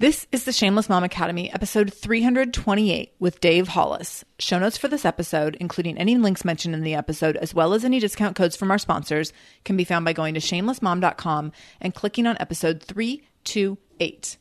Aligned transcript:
This 0.00 0.26
is 0.32 0.44
the 0.44 0.52
Shameless 0.52 0.88
Mom 0.88 1.04
Academy, 1.04 1.52
episode 1.52 1.92
328 1.92 3.12
with 3.18 3.38
Dave 3.38 3.68
Hollis. 3.68 4.24
Show 4.38 4.58
notes 4.58 4.78
for 4.78 4.88
this 4.88 5.04
episode, 5.04 5.58
including 5.60 5.98
any 5.98 6.16
links 6.16 6.42
mentioned 6.42 6.74
in 6.74 6.80
the 6.84 6.94
episode, 6.94 7.36
as 7.36 7.52
well 7.52 7.74
as 7.74 7.84
any 7.84 8.00
discount 8.00 8.34
codes 8.34 8.56
from 8.56 8.70
our 8.70 8.78
sponsors, 8.78 9.34
can 9.62 9.76
be 9.76 9.84
found 9.84 10.06
by 10.06 10.14
going 10.14 10.32
to 10.32 10.40
shamelessmom.com 10.40 11.52
and 11.82 11.94
clicking 11.94 12.26
on 12.26 12.38
episode 12.40 12.82
328. 12.82 14.38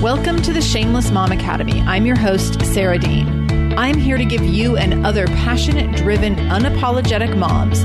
Welcome 0.00 0.40
to 0.42 0.52
the 0.52 0.62
Shameless 0.62 1.10
Mom 1.10 1.32
Academy. 1.32 1.80
I'm 1.80 2.06
your 2.06 2.16
host, 2.16 2.64
Sarah 2.66 3.00
Dean. 3.00 3.76
I'm 3.76 3.98
here 3.98 4.18
to 4.18 4.24
give 4.24 4.44
you 4.44 4.76
and 4.76 5.04
other 5.04 5.26
passionate, 5.26 5.96
driven, 5.96 6.36
unapologetic 6.36 7.36
moms 7.36 7.84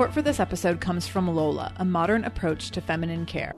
Support 0.00 0.14
for 0.14 0.22
this 0.22 0.40
episode 0.40 0.80
comes 0.80 1.06
from 1.06 1.28
Lola, 1.28 1.74
a 1.76 1.84
modern 1.84 2.24
approach 2.24 2.70
to 2.70 2.80
feminine 2.80 3.26
care. 3.26 3.54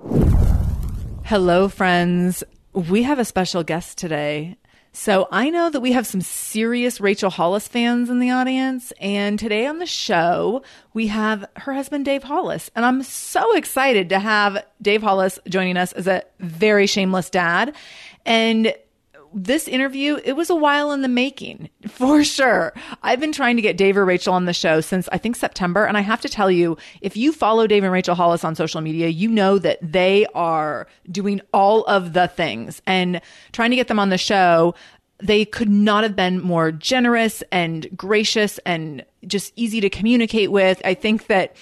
Hello, 1.22 1.68
friends. 1.68 2.42
We 2.72 3.04
have 3.04 3.20
a 3.20 3.24
special 3.24 3.62
guest 3.62 3.96
today. 3.96 4.56
So 4.90 5.28
I 5.30 5.50
know 5.50 5.70
that 5.70 5.78
we 5.78 5.92
have 5.92 6.04
some 6.04 6.20
serious 6.20 7.00
Rachel 7.00 7.30
Hollis 7.30 7.68
fans 7.68 8.10
in 8.10 8.18
the 8.18 8.32
audience. 8.32 8.92
And 9.00 9.38
today 9.38 9.66
on 9.66 9.78
the 9.78 9.86
show, 9.86 10.64
we 10.94 11.06
have 11.06 11.48
her 11.58 11.74
husband, 11.74 12.06
Dave 12.06 12.24
Hollis. 12.24 12.72
And 12.74 12.84
I'm 12.84 13.04
so 13.04 13.54
excited 13.54 14.08
to 14.08 14.18
have 14.18 14.66
Dave 14.82 15.02
Hollis 15.04 15.38
joining 15.48 15.76
us 15.76 15.92
as 15.92 16.08
a 16.08 16.24
very 16.40 16.88
shameless 16.88 17.30
dad. 17.30 17.72
And 18.26 18.74
this 19.34 19.68
interview, 19.68 20.18
it 20.24 20.34
was 20.34 20.50
a 20.50 20.54
while 20.54 20.92
in 20.92 21.02
the 21.02 21.08
making, 21.08 21.70
for 21.88 22.24
sure. 22.24 22.72
I've 23.02 23.20
been 23.20 23.32
trying 23.32 23.56
to 23.56 23.62
get 23.62 23.76
Dave 23.76 23.96
or 23.96 24.04
Rachel 24.04 24.34
on 24.34 24.44
the 24.44 24.52
show 24.52 24.80
since 24.80 25.08
I 25.12 25.18
think 25.18 25.36
September. 25.36 25.84
And 25.84 25.96
I 25.96 26.00
have 26.00 26.20
to 26.22 26.28
tell 26.28 26.50
you, 26.50 26.76
if 27.00 27.16
you 27.16 27.32
follow 27.32 27.66
Dave 27.66 27.84
and 27.84 27.92
Rachel 27.92 28.14
Hollis 28.14 28.44
on 28.44 28.54
social 28.54 28.80
media, 28.80 29.08
you 29.08 29.28
know 29.28 29.58
that 29.58 29.78
they 29.82 30.26
are 30.34 30.86
doing 31.10 31.40
all 31.52 31.84
of 31.84 32.12
the 32.12 32.28
things 32.28 32.82
and 32.86 33.20
trying 33.52 33.70
to 33.70 33.76
get 33.76 33.88
them 33.88 33.98
on 33.98 34.10
the 34.10 34.18
show. 34.18 34.74
They 35.18 35.44
could 35.44 35.68
not 35.68 36.02
have 36.02 36.16
been 36.16 36.40
more 36.40 36.72
generous 36.72 37.42
and 37.52 37.96
gracious 37.96 38.58
and 38.66 39.04
just 39.26 39.52
easy 39.56 39.80
to 39.80 39.88
communicate 39.88 40.50
with. 40.50 40.82
I 40.84 40.94
think 40.94 41.28
that 41.28 41.56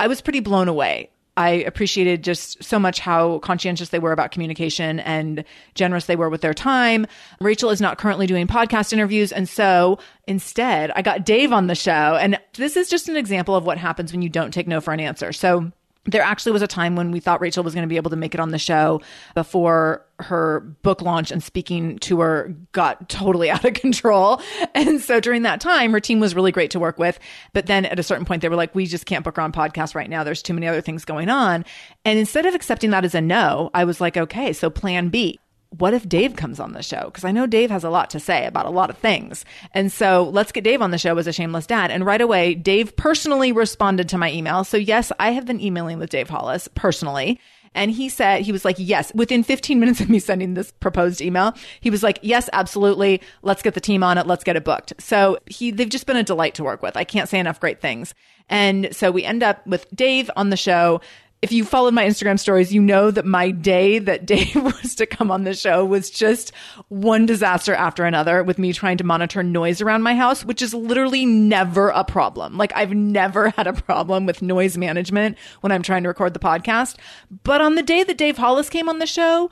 I 0.00 0.08
was 0.08 0.20
pretty 0.20 0.40
blown 0.40 0.68
away 0.68 1.10
I 1.36 1.50
appreciated 1.50 2.22
just 2.22 2.62
so 2.62 2.78
much 2.78 3.00
how 3.00 3.40
conscientious 3.40 3.88
they 3.88 3.98
were 3.98 4.12
about 4.12 4.30
communication 4.30 5.00
and 5.00 5.44
generous 5.74 6.06
they 6.06 6.16
were 6.16 6.30
with 6.30 6.42
their 6.42 6.54
time. 6.54 7.06
Rachel 7.40 7.70
is 7.70 7.80
not 7.80 7.98
currently 7.98 8.26
doing 8.26 8.46
podcast 8.46 8.92
interviews. 8.92 9.32
And 9.32 9.48
so 9.48 9.98
instead, 10.28 10.92
I 10.94 11.02
got 11.02 11.24
Dave 11.24 11.52
on 11.52 11.66
the 11.66 11.74
show. 11.74 11.90
And 11.90 12.38
this 12.54 12.76
is 12.76 12.88
just 12.88 13.08
an 13.08 13.16
example 13.16 13.56
of 13.56 13.64
what 13.64 13.78
happens 13.78 14.12
when 14.12 14.22
you 14.22 14.28
don't 14.28 14.52
take 14.52 14.68
no 14.68 14.80
for 14.80 14.92
an 14.92 15.00
answer. 15.00 15.32
So 15.32 15.72
there 16.06 16.22
actually 16.22 16.52
was 16.52 16.62
a 16.62 16.66
time 16.66 16.96
when 16.96 17.10
we 17.10 17.20
thought 17.20 17.40
Rachel 17.40 17.64
was 17.64 17.74
going 17.74 17.82
to 17.82 17.88
be 17.88 17.96
able 17.96 18.10
to 18.10 18.16
make 18.16 18.34
it 18.34 18.40
on 18.40 18.50
the 18.50 18.58
show 18.58 19.00
before 19.34 20.04
her 20.20 20.60
book 20.82 21.02
launch 21.02 21.30
and 21.30 21.42
speaking 21.42 21.98
tour 21.98 22.54
got 22.72 23.08
totally 23.08 23.50
out 23.50 23.64
of 23.64 23.74
control. 23.74 24.40
And 24.74 25.00
so 25.00 25.20
during 25.20 25.42
that 25.42 25.60
time, 25.60 25.92
her 25.92 26.00
team 26.00 26.20
was 26.20 26.34
really 26.34 26.52
great 26.52 26.70
to 26.72 26.80
work 26.80 26.98
with. 26.98 27.18
But 27.52 27.66
then 27.66 27.84
at 27.86 27.98
a 27.98 28.02
certain 28.02 28.24
point, 28.24 28.42
they 28.42 28.48
were 28.48 28.56
like, 28.56 28.74
we 28.74 28.86
just 28.86 29.06
can't 29.06 29.24
book 29.24 29.36
her 29.36 29.42
on 29.42 29.52
podcast 29.52 29.94
right 29.94 30.10
now. 30.10 30.24
There's 30.24 30.42
too 30.42 30.54
many 30.54 30.66
other 30.66 30.80
things 30.80 31.04
going 31.04 31.28
on. 31.28 31.64
And 32.04 32.18
instead 32.18 32.46
of 32.46 32.54
accepting 32.54 32.90
that 32.90 33.04
as 33.04 33.14
a 33.14 33.20
no, 33.20 33.70
I 33.74 33.84
was 33.84 34.00
like, 34.00 34.16
okay, 34.16 34.52
so 34.52 34.70
plan 34.70 35.08
B 35.08 35.40
what 35.78 35.94
if 35.94 36.08
Dave 36.08 36.36
comes 36.36 36.60
on 36.60 36.72
the 36.72 36.82
show? 36.82 37.04
Because 37.06 37.24
I 37.24 37.32
know 37.32 37.46
Dave 37.46 37.70
has 37.70 37.84
a 37.84 37.90
lot 37.90 38.10
to 38.10 38.20
say 38.20 38.46
about 38.46 38.66
a 38.66 38.70
lot 38.70 38.90
of 38.90 38.98
things. 38.98 39.44
And 39.72 39.90
so 39.90 40.30
let's 40.32 40.52
get 40.52 40.64
Dave 40.64 40.82
on 40.82 40.90
the 40.90 40.98
show 40.98 41.16
as 41.18 41.26
a 41.26 41.32
shameless 41.32 41.66
dad. 41.66 41.90
And 41.90 42.06
right 42.06 42.20
away, 42.20 42.54
Dave 42.54 42.96
personally 42.96 43.52
responded 43.52 44.08
to 44.10 44.18
my 44.18 44.30
email. 44.30 44.64
So 44.64 44.76
yes, 44.76 45.10
I 45.18 45.32
have 45.32 45.46
been 45.46 45.60
emailing 45.60 45.98
with 45.98 46.10
Dave 46.10 46.28
Hollis 46.28 46.68
personally. 46.74 47.40
And 47.76 47.90
he 47.90 48.08
said, 48.08 48.42
he 48.42 48.52
was 48.52 48.64
like, 48.64 48.76
yes, 48.78 49.12
within 49.14 49.42
15 49.42 49.80
minutes 49.80 50.00
of 50.00 50.08
me 50.08 50.18
sending 50.18 50.54
this 50.54 50.70
proposed 50.72 51.20
email, 51.20 51.54
he 51.80 51.90
was 51.90 52.02
like, 52.02 52.18
yes, 52.22 52.48
absolutely. 52.52 53.20
Let's 53.42 53.62
get 53.62 53.74
the 53.74 53.80
team 53.80 54.02
on 54.02 54.16
it. 54.16 54.26
Let's 54.26 54.44
get 54.44 54.56
it 54.56 54.64
booked. 54.64 54.94
So 54.98 55.38
he, 55.46 55.70
they've 55.70 55.88
just 55.88 56.06
been 56.06 56.16
a 56.16 56.22
delight 56.22 56.54
to 56.54 56.64
work 56.64 56.82
with. 56.82 56.96
I 56.96 57.04
can't 57.04 57.28
say 57.28 57.38
enough 57.38 57.60
great 57.60 57.80
things. 57.80 58.14
And 58.48 58.94
so 58.94 59.10
we 59.10 59.24
end 59.24 59.42
up 59.42 59.66
with 59.66 59.88
Dave 59.94 60.30
on 60.36 60.50
the 60.50 60.56
show 60.56 61.00
if 61.44 61.52
you 61.52 61.62
followed 61.62 61.92
my 61.92 62.06
Instagram 62.06 62.40
stories, 62.40 62.72
you 62.72 62.80
know 62.80 63.10
that 63.10 63.26
my 63.26 63.50
day 63.50 63.98
that 63.98 64.24
Dave 64.24 64.54
was 64.64 64.94
to 64.94 65.04
come 65.04 65.30
on 65.30 65.44
the 65.44 65.52
show 65.52 65.84
was 65.84 66.08
just 66.08 66.52
one 66.88 67.26
disaster 67.26 67.74
after 67.74 68.06
another 68.06 68.42
with 68.42 68.58
me 68.58 68.72
trying 68.72 68.96
to 68.96 69.04
monitor 69.04 69.42
noise 69.42 69.82
around 69.82 70.00
my 70.00 70.14
house, 70.14 70.42
which 70.42 70.62
is 70.62 70.72
literally 70.72 71.26
never 71.26 71.90
a 71.90 72.02
problem. 72.02 72.56
Like 72.56 72.72
I've 72.74 72.94
never 72.94 73.50
had 73.58 73.66
a 73.66 73.74
problem 73.74 74.24
with 74.24 74.40
noise 74.40 74.78
management 74.78 75.36
when 75.60 75.70
I'm 75.70 75.82
trying 75.82 76.04
to 76.04 76.08
record 76.08 76.32
the 76.32 76.40
podcast. 76.40 76.96
But 77.42 77.60
on 77.60 77.74
the 77.74 77.82
day 77.82 78.04
that 78.04 78.16
Dave 78.16 78.38
Hollis 78.38 78.70
came 78.70 78.88
on 78.88 78.98
the 78.98 79.06
show, 79.06 79.50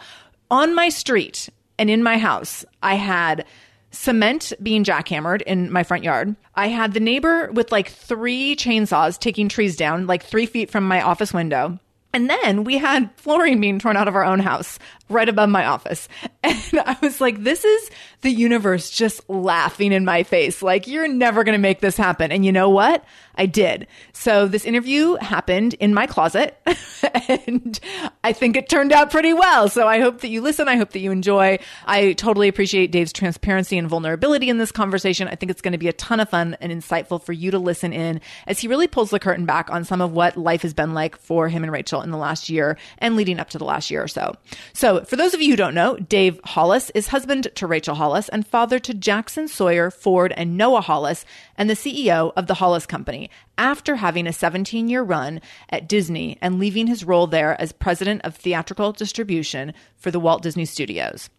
on 0.51 0.75
my 0.75 0.89
street 0.89 1.51
and 1.79 1.91
in 1.91 2.03
my 2.03 2.17
house, 2.17 2.65
I 2.83 2.95
had 2.95 3.45
cement 3.91 4.55
being 4.63 4.83
jackhammered 4.83 5.43
in 5.43 5.71
my 5.71 5.83
front 5.83 6.05
yard. 6.05 6.35
I 6.55 6.69
had 6.69 6.95
the 6.95 7.01
neighbor 7.01 7.53
with 7.53 7.71
like 7.71 7.91
three 7.91 8.57
chainsaws 8.57 9.19
taking 9.19 9.51
trees 9.51 9.77
down, 9.77 10.07
like 10.07 10.25
three 10.25 10.47
feet 10.47 10.71
from 10.71 10.89
my 10.89 11.03
office 11.03 11.35
window. 11.35 11.79
And 12.15 12.29
then 12.29 12.65
we 12.65 12.79
had 12.79 13.11
flooring 13.17 13.61
being 13.61 13.79
torn 13.79 13.97
out 13.97 14.09
of 14.09 14.15
our 14.15 14.25
own 14.25 14.39
house 14.39 14.79
right 15.09 15.29
above 15.29 15.49
my 15.49 15.67
office. 15.67 16.09
And 16.45 16.81
I 16.81 16.97
was 17.01 17.21
like, 17.21 17.45
this 17.45 17.65
is 17.65 17.91
the 18.23 18.31
universe 18.31 18.89
just 18.91 19.29
laughing 19.29 19.93
in 19.93 20.05
my 20.05 20.23
face, 20.23 20.63
like, 20.63 20.87
you're 20.87 21.09
never 21.09 21.45
going 21.45 21.55
to 21.55 21.61
make 21.61 21.81
this 21.81 21.97
happen. 21.97 22.33
And 22.33 22.45
you 22.45 22.53
know 22.53 22.71
what? 22.71 23.05
I 23.35 23.47
did. 23.47 23.87
So 24.13 24.47
this 24.47 24.65
interview 24.65 25.17
happened 25.17 25.75
in 25.75 25.95
my 25.95 26.07
closet 26.07 26.61
and 27.29 27.81
I 28.23 28.33
think 28.33 28.57
it 28.57 28.69
turned 28.69 28.93
out 28.93 29.11
pretty 29.11 29.33
well. 29.33 29.69
So 29.69 29.89
I 29.89 30.01
hope 30.01 30.21
that 30.21 30.29
you 30.29 30.41
listen. 30.43 30.69
I 30.69 30.77
hope 30.77 30.91
that 30.91 31.01
you 31.01 31.11
enjoy. 31.11 31.59
I 31.87 32.13
totally 32.13 32.49
appreciate 32.49 32.93
Dave's 32.93 33.13
transparency 33.13 33.79
and 33.79 33.89
vulnerability 33.89 34.51
in 34.51 34.59
this 34.59 34.71
conversation. 34.71 35.29
I 35.29 35.35
think 35.35 35.51
it's 35.51 35.63
going 35.63 35.73
to 35.73 35.79
be 35.79 35.89
a 35.89 35.95
ton 35.95 36.21
of 36.21 36.29
fun 36.29 36.57
and 36.61 36.71
insightful 36.71 37.23
for 37.23 37.33
you 37.33 37.51
to 37.51 37.59
listen 37.59 37.93
in 37.93 38.21
as 38.47 38.59
he 38.59 38.69
really 38.69 38.87
pulls 38.87 39.11
the 39.11 39.19
curtain 39.19 39.47
back 39.47 39.71
on 39.71 39.85
some 39.85 40.01
of 40.01 40.13
what 40.13 40.37
life 40.37 40.63
has 40.63 40.75
been 40.75 40.95
like 40.95 41.17
for 41.17 41.49
him 41.49 41.63
and 41.63 41.73
Rachel 41.73 42.03
in 42.03 42.11
the 42.11 42.19
last 42.19 42.51
year 42.51 42.77
and 42.99 43.17
leading 43.17 43.41
up 43.41 43.51
to 43.51 43.59
the 43.59 43.65
last 43.65 43.91
year 43.91 44.03
or 44.03 44.09
so. 44.09 44.37
So 44.75 45.05
for 45.05 45.17
those 45.17 45.33
of 45.35 45.41
you 45.41 45.51
who 45.51 45.57
don't 45.57 45.75
know, 45.75 45.97
Dave 45.97 46.39
Hollis 46.45 46.91
is 46.91 47.09
husband 47.09 47.49
to 47.55 47.67
Rachel 47.67 47.95
Hollis 47.95 48.12
and 48.29 48.47
father 48.47 48.79
to 48.79 48.95
Jackson 48.95 49.49
Sawyer, 49.49 49.91
Ford, 49.91 50.33
and 50.37 50.57
Noah 50.57 50.81
Hollis, 50.81 51.25
and 51.57 51.69
the 51.69 51.75
CEO 51.75 52.33
of 52.37 52.47
the 52.47 52.55
Hollis 52.55 52.87
Company 52.87 53.31
after 53.59 53.97
having 53.97 54.27
a 54.27 54.33
17 54.33 54.89
year 54.89 55.03
run 55.03 55.41
at 55.69 55.89
Disney 55.89 56.39
and 56.41 56.59
leaving 56.59 56.87
his 56.87 57.05
role 57.05 57.27
there 57.27 57.61
as 57.61 57.73
president 57.73 58.23
of 58.25 58.37
theatrical 58.37 58.93
distribution 58.93 59.73
for 59.97 60.11
the 60.11 60.21
Walt 60.21 60.43
Disney 60.43 60.65
Studios. 60.65 61.31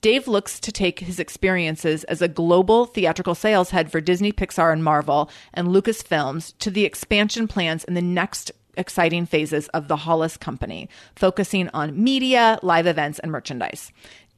Dave 0.00 0.28
looks 0.28 0.60
to 0.60 0.72
take 0.72 1.00
his 1.00 1.18
experiences 1.18 2.04
as 2.04 2.22
a 2.22 2.28
global 2.28 2.86
theatrical 2.86 3.34
sales 3.34 3.70
head 3.70 3.90
for 3.90 4.00
Disney, 4.00 4.32
Pixar, 4.32 4.72
and 4.72 4.84
Marvel 4.84 5.30
and 5.54 5.68
Lucasfilms 5.68 6.54
to 6.58 6.70
the 6.70 6.84
expansion 6.84 7.48
plans 7.48 7.84
in 7.84 7.94
the 7.94 8.02
next 8.02 8.52
exciting 8.76 9.26
phases 9.26 9.68
of 9.68 9.88
the 9.88 9.96
Hollis 9.96 10.36
Company, 10.36 10.88
focusing 11.14 11.68
on 11.70 12.02
media, 12.02 12.58
live 12.62 12.86
events, 12.86 13.18
and 13.18 13.30
merchandise. 13.30 13.92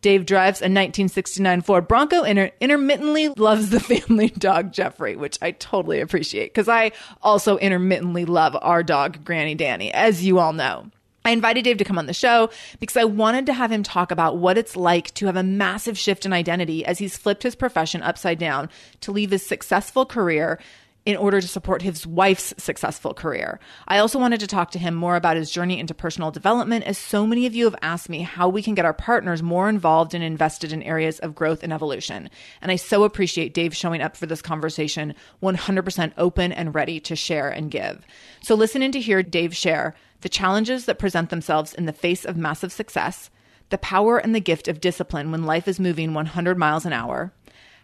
Dave 0.05 0.27
drives 0.27 0.61
a 0.61 0.69
1969 0.69 1.62
Ford 1.62 1.89
Bronco 1.89 2.25
and 2.25 2.53
intermittently 2.61 3.29
loves 3.29 3.71
the 3.71 3.81
family 4.06 4.29
dog 4.29 4.71
Jeffrey, 4.71 5.17
which 5.17 5.39
I 5.41 5.53
totally 5.53 5.99
appreciate 6.01 6.53
because 6.53 6.69
I 6.69 6.93
also 7.23 7.56
intermittently 7.56 8.27
love 8.27 8.55
our 8.61 8.83
dog 8.83 9.25
Granny 9.25 9.55
Danny, 9.55 9.91
as 9.95 10.23
you 10.23 10.39
all 10.39 10.53
know. 10.53 10.91
I 11.25 11.31
invited 11.31 11.65
Dave 11.65 11.79
to 11.79 11.85
come 11.85 11.97
on 11.97 12.05
the 12.05 12.12
show 12.12 12.51
because 12.81 12.99
I 12.99 13.05
wanted 13.05 13.47
to 13.47 13.55
have 13.55 13.73
him 13.73 13.83
talk 13.83 14.11
about 14.11 14.37
what 14.37 14.59
it's 14.59 14.77
like 14.77 15.15
to 15.15 15.25
have 15.25 15.37
a 15.37 15.43
massive 15.43 15.97
shift 15.97 16.27
in 16.27 16.35
identity 16.35 16.85
as 16.85 16.99
he's 16.99 17.17
flipped 17.17 17.43
his 17.43 17.55
profession 17.55 18.03
upside 18.03 18.39
down 18.39 18.69
to 19.00 19.11
leave 19.11 19.31
his 19.31 19.47
successful 19.47 20.05
career 20.05 20.61
in 21.06 21.17
order 21.17 21.41
to 21.41 21.49
support 21.49 21.83
his 21.83 22.06
wife's 22.06 22.55
successful 22.56 23.12
career. 23.12 23.61
I 23.87 23.99
also 23.99 24.19
wanted 24.19 24.41
to 24.41 24.47
talk 24.47 24.71
to 24.71 24.79
him 24.79 24.95
more 24.95 25.17
about 25.17 25.37
his 25.37 25.51
journey 25.51 25.79
into 25.79 25.95
personal 25.95 26.31
development, 26.31 26.85
as 26.85 26.97
so 26.97 27.27
many 27.27 27.45
of 27.45 27.55
you 27.55 27.65
have 27.65 27.77
asked 27.83 28.09
me 28.09 28.23
how 28.23 28.49
we 28.49 28.62
can 28.62 28.75
get 28.75 28.87
our 28.87 28.95
partners 28.95 29.43
more 29.43 29.69
involved 29.69 30.15
and 30.15 30.25
invested 30.25 30.73
in 30.73 30.83
areas 30.83 31.19
of 31.19 31.35
growth 31.35 31.62
and 31.62 31.73
evolution. 31.73 32.31
And 32.62 32.73
I 32.73 32.77
so 32.77 33.05
appreciate 33.05 33.53
Dave 33.53 33.77
showing 33.77 34.01
up 34.01 34.17
for 34.17 34.25
this 34.27 34.41
conversation 34.41 35.15
100% 35.43 36.12
open 36.17 36.53
and 36.53 36.75
ready 36.75 37.01
to 37.01 37.17
share 37.17 37.50
and 37.50 37.71
give. 37.71 38.07
So 38.43 38.55
listen 38.55 38.83
in 38.83 38.93
to 38.93 39.00
hear 39.00 39.23
Dave 39.23 39.55
share 39.55 39.95
the 40.23 40.29
challenges 40.31 40.87
that 40.87 40.99
present 40.99 41.29
themselves 41.29 41.75
in 41.75 41.85
the 41.85 41.93
face 41.93 42.25
of 42.25 42.39
massive 42.39 42.73
success, 42.73 43.29
the 43.69 43.77
power 43.77 44.17
and 44.17 44.35
the 44.35 44.41
gift 44.41 44.69
of 44.69 44.81
discipline 44.81 45.31
when 45.31 45.45
life 45.45 45.69
is 45.69 45.79
moving 45.79 46.15
100 46.15 46.57
miles 46.57 46.87
an 46.87 46.95
hour 46.95 47.33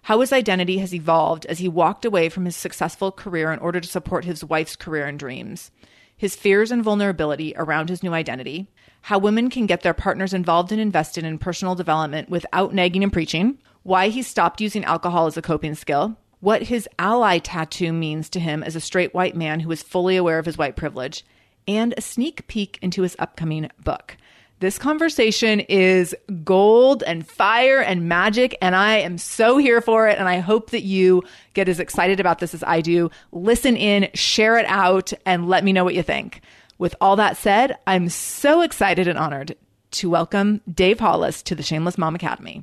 how 0.03 0.21
his 0.21 0.33
identity 0.33 0.79
has 0.79 0.95
evolved 0.95 1.47
as 1.47 1.59
he 1.59 1.69
walked 1.69 2.05
away 2.05 2.29
from 2.29 2.45
his 2.45 2.57
successful 2.57 3.13
career 3.13 3.53
in 3.53 3.59
order 3.59 3.81
to 3.81 3.89
support 3.89 4.25
his 4.25 4.45
wife's 4.45 4.77
career 4.77 5.07
and 5.07 5.19
dreams, 5.19 5.71
his 6.17 6.37
fears 6.37 6.71
and 6.71 6.85
vulnerability 6.85 7.55
around 7.57 7.89
his 7.89 8.03
new 8.03 8.13
identity, 8.13 8.69
how 9.03 9.19
women 9.19 9.49
can 9.49 9.67
get 9.67 9.83
their 9.83 9.95
partners 9.95 10.35
involved 10.35 10.73
and 10.73 10.81
invested 10.81 11.25
in 11.25 11.39
personal 11.39 11.75
development 11.75 12.29
without 12.29 12.75
nagging 12.75 13.03
and 13.03 13.13
preaching, 13.13 13.59
why 13.83 14.09
he 14.09 14.23
stopped 14.23 14.61
using 14.61 14.85
alcohol 14.85 15.27
as 15.27 15.37
a 15.37 15.43
coping 15.43 15.75
skill, 15.75 16.17
what 16.41 16.65
his 16.65 16.89
ally 16.99 17.39
tattoo 17.39 17.93
means 17.93 18.29
to 18.29 18.41
him 18.41 18.63
as 18.63 18.77
a 18.77 18.81
straight 18.81 19.15
white 19.15 19.37
man 19.37 19.61
who 19.61 19.71
is 19.71 19.83
fully 19.83 20.17
aware 20.17 20.39
of 20.39 20.47
his 20.47 20.59
white 20.59 20.77
privilege, 20.77 21.25
and 21.67 21.95
a 21.97 22.03
sneak 22.03 22.47
peek 22.47 22.79
into 22.83 23.03
his 23.03 23.17
upcoming 23.19 23.71
book. 23.83 24.17
This 24.61 24.77
conversation 24.77 25.61
is 25.61 26.15
gold 26.45 27.03
and 27.05 27.27
fire 27.27 27.81
and 27.81 28.11
magic, 28.11 28.59
and 28.61 28.77
I 28.77 28.99
am 28.99 29.17
so 29.17 29.57
here 29.57 29.81
for 29.81 30.07
it. 30.07 30.19
And 30.19 30.29
I 30.29 30.41
hope 30.41 30.69
that 30.73 30.83
you 30.83 31.23
get 31.55 31.67
as 31.67 31.81
excited 31.81 32.21
about 32.21 32.41
this 32.41 32.53
as 32.53 32.63
I 32.65 32.83
do. 32.83 33.11
Listen 33.33 33.75
in, 33.75 34.11
share 34.13 34.59
it 34.59 34.67
out, 34.69 35.15
and 35.25 35.49
let 35.49 35.65
me 35.65 35.73
know 35.73 35.83
what 35.83 35.95
you 35.95 36.03
think. 36.03 36.43
With 36.77 36.95
all 37.01 37.17
that 37.17 37.39
said, 37.39 37.79
I'm 37.87 38.11
so 38.11 38.61
excited 38.61 39.09
and 39.09 39.19
honored 39.19 39.57
to 39.93 40.11
welcome 40.11 40.61
Dave 40.71 41.01
Hollis 41.01 41.43
to 41.45 41.55
the 41.55 41.63
Shameless 41.63 41.97
Mom 41.97 42.15
Academy. 42.15 42.63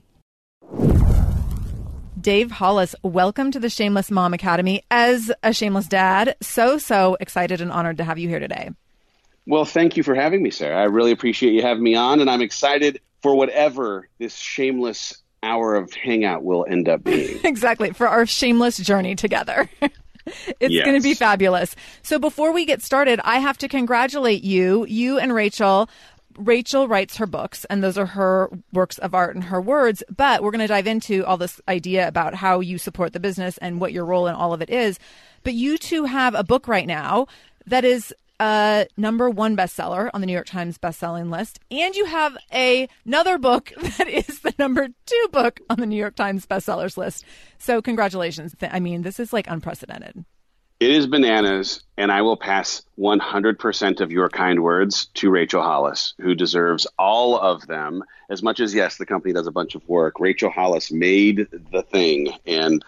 Dave 2.22 2.52
Hollis, 2.52 2.94
welcome 3.02 3.50
to 3.50 3.60
the 3.60 3.72
Shameless 3.72 4.12
Mom 4.12 4.36
Academy. 4.36 4.84
As 4.92 5.32
a 5.42 5.52
shameless 5.52 5.88
dad, 5.88 6.36
so, 6.42 6.78
so 6.78 7.18
excited 7.20 7.60
and 7.60 7.72
honored 7.72 7.98
to 7.98 8.04
have 8.04 8.20
you 8.20 8.30
here 8.30 8.40
today. 8.40 8.70
Well, 9.48 9.64
thank 9.64 9.96
you 9.96 10.04
for 10.04 10.14
having 10.14 10.44
me, 10.44 10.52
Sarah. 10.52 10.78
I 10.78 10.84
really 10.84 11.12
appreciate 11.12 11.54
you 11.54 11.62
having 11.62 11.82
me 11.82 11.96
on, 11.96 12.20
and 12.20 12.30
I'm 12.30 12.42
excited 12.42 13.00
for 13.22 13.34
whatever 13.34 14.10
this 14.20 14.36
shameless 14.36 15.24
hour 15.42 15.76
of 15.76 15.94
hangout 15.94 16.44
will 16.44 16.66
end 16.70 16.90
up 16.90 17.06
being. 17.06 17.40
exactly, 17.46 17.92
for 17.92 18.10
our 18.10 18.26
shameless 18.26 18.78
journey 18.78 19.16
together. 19.16 19.70
it's 20.60 20.74
yes. 20.74 20.86
going 20.86 20.98
to 20.98 21.04
be 21.04 21.14
fabulous. 21.14 21.78
So 22.04 22.20
before 22.20 22.52
we 22.52 22.66
get 22.66 22.82
started, 22.82 23.22
I 23.24 23.40
have 23.40 23.58
to 23.60 23.70
congratulate 23.70 24.44
you, 24.44 24.86
you 24.86 25.18
and 25.18 25.34
Rachel. 25.34 25.90
Rachel 26.38 26.90
writes 26.90 27.16
her 27.16 27.26
books, 27.26 27.66
and 27.70 27.82
those 27.82 27.98
are 27.98 28.06
her 28.06 28.50
works 28.74 28.98
of 28.98 29.16
art 29.16 29.34
and 29.34 29.46
her 29.46 29.62
words. 29.62 30.04
But 30.14 30.44
we're 30.44 30.52
going 30.52 30.60
to 30.60 30.68
dive 30.68 30.88
into 30.88 31.26
all 31.26 31.38
this 31.38 31.62
idea 31.70 32.06
about 32.06 32.36
how 32.36 32.60
you 32.60 32.78
support 32.78 33.14
the 33.14 33.22
business 33.22 33.58
and 33.60 33.80
what 33.80 33.94
your 33.94 34.04
role 34.04 34.28
in 34.28 34.36
all 34.36 34.54
of 34.54 34.62
it 34.62 34.70
is. 34.70 35.00
But 35.44 35.54
you 35.54 35.78
two 35.78 36.04
have 36.04 36.36
a 36.36 36.44
book 36.44 36.68
right 36.68 36.86
now 36.86 37.28
that 37.66 37.86
is 37.86 38.14
a 38.40 38.88
number 38.98 39.30
one 39.30 39.56
bestseller 39.58 40.10
on 40.14 40.22
the 40.22 40.28
New 40.28 40.34
York 40.34 40.48
Times 40.48 40.78
bestselling 40.78 41.32
list, 41.32 41.60
and 41.72 41.96
you 41.96 42.06
have 42.06 42.38
a, 42.54 42.88
another 43.06 43.38
book 43.38 43.74
that 43.98 44.08
is 44.08 44.42
the 44.42 44.54
number 44.60 44.88
two 45.06 45.28
book 45.32 45.60
on 45.70 45.80
the 45.80 45.86
New 45.86 45.96
York 45.98 46.16
Times 46.16 46.46
bestsellers 46.46 46.98
list. 46.98 47.26
So, 47.58 47.82
congratulations. 47.82 48.56
I 48.62 48.80
mean, 48.80 49.02
this 49.02 49.20
is 49.20 49.34
like 49.34 49.48
unprecedented. 49.50 50.26
It 50.80 50.92
is 50.92 51.08
bananas, 51.08 51.84
and 51.98 52.12
I 52.12 52.22
will 52.22 52.38
pass 52.38 52.84
100% 53.00 54.00
of 54.00 54.12
your 54.12 54.30
kind 54.30 54.62
words 54.62 55.08
to 55.16 55.32
Rachel 55.32 55.64
Hollis, 55.64 56.14
who 56.20 56.36
deserves 56.36 56.86
all 57.00 57.36
of 57.36 57.66
them. 57.66 58.04
As 58.30 58.44
much 58.44 58.60
as, 58.60 58.76
yes, 58.76 58.98
the 58.98 59.08
company 59.08 59.34
does 59.34 59.48
a 59.48 59.52
bunch 59.52 59.74
of 59.74 59.88
work, 59.90 60.20
Rachel 60.20 60.52
Hollis 60.52 60.92
made 60.92 61.48
the 61.72 61.82
thing, 61.82 62.32
and 62.46 62.86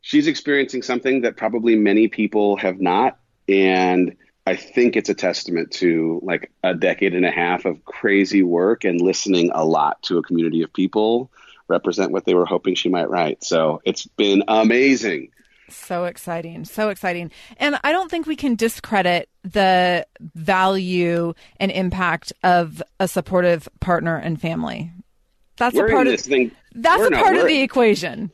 she's 0.00 0.28
experiencing 0.28 0.80
something 0.80 1.20
that 1.22 1.36
probably 1.36 1.76
many 1.76 2.08
people 2.08 2.56
have 2.56 2.80
not. 2.80 3.18
And 3.48 4.16
I 4.46 4.54
think 4.54 4.94
it's 4.94 5.08
a 5.08 5.14
testament 5.14 5.72
to 5.72 6.20
like 6.22 6.52
a 6.62 6.72
decade 6.72 7.14
and 7.14 7.26
a 7.26 7.30
half 7.30 7.64
of 7.64 7.84
crazy 7.84 8.42
work 8.42 8.84
and 8.84 9.00
listening 9.00 9.50
a 9.52 9.64
lot 9.64 10.00
to 10.04 10.18
a 10.18 10.22
community 10.22 10.62
of 10.62 10.72
people 10.72 11.30
represent 11.68 12.12
what 12.12 12.24
they 12.24 12.34
were 12.34 12.46
hoping 12.46 12.76
she 12.76 12.88
might 12.88 13.10
write. 13.10 13.42
So 13.42 13.82
it's 13.84 14.06
been 14.06 14.44
amazing. 14.46 15.30
So 15.68 16.04
exciting. 16.04 16.64
So 16.64 16.90
exciting. 16.90 17.32
And 17.56 17.78
I 17.82 17.90
don't 17.90 18.08
think 18.08 18.26
we 18.26 18.36
can 18.36 18.54
discredit 18.54 19.28
the 19.42 20.06
value 20.20 21.34
and 21.58 21.72
impact 21.72 22.32
of 22.44 22.80
a 23.00 23.08
supportive 23.08 23.68
partner 23.80 24.16
and 24.16 24.40
family. 24.40 24.92
That's 25.56 25.74
we're 25.74 25.88
a 25.88 25.90
part 25.90 26.06
of 26.06 26.20
thing. 26.20 26.52
That's 26.72 27.00
we're 27.00 27.08
a 27.08 27.20
part 27.20 27.36
of 27.36 27.46
the 27.46 27.62
equation. 27.62 28.30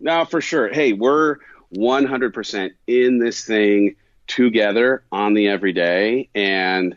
No, 0.00 0.24
for 0.24 0.40
sure. 0.40 0.72
Hey, 0.72 0.94
we're 0.94 1.36
100% 1.76 2.70
in 2.86 3.18
this 3.18 3.44
thing 3.44 3.96
together 4.26 5.02
on 5.12 5.34
the 5.34 5.48
everyday. 5.48 6.28
And 6.34 6.96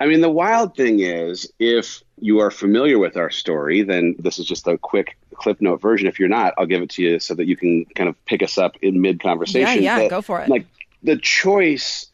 I 0.00 0.06
mean, 0.06 0.20
the 0.20 0.30
wild 0.30 0.76
thing 0.76 1.00
is, 1.00 1.52
if 1.58 2.02
you 2.20 2.40
are 2.40 2.50
familiar 2.50 2.98
with 2.98 3.16
our 3.16 3.30
story, 3.30 3.82
then 3.82 4.16
this 4.18 4.38
is 4.38 4.46
just 4.46 4.66
a 4.66 4.78
quick 4.78 5.16
clip 5.34 5.60
note 5.60 5.80
version. 5.80 6.06
If 6.06 6.18
you're 6.18 6.28
not, 6.28 6.54
I'll 6.56 6.66
give 6.66 6.82
it 6.82 6.90
to 6.90 7.02
you 7.02 7.18
so 7.18 7.34
that 7.34 7.46
you 7.46 7.56
can 7.56 7.84
kind 7.86 8.08
of 8.08 8.24
pick 8.24 8.42
us 8.42 8.58
up 8.58 8.76
in 8.82 9.00
mid 9.00 9.20
conversation. 9.20 9.82
Yeah, 9.82 9.98
yeah, 10.00 10.08
go 10.08 10.22
for 10.22 10.40
it. 10.40 10.48
Like 10.48 10.66
the 11.02 11.16
choice 11.16 12.06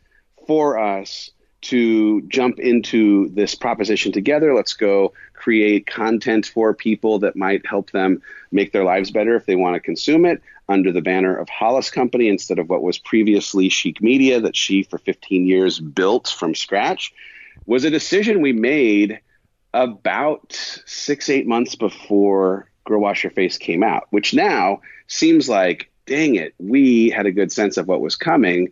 for 0.46 0.78
us 0.78 1.30
to 1.62 2.20
jump 2.23 2.58
into 2.58 3.30
this 3.30 3.54
proposition 3.54 4.12
together. 4.12 4.54
Let's 4.54 4.75
go 4.75 5.14
create 5.32 5.87
content 5.87 6.46
for 6.46 6.75
people 6.75 7.18
that 7.20 7.37
might 7.37 7.66
help 7.66 7.90
them 7.90 8.23
make 8.52 8.73
their 8.73 8.84
lives 8.84 9.11
better 9.11 9.34
if 9.34 9.46
they 9.46 9.56
want 9.56 9.75
to 9.75 9.80
consume 9.80 10.25
it 10.25 10.42
under 10.68 10.92
the 10.92 11.02
banner 11.02 11.37
of 11.37 11.49
Hollis 11.49 11.90
Company 11.90 12.28
instead 12.28 12.59
of 12.59 12.68
what 12.68 12.83
was 12.83 12.99
previously 12.99 13.68
Chic 13.68 14.00
Media 14.00 14.40
that 14.40 14.56
she 14.56 14.83
for 14.83 14.99
15 14.99 15.47
years 15.47 15.78
built 15.80 16.28
from 16.28 16.54
scratch 16.54 17.12
was 17.66 17.85
a 17.85 17.90
decision 17.90 18.40
we 18.40 18.52
made 18.52 19.21
about 19.73 20.52
six, 20.87 21.28
eight 21.28 21.47
months 21.47 21.75
before 21.75 22.71
Girl 22.85 23.00
Wash 23.00 23.25
Your 23.25 23.33
Face 23.33 23.59
came 23.59 23.83
out, 23.83 24.06
which 24.11 24.35
now 24.35 24.80
seems 25.09 25.49
like, 25.49 25.90
dang 26.06 26.37
it, 26.37 26.54
we 26.59 27.11
had 27.11 27.26
a 27.26 27.33
good 27.33 27.50
sense 27.50 27.76
of 27.76 27.88
what 27.88 28.00
was 28.00 28.16
coming. 28.16 28.71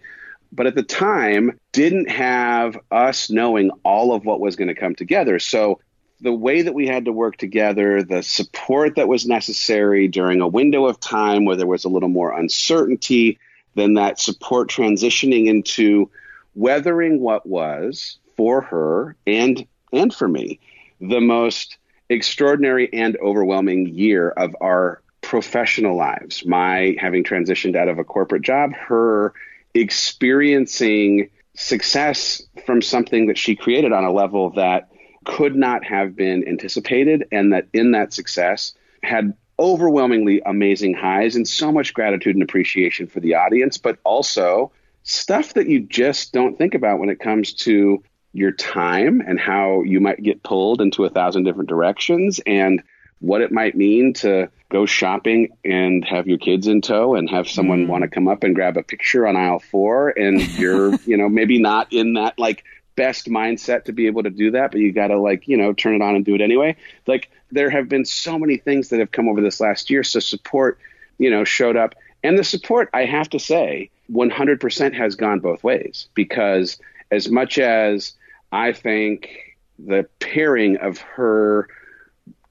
But 0.53 0.67
at 0.67 0.75
the 0.75 0.83
time, 0.83 1.59
didn't 1.73 2.11
have 2.11 2.79
us 2.91 3.31
knowing 3.31 3.71
all 3.85 4.15
of 4.15 4.25
what 4.25 4.41
was 4.41 4.57
going 4.57 4.69
to 4.69 4.75
come 4.75 4.95
together. 4.95 5.39
So 5.39 5.81
the 6.23 6.33
way 6.33 6.63
that 6.63 6.73
we 6.73 6.87
had 6.87 7.05
to 7.07 7.13
work 7.13 7.37
together, 7.37 8.03
the 8.03 8.23
support 8.23 8.95
that 8.95 9.09
was 9.09 9.27
necessary 9.27 10.07
during 10.07 10.41
a 10.41 10.47
window 10.47 10.87
of 10.87 11.01
time 11.01 11.45
where 11.45 11.57
there 11.57 11.67
was 11.67 11.85
a 11.85 11.89
little 11.89 12.09
more 12.09 12.39
uncertainty, 12.39 13.39
then 13.75 13.95
that 13.95 14.21
support 14.21 14.71
transitioning 14.71 15.49
into 15.49 16.09
weathering 16.55 17.21
what 17.21 17.45
was 17.45 18.19
for 18.37 18.61
her 18.61 19.17
and 19.27 19.67
and 19.93 20.15
for 20.15 20.29
me 20.29 20.59
the 21.01 21.21
most 21.21 21.77
extraordinary 22.09 22.93
and 22.93 23.17
overwhelming 23.17 23.89
year 23.89 24.31
of 24.31 24.55
our 24.61 25.03
professional 25.23 25.97
lives. 25.97 26.47
My 26.47 26.97
having 26.99 27.25
transitioned 27.25 27.75
out 27.75 27.89
of 27.89 27.99
a 27.99 28.05
corporate 28.05 28.43
job, 28.43 28.73
her 28.75 29.35
experiencing 29.75 31.31
success 31.55 32.43
from 32.65 32.81
something 32.81 33.27
that 33.27 33.39
she 33.39 33.57
created 33.57 33.93
on 33.93 34.05
a 34.05 34.13
level 34.13 34.51
that 34.51 34.92
could 35.25 35.57
not 35.57 35.85
have 35.85 36.17
been 36.17 36.47
anticipated, 36.47 37.29
and 37.33 37.53
that 37.53 37.69
in 37.73 37.93
that 37.93 38.13
success 38.13 38.75
had 39.03 39.35
overwhelmingly 39.59 40.43
amazing 40.45 40.95
highs 40.95 41.37
and 41.37 41.47
so 41.47 41.71
much 41.71 41.95
gratitude 41.95 42.35
and 42.35 42.43
appreciation 42.43 43.07
for 43.07 43.21
the 43.21 43.35
audience, 43.35 43.79
but 43.79 43.99
also 44.05 44.73
stuff 45.03 45.55
that 45.55 45.69
you 45.69 45.81
just 45.81 46.33
don't 46.33 46.57
think 46.59 46.75
about 46.75 46.99
when 46.99 47.09
it 47.09 47.21
comes 47.21 47.53
to 47.53 48.03
your 48.33 48.53
time 48.53 49.21
and 49.21 49.39
how 49.39 49.83
you 49.83 50.01
might 50.01 50.23
get 50.23 50.43
pulled 50.43 50.81
into 50.81 51.05
a 51.05 51.11
thousand 51.11 51.45
different 51.45 51.69
directions 51.69 52.41
and 52.47 52.83
what 53.19 53.41
it 53.41 53.53
might 53.53 53.77
mean 53.77 54.13
to 54.13 54.49
go 54.69 54.85
shopping 54.87 55.49
and 55.65 56.05
have 56.05 56.27
your 56.27 56.39
kids 56.39 56.67
in 56.67 56.81
tow 56.81 57.15
and 57.15 57.31
have 57.31 57.49
someone 57.49 57.87
mm. 57.87 57.89
want 57.89 58.03
to 58.03 58.09
come 58.09 58.27
up 58.27 58.43
and 58.43 58.55
grab 58.55 58.77
a 58.77 58.83
picture 58.83 59.27
on 59.27 59.37
aisle 59.37 59.61
four 59.61 60.09
and 60.09 60.41
you're 60.59 60.95
you 61.07 61.17
know 61.17 61.29
maybe 61.29 61.61
not 61.61 61.93
in 61.93 62.15
that 62.15 62.37
like 62.39 62.65
best 63.03 63.27
mindset 63.27 63.87
to 63.87 63.93
be 63.93 64.07
able 64.07 64.23
to 64.23 64.31
do 64.31 64.53
that 64.53 64.71
but 64.71 64.81
you 64.81 64.93
got 64.93 65.09
to 65.09 65.19
like 65.19 65.49
you 65.49 65.57
know 65.57 65.73
turn 65.73 65.97
it 65.97 66.03
on 66.03 66.15
and 66.15 66.25
do 66.25 66.37
it 66.37 66.41
anyway. 66.41 66.77
Like 67.09 67.31
there 67.51 67.69
have 67.69 67.89
been 67.89 68.05
so 68.05 68.39
many 68.39 68.59
things 68.59 68.91
that 68.91 69.01
have 69.01 69.11
come 69.11 69.29
over 69.29 69.41
this 69.41 69.61
last 69.61 69.91
year 69.91 70.05
so 70.05 70.21
support 70.21 70.79
you 71.19 71.31
know 71.31 71.43
showed 71.43 71.77
up. 71.77 71.97
And 72.23 72.39
the 72.39 72.45
support 72.45 72.89
i 72.95 73.05
have 73.05 73.29
to 73.31 73.41
say 73.41 73.91
100% 74.13 74.95
has 74.95 75.17
gone 75.17 75.41
both 75.41 75.65
ways 75.65 76.09
because 76.15 76.79
as 77.11 77.29
much 77.29 77.59
as 77.59 78.13
I 78.53 78.73
think 78.73 79.57
the 79.79 80.07
pairing 80.21 80.77
of 80.77 80.99
her 80.99 81.69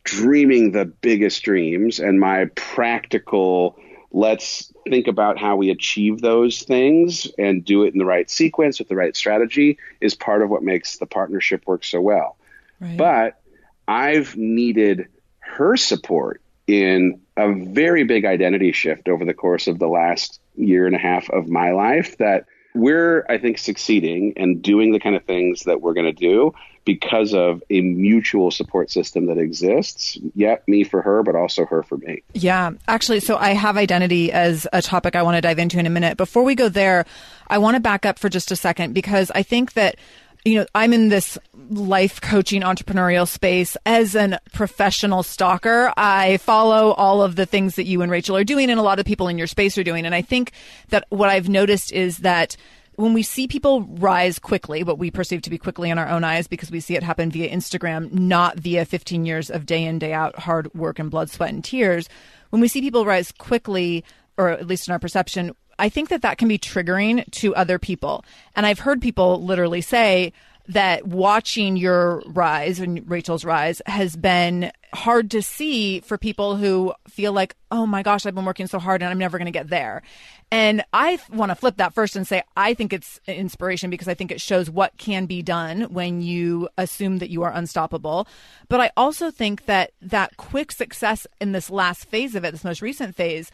dreaming 0.03 0.71
the 0.71 0.85
biggest 0.85 1.43
dreams 1.43 1.99
and 1.99 2.19
my 2.19 2.45
practical 2.55 3.77
let's 4.11 4.71
think 4.89 5.07
about 5.07 5.37
how 5.37 5.55
we 5.55 5.69
achieve 5.69 6.21
those 6.21 6.61
things 6.63 7.27
and 7.37 7.63
do 7.63 7.83
it 7.83 7.93
in 7.93 7.99
the 7.99 8.05
right 8.05 8.29
sequence 8.29 8.79
with 8.79 8.89
the 8.89 8.95
right 8.95 9.15
strategy 9.15 9.77
is 10.01 10.15
part 10.15 10.41
of 10.41 10.49
what 10.49 10.63
makes 10.63 10.97
the 10.97 11.05
partnership 11.05 11.65
work 11.65 11.83
so 11.83 12.01
well. 12.01 12.37
Right. 12.79 12.97
But 12.97 13.41
I've 13.87 14.35
needed 14.35 15.07
her 15.39 15.77
support 15.77 16.41
in 16.67 17.21
a 17.37 17.53
very 17.53 18.03
big 18.03 18.25
identity 18.25 18.71
shift 18.71 19.07
over 19.07 19.25
the 19.25 19.33
course 19.33 19.67
of 19.67 19.79
the 19.79 19.87
last 19.87 20.39
year 20.55 20.85
and 20.85 20.95
a 20.95 20.99
half 20.99 21.29
of 21.29 21.47
my 21.47 21.71
life 21.71 22.17
that 22.17 22.45
we're, 22.73 23.25
I 23.29 23.37
think, 23.37 23.57
succeeding 23.57 24.33
and 24.37 24.61
doing 24.61 24.91
the 24.91 24.99
kind 24.99 25.15
of 25.15 25.23
things 25.23 25.63
that 25.63 25.81
we're 25.81 25.93
going 25.93 26.05
to 26.05 26.11
do 26.13 26.53
because 26.83 27.33
of 27.33 27.61
a 27.69 27.81
mutual 27.81 28.49
support 28.49 28.89
system 28.89 29.27
that 29.27 29.37
exists. 29.37 30.17
Yep, 30.35 30.67
me 30.67 30.83
for 30.83 31.01
her, 31.01 31.21
but 31.23 31.35
also 31.35 31.65
her 31.65 31.83
for 31.83 31.97
me. 31.97 32.23
Yeah, 32.33 32.71
actually, 32.87 33.19
so 33.19 33.37
I 33.37 33.51
have 33.51 33.77
identity 33.77 34.31
as 34.31 34.67
a 34.73 34.81
topic 34.81 35.15
I 35.15 35.21
want 35.21 35.35
to 35.35 35.41
dive 35.41 35.59
into 35.59 35.77
in 35.79 35.85
a 35.85 35.91
minute. 35.91 36.17
Before 36.17 36.43
we 36.43 36.55
go 36.55 36.69
there, 36.69 37.05
I 37.47 37.59
want 37.59 37.75
to 37.75 37.79
back 37.79 38.05
up 38.05 38.17
for 38.17 38.29
just 38.29 38.51
a 38.51 38.55
second 38.55 38.93
because 38.93 39.31
I 39.35 39.43
think 39.43 39.73
that 39.73 39.97
you 40.43 40.59
know, 40.59 40.65
I'm 40.73 40.93
in 40.93 41.09
this 41.09 41.37
life 41.69 42.19
coaching 42.19 42.61
entrepreneurial 42.61 43.27
space 43.27 43.77
as 43.85 44.15
a 44.15 44.39
professional 44.53 45.23
stalker. 45.23 45.93
I 45.95 46.37
follow 46.37 46.91
all 46.93 47.21
of 47.21 47.35
the 47.35 47.45
things 47.45 47.75
that 47.75 47.85
you 47.85 48.01
and 48.01 48.11
Rachel 48.11 48.35
are 48.35 48.43
doing 48.43 48.69
and 48.69 48.79
a 48.79 48.83
lot 48.83 48.99
of 48.99 49.05
people 49.05 49.27
in 49.27 49.37
your 49.37 49.47
space 49.47 49.77
are 49.77 49.83
doing. 49.83 50.05
And 50.05 50.15
I 50.15 50.21
think 50.21 50.51
that 50.89 51.05
what 51.09 51.29
I've 51.29 51.49
noticed 51.49 51.91
is 51.91 52.19
that 52.19 52.57
when 52.95 53.13
we 53.13 53.23
see 53.23 53.47
people 53.47 53.83
rise 53.83 54.39
quickly, 54.39 54.83
what 54.83 54.97
we 54.97 55.11
perceive 55.11 55.41
to 55.43 55.49
be 55.49 55.57
quickly 55.57 55.89
in 55.89 55.97
our 55.97 56.07
own 56.07 56.23
eyes, 56.23 56.47
because 56.47 56.71
we 56.71 56.79
see 56.79 56.95
it 56.95 57.03
happen 57.03 57.31
via 57.31 57.49
Instagram, 57.49 58.11
not 58.11 58.59
via 58.59 58.85
15 58.85 59.25
years 59.25 59.49
of 59.49 59.65
day 59.65 59.83
in, 59.83 59.99
day 59.99 60.13
out 60.13 60.37
hard 60.37 60.73
work 60.73 60.99
and 60.99 61.09
blood, 61.09 61.29
sweat, 61.29 61.51
and 61.51 61.63
tears. 61.63 62.09
When 62.49 62.61
we 62.61 62.67
see 62.67 62.81
people 62.81 63.05
rise 63.05 63.31
quickly, 63.31 64.03
or 64.37 64.49
at 64.49 64.67
least 64.67 64.87
in 64.87 64.91
our 64.91 64.99
perception, 64.99 65.55
I 65.81 65.89
think 65.89 66.09
that 66.09 66.21
that 66.21 66.37
can 66.37 66.47
be 66.47 66.59
triggering 66.59 67.29
to 67.31 67.55
other 67.55 67.79
people. 67.79 68.23
And 68.55 68.67
I've 68.67 68.79
heard 68.79 69.01
people 69.01 69.43
literally 69.43 69.81
say 69.81 70.31
that 70.67 71.07
watching 71.07 71.75
your 71.75 72.21
rise 72.27 72.79
and 72.79 73.09
Rachel's 73.09 73.43
rise 73.43 73.81
has 73.87 74.15
been 74.15 74.71
hard 74.93 75.31
to 75.31 75.41
see 75.41 75.99
for 76.01 76.19
people 76.19 76.55
who 76.55 76.93
feel 77.07 77.33
like, 77.33 77.55
oh 77.71 77.87
my 77.87 78.03
gosh, 78.03 78.27
I've 78.27 78.35
been 78.35 78.45
working 78.45 78.67
so 78.67 78.77
hard 78.77 79.01
and 79.01 79.09
I'm 79.09 79.17
never 79.17 79.39
going 79.39 79.47
to 79.47 79.51
get 79.51 79.69
there. 79.69 80.03
And 80.51 80.83
I 80.93 81.17
want 81.31 81.49
to 81.49 81.55
flip 81.55 81.77
that 81.77 81.93
first 81.93 82.15
and 82.15 82.27
say, 82.27 82.43
I 82.55 82.73
think 82.73 82.93
it's 82.93 83.19
inspiration 83.25 83.89
because 83.89 84.07
I 84.07 84.13
think 84.13 84.31
it 84.31 84.39
shows 84.39 84.69
what 84.69 84.97
can 84.97 85.25
be 85.25 85.41
done 85.41 85.83
when 85.93 86.21
you 86.21 86.69
assume 86.77 87.17
that 87.19 87.29
you 87.31 87.41
are 87.43 87.51
unstoppable. 87.51 88.27
But 88.69 88.81
I 88.81 88.91
also 88.95 89.31
think 89.31 89.65
that 89.65 89.93
that 90.01 90.37
quick 90.37 90.71
success 90.71 91.25
in 91.39 91.53
this 91.53 91.69
last 91.69 92.05
phase 92.05 92.35
of 92.35 92.43
it, 92.43 92.51
this 92.51 92.63
most 92.63 92.81
recent 92.81 93.15
phase, 93.15 93.49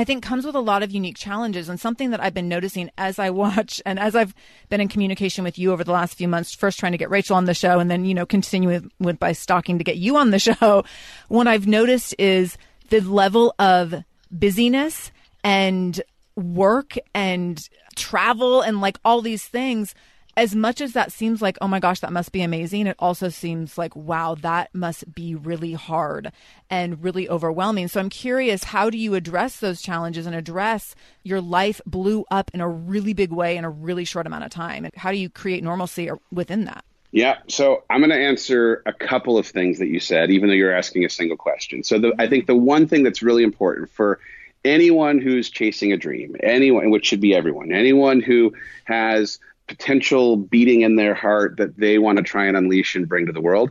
I 0.00 0.04
think 0.04 0.24
comes 0.24 0.46
with 0.46 0.54
a 0.54 0.60
lot 0.60 0.82
of 0.82 0.90
unique 0.90 1.18
challenges 1.18 1.68
and 1.68 1.78
something 1.78 2.08
that 2.08 2.22
I've 2.22 2.32
been 2.32 2.48
noticing 2.48 2.90
as 2.96 3.18
I 3.18 3.28
watch 3.42 3.82
and 3.84 3.98
as 3.98 4.16
I've 4.16 4.34
been 4.70 4.80
in 4.80 4.88
communication 4.88 5.44
with 5.44 5.58
you 5.58 5.72
over 5.72 5.84
the 5.84 5.92
last 5.92 6.14
few 6.14 6.26
months, 6.26 6.54
first 6.54 6.78
trying 6.78 6.92
to 6.92 6.98
get 6.98 7.10
Rachel 7.10 7.36
on 7.36 7.44
the 7.44 7.52
show 7.52 7.78
and 7.80 7.90
then, 7.90 8.06
you 8.06 8.14
know, 8.14 8.24
continuing 8.24 8.90
with, 8.98 9.18
by 9.18 9.32
stalking 9.32 9.76
to 9.76 9.84
get 9.84 9.98
you 9.98 10.16
on 10.16 10.30
the 10.30 10.38
show. 10.38 10.84
What 11.28 11.46
I've 11.46 11.66
noticed 11.66 12.14
is 12.18 12.56
the 12.88 13.00
level 13.00 13.54
of 13.58 13.94
busyness 14.30 15.10
and 15.44 16.00
work 16.34 16.96
and 17.14 17.68
travel 17.94 18.62
and 18.62 18.80
like 18.80 18.98
all 19.04 19.20
these 19.20 19.44
things 19.44 19.94
as 20.36 20.54
much 20.54 20.80
as 20.80 20.92
that 20.92 21.12
seems 21.12 21.42
like, 21.42 21.58
oh 21.60 21.68
my 21.68 21.80
gosh, 21.80 22.00
that 22.00 22.12
must 22.12 22.32
be 22.32 22.42
amazing, 22.42 22.86
it 22.86 22.96
also 22.98 23.28
seems 23.28 23.76
like, 23.76 23.94
wow, 23.96 24.34
that 24.36 24.74
must 24.74 25.14
be 25.14 25.34
really 25.34 25.72
hard 25.72 26.32
and 26.68 27.02
really 27.02 27.28
overwhelming. 27.28 27.88
So 27.88 28.00
I'm 28.00 28.10
curious, 28.10 28.64
how 28.64 28.90
do 28.90 28.98
you 28.98 29.14
address 29.14 29.60
those 29.60 29.82
challenges 29.82 30.26
and 30.26 30.34
address 30.34 30.94
your 31.22 31.40
life 31.40 31.80
blew 31.86 32.24
up 32.30 32.50
in 32.54 32.60
a 32.60 32.68
really 32.68 33.12
big 33.12 33.32
way 33.32 33.56
in 33.56 33.64
a 33.64 33.70
really 33.70 34.04
short 34.04 34.26
amount 34.26 34.44
of 34.44 34.50
time? 34.50 34.88
How 34.96 35.10
do 35.10 35.18
you 35.18 35.28
create 35.28 35.62
normalcy 35.62 36.10
within 36.32 36.64
that? 36.64 36.84
Yeah, 37.12 37.38
so 37.48 37.82
I'm 37.90 38.00
going 38.00 38.10
to 38.10 38.16
answer 38.16 38.82
a 38.86 38.92
couple 38.92 39.36
of 39.36 39.46
things 39.46 39.80
that 39.80 39.88
you 39.88 39.98
said, 39.98 40.30
even 40.30 40.48
though 40.48 40.54
you're 40.54 40.74
asking 40.74 41.04
a 41.04 41.10
single 41.10 41.36
question. 41.36 41.82
So 41.82 41.98
the, 41.98 42.12
I 42.20 42.28
think 42.28 42.46
the 42.46 42.54
one 42.54 42.86
thing 42.86 43.02
that's 43.02 43.20
really 43.20 43.42
important 43.42 43.90
for 43.90 44.20
anyone 44.64 45.18
who's 45.18 45.50
chasing 45.50 45.92
a 45.92 45.96
dream, 45.96 46.36
anyone, 46.40 46.90
which 46.90 47.06
should 47.06 47.20
be 47.20 47.34
everyone, 47.34 47.72
anyone 47.72 48.20
who 48.20 48.54
has 48.84 49.40
potential 49.70 50.36
beating 50.36 50.80
in 50.80 50.96
their 50.96 51.14
heart 51.14 51.58
that 51.58 51.76
they 51.76 51.96
want 51.96 52.18
to 52.18 52.24
try 52.24 52.46
and 52.46 52.56
unleash 52.56 52.96
and 52.96 53.08
bring 53.08 53.26
to 53.26 53.32
the 53.32 53.40
world, 53.40 53.70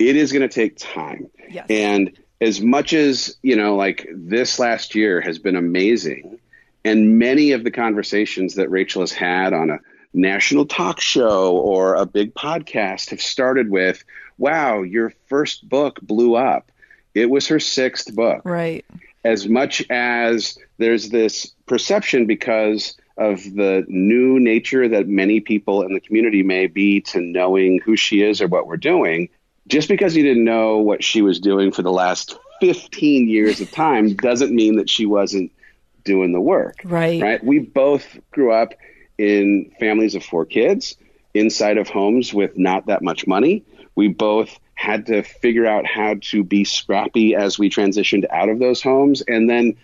it 0.00 0.16
is 0.16 0.32
going 0.32 0.42
to 0.42 0.52
take 0.52 0.76
time. 0.76 1.30
Yes. 1.48 1.66
And 1.70 2.18
as 2.40 2.60
much 2.60 2.92
as, 2.92 3.36
you 3.40 3.54
know, 3.54 3.76
like 3.76 4.08
this 4.12 4.58
last 4.58 4.96
year 4.96 5.20
has 5.20 5.38
been 5.38 5.54
amazing, 5.54 6.40
and 6.84 7.20
many 7.20 7.52
of 7.52 7.62
the 7.62 7.70
conversations 7.70 8.56
that 8.56 8.70
Rachel 8.70 9.02
has 9.02 9.12
had 9.12 9.52
on 9.52 9.70
a 9.70 9.78
national 10.12 10.66
talk 10.66 11.00
show 11.00 11.56
or 11.56 11.94
a 11.94 12.06
big 12.06 12.34
podcast 12.34 13.10
have 13.10 13.22
started 13.22 13.70
with, 13.70 14.02
wow, 14.36 14.82
your 14.82 15.12
first 15.28 15.68
book 15.68 16.00
blew 16.02 16.34
up. 16.34 16.72
It 17.14 17.30
was 17.30 17.46
her 17.46 17.60
sixth 17.60 18.12
book. 18.12 18.42
Right. 18.44 18.84
As 19.22 19.46
much 19.46 19.84
as 19.90 20.58
there's 20.78 21.10
this 21.10 21.54
perception 21.66 22.26
because 22.26 22.96
of 23.20 23.44
the 23.44 23.84
new 23.86 24.40
nature 24.40 24.88
that 24.88 25.06
many 25.06 25.40
people 25.40 25.82
in 25.82 25.92
the 25.92 26.00
community 26.00 26.42
may 26.42 26.66
be 26.66 27.02
to 27.02 27.20
knowing 27.20 27.78
who 27.78 27.94
she 27.94 28.22
is 28.22 28.40
or 28.40 28.48
what 28.48 28.66
we're 28.66 28.78
doing, 28.78 29.28
just 29.68 29.88
because 29.88 30.16
you 30.16 30.22
didn't 30.22 30.44
know 30.44 30.78
what 30.78 31.04
she 31.04 31.20
was 31.20 31.38
doing 31.38 31.70
for 31.70 31.82
the 31.82 31.92
last 31.92 32.38
15 32.60 33.28
years 33.28 33.60
of 33.60 33.70
time 33.70 34.14
doesn't 34.14 34.54
mean 34.54 34.76
that 34.76 34.88
she 34.88 35.04
wasn't 35.04 35.52
doing 36.02 36.32
the 36.32 36.40
work. 36.40 36.80
Right. 36.82 37.22
Right. 37.22 37.44
We 37.44 37.58
both 37.58 38.18
grew 38.30 38.52
up 38.52 38.72
in 39.18 39.70
families 39.78 40.14
of 40.14 40.24
four 40.24 40.46
kids 40.46 40.96
inside 41.34 41.76
of 41.76 41.88
homes 41.88 42.32
with 42.32 42.56
not 42.56 42.86
that 42.86 43.02
much 43.02 43.26
money. 43.26 43.64
We 43.94 44.08
both 44.08 44.58
had 44.74 45.06
to 45.06 45.22
figure 45.22 45.66
out 45.66 45.84
how 45.84 46.16
to 46.22 46.42
be 46.42 46.64
scrappy 46.64 47.34
as 47.34 47.58
we 47.58 47.68
transitioned 47.68 48.24
out 48.30 48.48
of 48.48 48.58
those 48.58 48.82
homes 48.82 49.20
and 49.20 49.48
then 49.48 49.76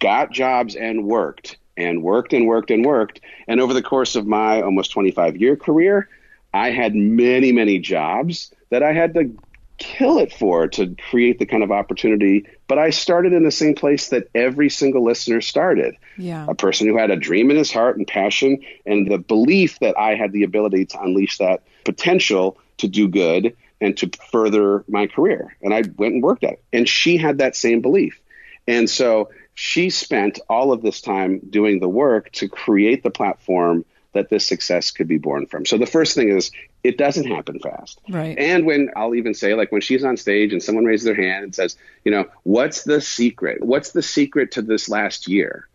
got 0.00 0.32
jobs 0.32 0.74
and 0.74 1.04
worked 1.04 1.56
and 1.80 2.02
worked 2.02 2.32
and 2.32 2.46
worked 2.46 2.70
and 2.70 2.84
worked. 2.84 3.20
And 3.48 3.60
over 3.60 3.74
the 3.74 3.82
course 3.82 4.16
of 4.16 4.26
my 4.26 4.62
almost 4.62 4.90
25 4.92 5.36
year 5.36 5.56
career, 5.56 6.08
I 6.52 6.70
had 6.70 6.94
many, 6.94 7.52
many 7.52 7.78
jobs 7.78 8.52
that 8.70 8.82
I 8.82 8.92
had 8.92 9.14
to 9.14 9.36
kill 9.78 10.18
it 10.18 10.32
for 10.32 10.68
to 10.68 10.94
create 11.10 11.38
the 11.38 11.46
kind 11.46 11.62
of 11.62 11.72
opportunity. 11.72 12.46
But 12.68 12.78
I 12.78 12.90
started 12.90 13.32
in 13.32 13.44
the 13.44 13.50
same 13.50 13.74
place 13.74 14.08
that 14.10 14.28
every 14.34 14.68
single 14.68 15.02
listener 15.02 15.40
started. 15.40 15.96
Yeah. 16.18 16.46
A 16.48 16.54
person 16.54 16.86
who 16.86 16.98
had 16.98 17.10
a 17.10 17.16
dream 17.16 17.50
in 17.50 17.56
his 17.56 17.72
heart 17.72 17.96
and 17.96 18.06
passion 18.06 18.60
and 18.84 19.10
the 19.10 19.18
belief 19.18 19.78
that 19.78 19.98
I 19.98 20.16
had 20.16 20.32
the 20.32 20.42
ability 20.42 20.86
to 20.86 21.00
unleash 21.00 21.38
that 21.38 21.62
potential 21.84 22.58
to 22.78 22.88
do 22.88 23.08
good, 23.08 23.54
and 23.80 23.96
to 23.96 24.10
further 24.30 24.84
my 24.88 25.06
career. 25.06 25.56
And 25.62 25.72
I 25.72 25.82
went 25.96 26.14
and 26.14 26.22
worked 26.22 26.44
at 26.44 26.54
it. 26.54 26.64
And 26.72 26.88
she 26.88 27.16
had 27.16 27.38
that 27.38 27.56
same 27.56 27.80
belief. 27.80 28.20
And 28.66 28.88
so 28.88 29.30
she 29.60 29.90
spent 29.90 30.40
all 30.48 30.72
of 30.72 30.80
this 30.80 31.02
time 31.02 31.38
doing 31.50 31.80
the 31.80 31.88
work 31.88 32.32
to 32.32 32.48
create 32.48 33.02
the 33.02 33.10
platform 33.10 33.84
that 34.14 34.30
this 34.30 34.46
success 34.46 34.90
could 34.90 35.06
be 35.06 35.18
born 35.18 35.44
from. 35.44 35.66
So 35.66 35.76
the 35.76 35.84
first 35.84 36.14
thing 36.14 36.30
is 36.30 36.50
it 36.82 36.96
doesn't 36.96 37.26
happen 37.26 37.58
fast. 37.58 38.00
Right. 38.08 38.38
And 38.38 38.64
when 38.64 38.88
I'll 38.96 39.14
even 39.14 39.34
say 39.34 39.52
like 39.52 39.70
when 39.70 39.82
she's 39.82 40.02
on 40.02 40.16
stage 40.16 40.54
and 40.54 40.62
someone 40.62 40.86
raises 40.86 41.04
their 41.04 41.14
hand 41.14 41.44
and 41.44 41.54
says, 41.54 41.76
you 42.06 42.10
know, 42.10 42.24
what's 42.44 42.84
the 42.84 43.02
secret? 43.02 43.62
What's 43.62 43.92
the 43.92 44.02
secret 44.02 44.52
to 44.52 44.62
this 44.62 44.88
last 44.88 45.28
year? 45.28 45.68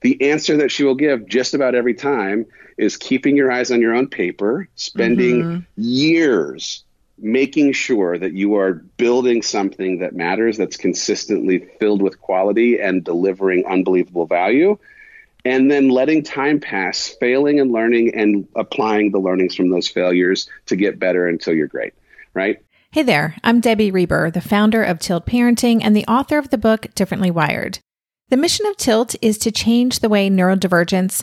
The 0.00 0.30
answer 0.30 0.56
that 0.56 0.72
she 0.72 0.84
will 0.84 0.94
give 0.94 1.26
just 1.26 1.52
about 1.52 1.74
every 1.74 1.94
time 1.94 2.46
is 2.78 2.96
keeping 2.96 3.36
your 3.36 3.52
eyes 3.52 3.70
on 3.70 3.82
your 3.82 3.94
own 3.94 4.08
paper, 4.08 4.66
spending 4.76 5.42
mm-hmm. 5.42 5.60
years 5.76 6.84
making 7.18 7.72
sure 7.72 8.18
that 8.18 8.34
you 8.34 8.56
are 8.56 8.74
building 8.96 9.42
something 9.42 9.98
that 10.00 10.14
matters, 10.14 10.56
that's 10.56 10.76
consistently 10.76 11.66
filled 11.80 12.02
with 12.02 12.20
quality 12.20 12.78
and 12.78 13.04
delivering 13.04 13.64
unbelievable 13.66 14.26
value, 14.26 14.78
and 15.44 15.70
then 15.70 15.88
letting 15.88 16.22
time 16.22 16.60
pass, 16.60 17.08
failing 17.20 17.60
and 17.60 17.72
learning 17.72 18.14
and 18.14 18.46
applying 18.56 19.12
the 19.12 19.18
learnings 19.18 19.54
from 19.54 19.70
those 19.70 19.88
failures 19.88 20.48
to 20.66 20.76
get 20.76 20.98
better 20.98 21.26
until 21.28 21.54
you're 21.54 21.68
great, 21.68 21.94
right? 22.34 22.62
Hey 22.90 23.02
there, 23.02 23.36
I'm 23.44 23.60
Debbie 23.60 23.90
Reber, 23.90 24.30
the 24.30 24.40
founder 24.40 24.82
of 24.82 24.98
Tilt 24.98 25.26
Parenting 25.26 25.80
and 25.82 25.94
the 25.94 26.06
author 26.06 26.38
of 26.38 26.50
the 26.50 26.58
book 26.58 26.88
Differently 26.94 27.30
Wired. 27.30 27.78
The 28.28 28.36
mission 28.36 28.66
of 28.66 28.76
Tilt 28.76 29.14
is 29.22 29.38
to 29.38 29.52
change 29.52 30.00
the 30.00 30.08
way 30.08 30.28
neurodivergence, 30.28 31.22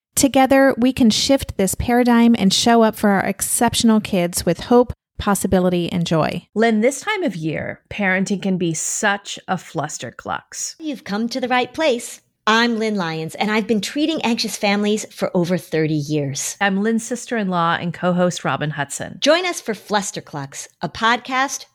Together, 0.15 0.75
we 0.77 0.93
can 0.93 1.09
shift 1.09 1.57
this 1.57 1.75
paradigm 1.75 2.35
and 2.37 2.53
show 2.53 2.83
up 2.83 2.95
for 2.95 3.09
our 3.09 3.25
exceptional 3.25 3.99
kids 3.99 4.45
with 4.45 4.61
hope, 4.61 4.93
possibility, 5.17 5.91
and 5.91 6.05
joy. 6.05 6.47
Lynn, 6.53 6.81
this 6.81 7.01
time 7.01 7.23
of 7.23 7.35
year, 7.35 7.81
parenting 7.89 8.41
can 8.41 8.57
be 8.57 8.73
such 8.73 9.39
a 9.47 9.55
flusterclux. 9.55 10.75
You've 10.79 11.03
come 11.03 11.29
to 11.29 11.39
the 11.39 11.47
right 11.47 11.73
place. 11.73 12.21
I'm 12.47 12.79
Lynn 12.79 12.95
Lyons, 12.95 13.35
and 13.35 13.51
I've 13.51 13.67
been 13.67 13.81
treating 13.81 14.19
anxious 14.23 14.57
families 14.57 15.05
for 15.13 15.29
over 15.37 15.59
30 15.59 15.93
years. 15.93 16.57
I'm 16.59 16.81
Lynn's 16.81 17.05
sister 17.05 17.37
in 17.37 17.49
law 17.49 17.77
and 17.79 17.93
co 17.93 18.13
host 18.13 18.43
Robin 18.43 18.71
Hudson. 18.71 19.19
Join 19.21 19.45
us 19.45 19.61
for 19.61 19.73
Flusterclux, 19.73 20.67
a 20.81 20.89
podcast 20.89 21.65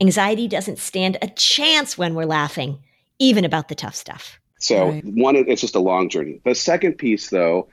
Anxiety 0.00 0.46
doesn't 0.48 0.78
stand 0.78 1.16
a 1.22 1.28
chance 1.28 1.96
when 1.96 2.14
we're 2.14 2.26
laughing, 2.26 2.78
even 3.18 3.44
about 3.44 3.68
the 3.68 3.74
tough 3.74 3.94
stuff. 3.94 4.38
So, 4.58 4.90
right. 4.90 5.04
one, 5.04 5.36
it's 5.36 5.60
just 5.60 5.74
a 5.74 5.80
long 5.80 6.08
journey. 6.08 6.40
The 6.44 6.54
second 6.54 6.94
piece, 6.94 7.30
though, 7.30 7.68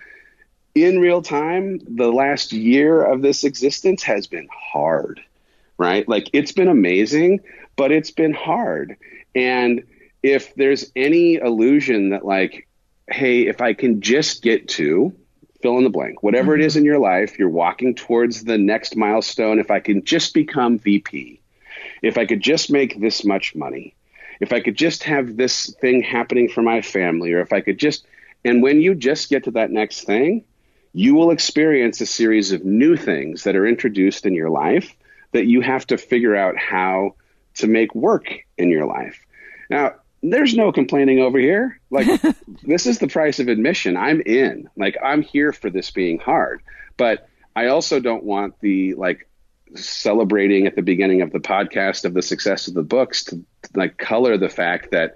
in 0.76 1.00
real 1.00 1.22
time, 1.22 1.80
the 1.88 2.12
last 2.12 2.52
year 2.52 3.04
of 3.04 3.22
this 3.22 3.44
existence 3.44 4.04
has 4.04 4.28
been 4.28 4.48
hard, 4.52 5.22
right? 5.78 6.08
Like 6.08 6.30
it's 6.34 6.52
been 6.52 6.68
amazing, 6.68 7.42
but 7.76 7.92
it's 7.92 8.12
been 8.12 8.34
hard. 8.34 8.98
And 9.36 9.84
if 10.24 10.56
there's 10.56 10.92
any 10.96 11.36
illusion 11.36 12.10
that, 12.10 12.26
like, 12.26 12.68
hey, 13.08 13.48
if 13.48 13.62
I 13.62 13.74
can 13.74 14.02
just 14.02 14.42
get 14.42 14.68
to 14.70 15.14
fill 15.62 15.78
in 15.78 15.84
the 15.84 15.90
blank, 15.90 16.24
whatever 16.24 16.54
mm-hmm. 16.54 16.62
it 16.62 16.66
is 16.66 16.76
in 16.76 16.86
your 16.86 17.00
life, 17.00 17.38
you're 17.38 17.50
walking 17.50 17.96
towards 17.96 18.44
the 18.44 18.58
next 18.58 18.96
milestone. 18.96 19.60
If 19.60 19.70
I 19.70 19.80
can 19.80 20.04
just 20.04 20.34
become 20.34 20.80
VP, 20.80 21.40
if 22.04 22.18
I 22.18 22.26
could 22.26 22.42
just 22.42 22.70
make 22.70 23.00
this 23.00 23.26
much 23.26 23.56
money, 23.56 23.96
if 24.40 24.54
I 24.54 24.60
could 24.60 24.76
just 24.76 25.04
have 25.04 25.38
this 25.38 25.74
thing 25.82 26.04
happening 26.04 26.50
for 26.50 26.62
my 26.62 26.82
family, 26.82 27.34
or 27.34 27.40
if 27.40 27.54
I 27.54 27.62
could 27.62 27.80
just, 27.80 28.06
and 28.46 28.62
when 28.62 28.82
you 28.82 28.94
just 28.94 29.30
get 29.30 29.46
to 29.46 29.52
that 29.52 29.72
next 29.72 30.04
thing, 30.04 30.44
you 30.94 31.16
will 31.16 31.32
experience 31.32 32.02
a 32.02 32.06
series 32.06 32.52
of 32.52 32.64
new 32.64 32.96
things 32.96 33.46
that 33.46 33.56
are 33.56 33.66
introduced 33.66 34.26
in 34.26 34.36
your 34.36 34.50
life 34.50 34.96
that 35.32 35.48
you 35.48 35.62
have 35.62 35.88
to 35.88 35.98
figure 35.98 36.36
out 36.36 36.58
how 36.58 37.16
to 37.56 37.68
make 37.68 37.96
work 37.96 38.28
in 38.58 38.70
your 38.70 38.86
life. 38.86 39.26
Now, 39.70 39.94
there's 40.22 40.56
no 40.56 40.72
complaining 40.72 41.20
over 41.20 41.40
here. 41.40 41.80
Like, 41.90 42.08
this 42.64 42.86
is 42.86 43.00
the 43.00 43.08
price 43.08 43.40
of 43.40 43.48
admission. 43.48 43.98
I'm 43.98 44.22
in. 44.22 44.70
Like, 44.78 44.98
I'm 45.04 45.22
here 45.22 45.52
for 45.52 45.70
this 45.70 45.92
being 45.92 46.20
hard. 46.20 46.62
But 46.96 47.28
I 47.56 47.68
also 47.68 48.00
don't 48.00 48.24
want 48.24 48.60
the, 48.62 48.94
like, 48.94 49.28
celebrating 49.76 50.68
at 50.68 50.76
the 50.76 50.82
beginning 50.82 51.22
of 51.22 51.32
the 51.32 51.40
podcast 51.40 52.06
of 52.06 52.14
the 52.14 52.22
success 52.22 52.68
of 52.68 52.74
the 52.74 52.84
books 52.84 53.26
to 53.26 53.44
like 53.76 53.98
color 53.98 54.38
the 54.38 54.50
fact 54.50 54.92
that 54.92 55.16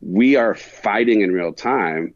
we 0.00 0.36
are 0.36 0.54
fighting 0.54 1.22
in 1.22 1.32
real 1.32 1.52
time 1.52 2.14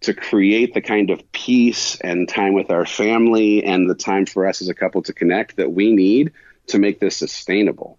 to 0.00 0.14
create 0.14 0.74
the 0.74 0.80
kind 0.80 1.10
of 1.10 1.30
peace 1.32 1.96
and 2.00 2.28
time 2.28 2.54
with 2.54 2.70
our 2.70 2.86
family 2.86 3.64
and 3.64 3.88
the 3.88 3.94
time 3.94 4.26
for 4.26 4.46
us 4.46 4.62
as 4.62 4.68
a 4.68 4.74
couple 4.74 5.02
to 5.02 5.12
connect 5.12 5.56
that 5.56 5.72
we 5.72 5.92
need 5.92 6.32
to 6.68 6.78
make 6.78 7.00
this 7.00 7.16
sustainable. 7.16 7.98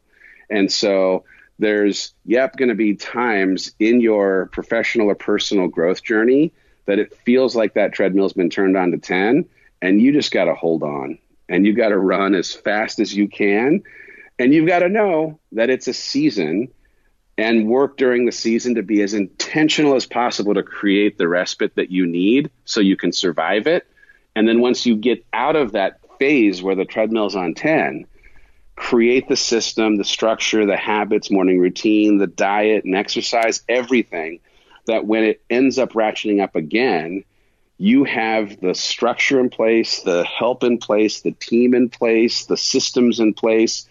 And 0.50 0.72
so 0.72 1.26
there's, 1.60 2.14
yep, 2.26 2.58
going 2.58 2.70
to 2.70 2.76
be 2.76 2.96
times 2.96 3.74
in 3.80 4.02
your 4.02 4.48
professional 4.48 5.10
or 5.10 5.16
personal 5.16 5.68
growth 5.68 6.04
journey 6.04 6.54
that 6.86 6.98
it 6.98 7.16
feels 7.18 7.56
like 7.56 7.76
that 7.76 7.94
treadmill's 7.94 8.34
been 8.34 8.50
turned 8.50 8.76
on 8.76 8.92
to 8.92 8.98
10 8.98 9.46
and 9.82 10.02
you 10.02 10.12
just 10.12 10.32
got 10.32 10.46
to 10.46 10.56
hold 10.56 10.84
on 10.84 11.20
and 11.52 11.66
you 11.66 11.74
got 11.74 11.90
to 11.90 11.98
run 11.98 12.34
as 12.34 12.54
fast 12.54 13.00
as 13.00 13.14
you 13.14 13.28
can. 13.28 13.84
And 14.40 14.54
you've 14.54 14.68
got 14.68 14.80
to 14.80 14.90
know 14.90 15.38
that 15.52 15.70
it's 15.70 15.88
a 15.88 15.94
season 15.94 16.70
and 17.38 17.68
work 17.68 17.98
during 17.98 18.26
the 18.26 18.32
season 18.32 18.76
to 18.76 18.84
be 18.84 19.02
as 19.02 19.14
intentional 19.14 19.96
as 19.96 20.06
possible 20.06 20.54
to 20.54 20.64
create 20.64 21.18
the 21.18 21.28
respite 21.28 21.76
that 21.76 21.92
you 21.92 22.08
need 22.08 22.50
so 22.64 22.80
you 22.80 22.96
can 22.96 23.12
survive 23.12 23.68
it. 23.68 23.86
And 24.34 24.48
then 24.48 24.62
once 24.62 24.86
you 24.86 24.96
get 24.96 25.26
out 25.34 25.58
of 25.58 25.74
that 25.74 26.00
phase 26.20 26.64
where 26.64 26.76
the 26.76 26.86
treadmill's 26.86 27.36
on 27.36 27.54
10, 27.54 28.06
create 28.76 29.28
the 29.28 29.36
system, 29.36 29.98
the 29.98 30.06
structure, 30.06 30.66
the 30.66 30.78
habits, 30.78 31.30
morning 31.30 31.60
routine, 31.60 32.18
the 32.18 32.28
diet 32.28 32.86
and 32.86 32.96
exercise, 32.96 33.62
everything 33.68 34.40
that 34.88 35.06
when 35.06 35.26
it 35.26 35.42
ends 35.50 35.78
up 35.78 35.92
ratcheting 35.92 36.42
up 36.42 36.56
again, 36.56 37.26
you 37.82 38.04
have 38.04 38.62
the 38.62 38.76
structure 38.76 39.40
in 39.40 39.50
place, 39.50 40.02
the 40.02 40.24
help 40.24 40.64
in 40.64 40.78
place, 40.78 41.22
the 41.22 41.32
team 41.32 41.74
in 41.74 41.90
place, 41.90 42.46
the 42.46 42.56
systems 42.56 43.20
in 43.20 43.34
place, 43.34 43.88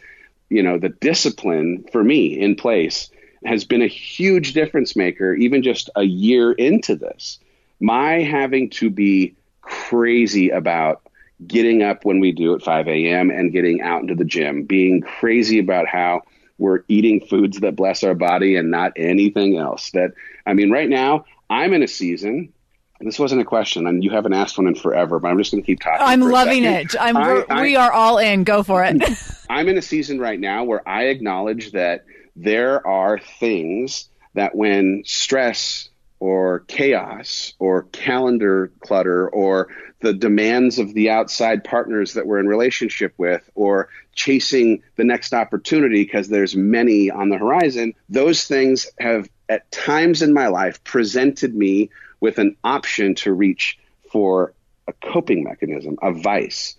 you 0.49 0.63
know, 0.63 0.79
the 0.79 0.91
discipline 0.91 1.85
for 1.91 2.05
me 2.05 2.39
in 2.39 2.55
place 2.55 3.11
has 3.45 3.65
been 3.65 3.83
a 3.83 3.89
huge 3.89 4.53
difference 4.53 4.95
maker, 4.95 5.35
even 5.35 5.65
just 5.65 5.91
a 5.97 6.05
year 6.05 6.53
into 6.53 6.95
this. 6.95 7.41
My 7.81 8.23
having 8.23 8.71
to 8.71 8.91
be 8.91 9.35
crazy 9.61 10.51
about 10.51 11.03
getting 11.45 11.83
up 11.83 12.05
when 12.05 12.21
we 12.21 12.31
do 12.31 12.55
at 12.55 12.63
5 12.63 12.87
a.m. 12.87 13.31
and 13.31 13.51
getting 13.51 13.83
out 13.83 14.03
into 14.03 14.15
the 14.15 14.25
gym, 14.25 14.63
being 14.63 15.01
crazy 15.01 15.59
about 15.59 15.89
how 15.89 16.23
we're 16.59 16.85
eating 16.87 17.27
foods 17.27 17.59
that 17.59 17.75
bless 17.75 18.05
our 18.05 18.15
body 18.15 18.55
and 18.55 18.71
not 18.71 18.93
anything 18.95 19.59
else. 19.59 19.91
That, 19.91 20.13
I 20.47 20.55
mean, 20.55 20.71
right 20.71 20.89
now, 20.89 21.25
I'm 21.49 21.73
in 21.73 21.83
a 21.83 21.89
season. 21.89 22.53
This 23.01 23.19
wasn't 23.19 23.41
a 23.41 23.45
question, 23.45 23.87
and 23.87 24.05
you 24.05 24.11
haven't 24.11 24.35
asked 24.35 24.59
one 24.59 24.67
in 24.67 24.75
forever, 24.75 25.19
but 25.19 25.29
I'm 25.29 25.39
just 25.39 25.51
going 25.53 25.63
to 25.63 25.67
keep 25.67 25.81
talking. 25.81 26.01
I'm 26.03 26.21
loving 26.21 26.65
it. 26.65 26.95
I'm, 27.01 27.17
I, 27.17 27.45
I, 27.49 27.63
we 27.63 27.77
are 27.77 27.91
all 27.91 28.19
in. 28.19 28.45
Go 28.45 28.63
for 28.63 28.85
it. 28.85 29.03
I'm 29.51 29.69
in 29.69 29.79
a 29.79 29.83
season 29.83 30.19
right 30.19 30.39
now 30.39 30.65
where 30.65 30.87
I 30.87 31.05
acknowledge 31.05 31.73
that 31.73 32.05
there 32.37 32.87
are 32.87 33.19
things 33.19 34.09
that 34.35 34.55
when 34.55 35.03
stress 35.07 35.89
or 36.21 36.61
chaos 36.61 37.55
or 37.59 37.85
calendar 37.93 38.71
clutter 38.81 39.29
or 39.31 39.69
the 40.03 40.13
demands 40.13 40.79
of 40.79 40.93
the 40.95 41.11
outside 41.11 41.65
partners 41.65 42.15
that 42.15 42.27
we're 42.27 42.39
in 42.39 42.47
relationship 42.47 43.15
with 43.17 43.49
or 43.55 43.89
chasing 44.15 44.83
the 44.97 45.05
next 45.05 45.33
opportunity 45.33 46.05
because 46.05 46.29
there's 46.29 46.55
many 46.55 47.11
on 47.11 47.31
the 47.31 47.39
horizon 47.39 47.95
those 48.09 48.47
things 48.47 48.87
have 48.99 49.29
at 49.49 49.71
times 49.73 50.21
in 50.21 50.33
my 50.33 50.49
life 50.49 50.83
presented 50.85 51.55
me 51.55 51.91
with 52.21 52.39
an 52.39 52.57
option 52.63 53.15
to 53.15 53.33
reach 53.33 53.79
for 54.13 54.53
a 54.87 54.93
coping 54.93 55.45
mechanism 55.45 55.99
a 56.03 56.13
vice 56.13 56.77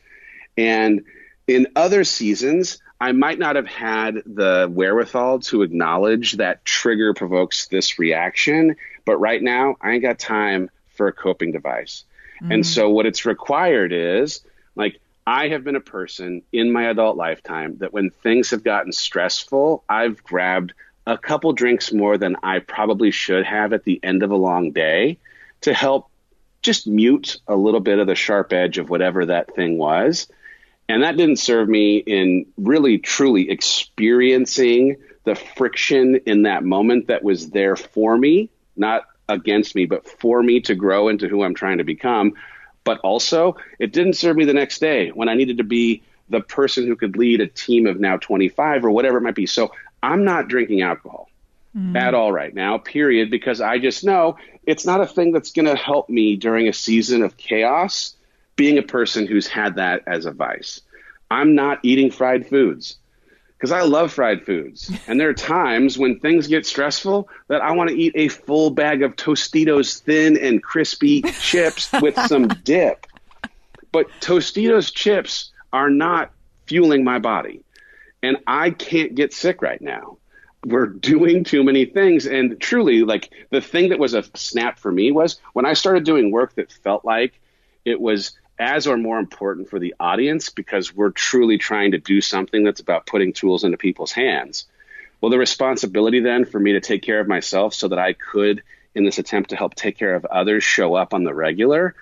and 0.58 1.04
in 1.48 1.68
other 1.76 2.04
seasons 2.04 2.80
I 3.02 3.14
might 3.14 3.40
not 3.40 3.56
have 3.56 3.66
had 3.66 4.22
the 4.28 4.70
wherewithal 4.72 5.40
to 5.40 5.64
acknowledge 5.64 6.34
that 6.34 6.64
trigger 6.64 7.16
provokes 7.16 7.66
this 7.66 7.98
reaction, 7.98 8.76
but 9.06 9.18
right 9.18 9.42
now 9.42 9.76
I 9.82 9.94
ain't 9.94 10.04
got 10.04 10.20
time 10.20 10.70
for 10.94 11.08
a 11.08 11.12
coping 11.12 11.52
device. 11.52 12.04
Mm. 12.44 12.54
And 12.54 12.66
so 12.66 12.92
what 12.92 13.08
it's 13.08 13.26
required 13.26 13.92
is 13.92 14.42
like 14.76 15.00
I 15.26 15.48
have 15.48 15.64
been 15.64 15.76
a 15.76 15.82
person 15.82 16.44
in 16.52 16.72
my 16.72 16.92
adult 16.92 17.18
lifetime 17.18 17.78
that 17.80 17.92
when 17.92 18.12
things 18.12 18.52
have 18.52 18.64
gotten 18.64 18.92
stressful, 18.92 19.84
I've 19.90 20.24
grabbed 20.24 20.74
a 21.08 21.18
couple 21.18 21.54
drinks 21.54 21.92
more 21.92 22.20
than 22.20 22.36
I 22.44 22.60
probably 22.60 23.10
should 23.10 23.46
have 23.46 23.74
at 23.74 23.84
the 23.84 24.00
end 24.04 24.22
of 24.22 24.30
a 24.30 24.36
long 24.36 24.74
day 24.74 25.18
to 25.62 25.74
help 25.74 26.10
just 26.62 26.88
mute 26.88 27.40
a 27.48 27.56
little 27.56 27.80
bit 27.80 28.00
of 28.00 28.08
the 28.08 28.16
sharp 28.16 28.54
edge 28.54 28.78
of 28.78 28.90
whatever 28.90 29.26
that 29.26 29.56
thing 29.56 29.78
was 29.78 30.28
and 30.92 31.04
that 31.04 31.16
didn't 31.16 31.38
serve 31.38 31.70
me 31.70 31.98
in 31.98 32.46
really 32.58 32.98
truly 32.98 33.50
experiencing 33.50 34.98
the 35.24 35.36
friction 35.36 36.20
in 36.26 36.44
that 36.44 36.64
moment 36.64 37.08
that 37.08 37.24
was 37.24 37.50
there 37.52 37.78
for 37.78 38.18
me, 38.18 38.50
not 38.76 39.04
against 39.30 39.74
me, 39.74 39.86
but 39.86 40.06
for 40.06 40.44
me 40.44 40.60
to 40.62 40.76
grow 40.76 41.08
into 41.08 41.30
who 41.30 41.44
I'm 41.44 41.54
trying 41.54 41.78
to 41.78 41.86
become. 41.86 42.34
But 42.84 43.00
also, 43.00 43.56
it 43.80 43.94
didn't 43.94 44.14
serve 44.14 44.36
me 44.36 44.44
the 44.44 44.54
next 44.54 44.80
day 44.80 45.10
when 45.10 45.30
I 45.30 45.36
needed 45.36 45.60
to 45.60 45.64
be 45.64 46.04
the 46.30 46.42
person 46.42 46.88
who 46.88 46.98
could 46.98 47.16
lead 47.16 47.40
a 47.40 47.48
team 47.48 47.88
of 47.88 48.00
now 48.00 48.18
25 48.18 48.84
or 48.84 48.92
whatever 48.92 49.18
it 49.18 49.22
might 49.22 49.36
be. 49.36 49.46
So 49.46 49.72
I'm 50.04 50.26
not 50.26 50.50
drinking 50.50 50.82
alcohol 50.82 51.30
mm. 51.74 51.96
at 51.96 52.14
all 52.14 52.34
right 52.34 52.54
now, 52.54 52.80
period, 52.80 53.32
because 53.32 53.62
I 53.62 53.78
just 53.78 54.04
know 54.04 54.38
it's 54.66 54.86
not 54.86 55.02
a 55.02 55.08
thing 55.08 55.32
that's 55.32 55.52
going 55.52 55.66
to 55.66 55.76
help 55.76 56.10
me 56.10 56.36
during 56.36 56.68
a 56.68 56.74
season 56.74 57.24
of 57.24 57.38
chaos 57.38 58.16
being 58.56 58.78
a 58.78 58.84
person 58.84 59.26
who's 59.26 59.48
had 59.48 59.76
that 59.76 60.04
as 60.08 60.26
a 60.26 60.32
vice. 60.32 60.82
I'm 61.30 61.56
not 61.56 61.80
eating 61.84 62.12
fried 62.12 62.48
foods 62.48 62.98
because 63.58 63.72
I 63.72 63.82
love 63.84 64.12
fried 64.12 64.46
foods. 64.46 64.92
And 65.08 65.20
there 65.20 65.30
are 65.30 65.34
times 65.34 65.98
when 65.98 66.20
things 66.20 66.48
get 66.48 66.66
stressful 66.66 67.30
that 67.48 67.62
I 67.62 67.72
want 67.72 67.90
to 67.90 67.96
eat 67.96 68.14
a 68.16 68.28
full 68.28 68.72
bag 68.72 69.04
of 69.04 69.16
Tostitos 69.16 70.00
thin 70.00 70.38
and 70.38 70.62
crispy 70.62 71.22
chips 71.42 71.92
with 72.02 72.16
some 72.28 72.48
dip. 72.48 73.08
But 73.92 74.08
Tostitos 74.20 74.94
chips 74.94 75.52
are 75.74 75.90
not 75.90 76.32
fueling 76.66 77.04
my 77.04 77.20
body. 77.20 77.64
And 78.24 78.38
I 78.48 78.72
can't 78.72 79.16
get 79.16 79.34
sick 79.34 79.62
right 79.62 79.82
now. 79.82 80.18
We're 80.66 80.88
doing 80.88 81.44
too 81.44 81.64
many 81.64 81.86
things. 81.86 82.28
And 82.28 82.60
truly, 82.60 83.02
like 83.02 83.32
the 83.50 83.62
thing 83.62 83.90
that 83.90 84.00
was 84.00 84.14
a 84.14 84.24
snap 84.36 84.80
for 84.80 84.92
me 84.92 85.12
was 85.12 85.40
when 85.54 85.66
I 85.66 85.74
started 85.74 86.04
doing 86.04 86.32
work 86.32 86.56
that 86.56 86.72
felt 86.72 87.04
like 87.04 87.40
it 87.84 88.00
was 88.00 88.34
as 88.60 88.86
or 88.86 88.96
more 88.96 89.18
important 89.18 89.70
for 89.70 89.80
the 89.80 89.96
audience 90.00 90.50
because 90.50 90.96
we're 90.96 91.10
truly 91.10 91.58
trying 91.58 91.92
to 91.92 91.98
do 91.98 92.22
something 92.22 92.64
that's 92.64 92.80
about 92.80 93.08
putting 93.08 93.34
tools 93.34 93.64
into 93.64 93.78
people's 93.78 94.12
hands. 94.12 94.66
Well, 95.20 95.32
the 95.32 95.40
responsibility 95.40 96.20
then 96.20 96.46
for 96.46 96.60
me 96.60 96.74
to 96.74 96.80
take 96.80 97.02
care 97.02 97.20
of 97.20 97.28
myself 97.28 97.74
so 97.74 97.88
that 97.88 98.00
I 98.00 98.14
could, 98.14 98.62
in 98.94 99.04
this 99.04 99.18
attempt 99.18 99.50
to 99.50 99.56
help 99.56 99.74
take 99.74 99.98
care 99.98 100.14
of 100.14 100.26
others, 100.26 100.64
show 100.64 100.94
up 100.94 101.14
on 101.14 101.24
the 101.24 101.34
regular. 101.34 101.96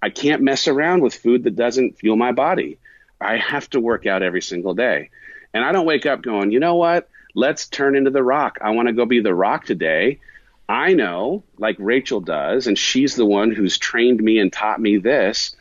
I 0.00 0.10
can't 0.10 0.42
mess 0.42 0.68
around 0.68 1.02
with 1.02 1.14
food 1.14 1.44
that 1.44 1.56
doesn't 1.56 1.98
fuel 1.98 2.16
my 2.16 2.30
body. 2.30 2.78
I 3.20 3.38
have 3.38 3.68
to 3.70 3.80
work 3.80 4.06
out 4.06 4.22
every 4.22 4.42
single 4.42 4.74
day. 4.74 5.10
And 5.52 5.64
I 5.64 5.72
don't 5.72 5.86
wake 5.86 6.06
up 6.06 6.22
going, 6.22 6.52
you 6.52 6.60
know 6.60 6.76
what? 6.76 7.08
Let's 7.34 7.66
turn 7.66 7.96
into 7.96 8.10
the 8.10 8.22
rock. 8.22 8.58
I 8.62 8.70
want 8.70 8.88
to 8.88 8.94
go 8.94 9.06
be 9.06 9.20
the 9.20 9.34
rock 9.34 9.66
today. 9.66 10.20
I 10.68 10.94
know, 10.94 11.42
like 11.58 11.76
Rachel 11.78 12.20
does, 12.20 12.66
and 12.66 12.78
she's 12.78 13.16
the 13.16 13.26
one 13.26 13.50
who's 13.50 13.76
trained 13.76 14.22
me 14.22 14.38
and 14.38 14.52
taught 14.52 14.80
me 14.80 14.96
this 14.96 15.56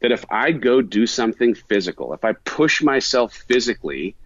that 0.00 0.12
if 0.12 0.24
I 0.30 0.50
go 0.50 0.82
do 0.82 1.06
something 1.06 1.54
physical, 1.54 2.12
if 2.12 2.24
I 2.24 2.32
push 2.32 2.82
myself 2.82 3.34
physically, 3.34 4.16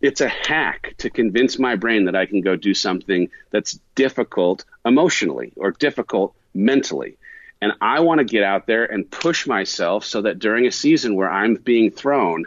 it's 0.00 0.20
a 0.20 0.28
hack 0.28 0.94
to 0.98 1.10
convince 1.10 1.60
my 1.60 1.76
brain 1.76 2.06
that 2.06 2.16
I 2.16 2.26
can 2.26 2.40
go 2.40 2.56
do 2.56 2.74
something 2.74 3.30
that's 3.50 3.78
difficult 3.94 4.64
emotionally 4.84 5.52
or 5.54 5.70
difficult 5.70 6.34
mentally. 6.54 7.16
And 7.60 7.72
I 7.80 8.00
want 8.00 8.18
to 8.18 8.24
get 8.24 8.42
out 8.42 8.66
there 8.66 8.84
and 8.84 9.08
push 9.08 9.46
myself 9.46 10.04
so 10.04 10.22
that 10.22 10.40
during 10.40 10.66
a 10.66 10.72
season 10.72 11.14
where 11.14 11.30
I'm 11.30 11.54
being 11.54 11.92
thrown 11.92 12.46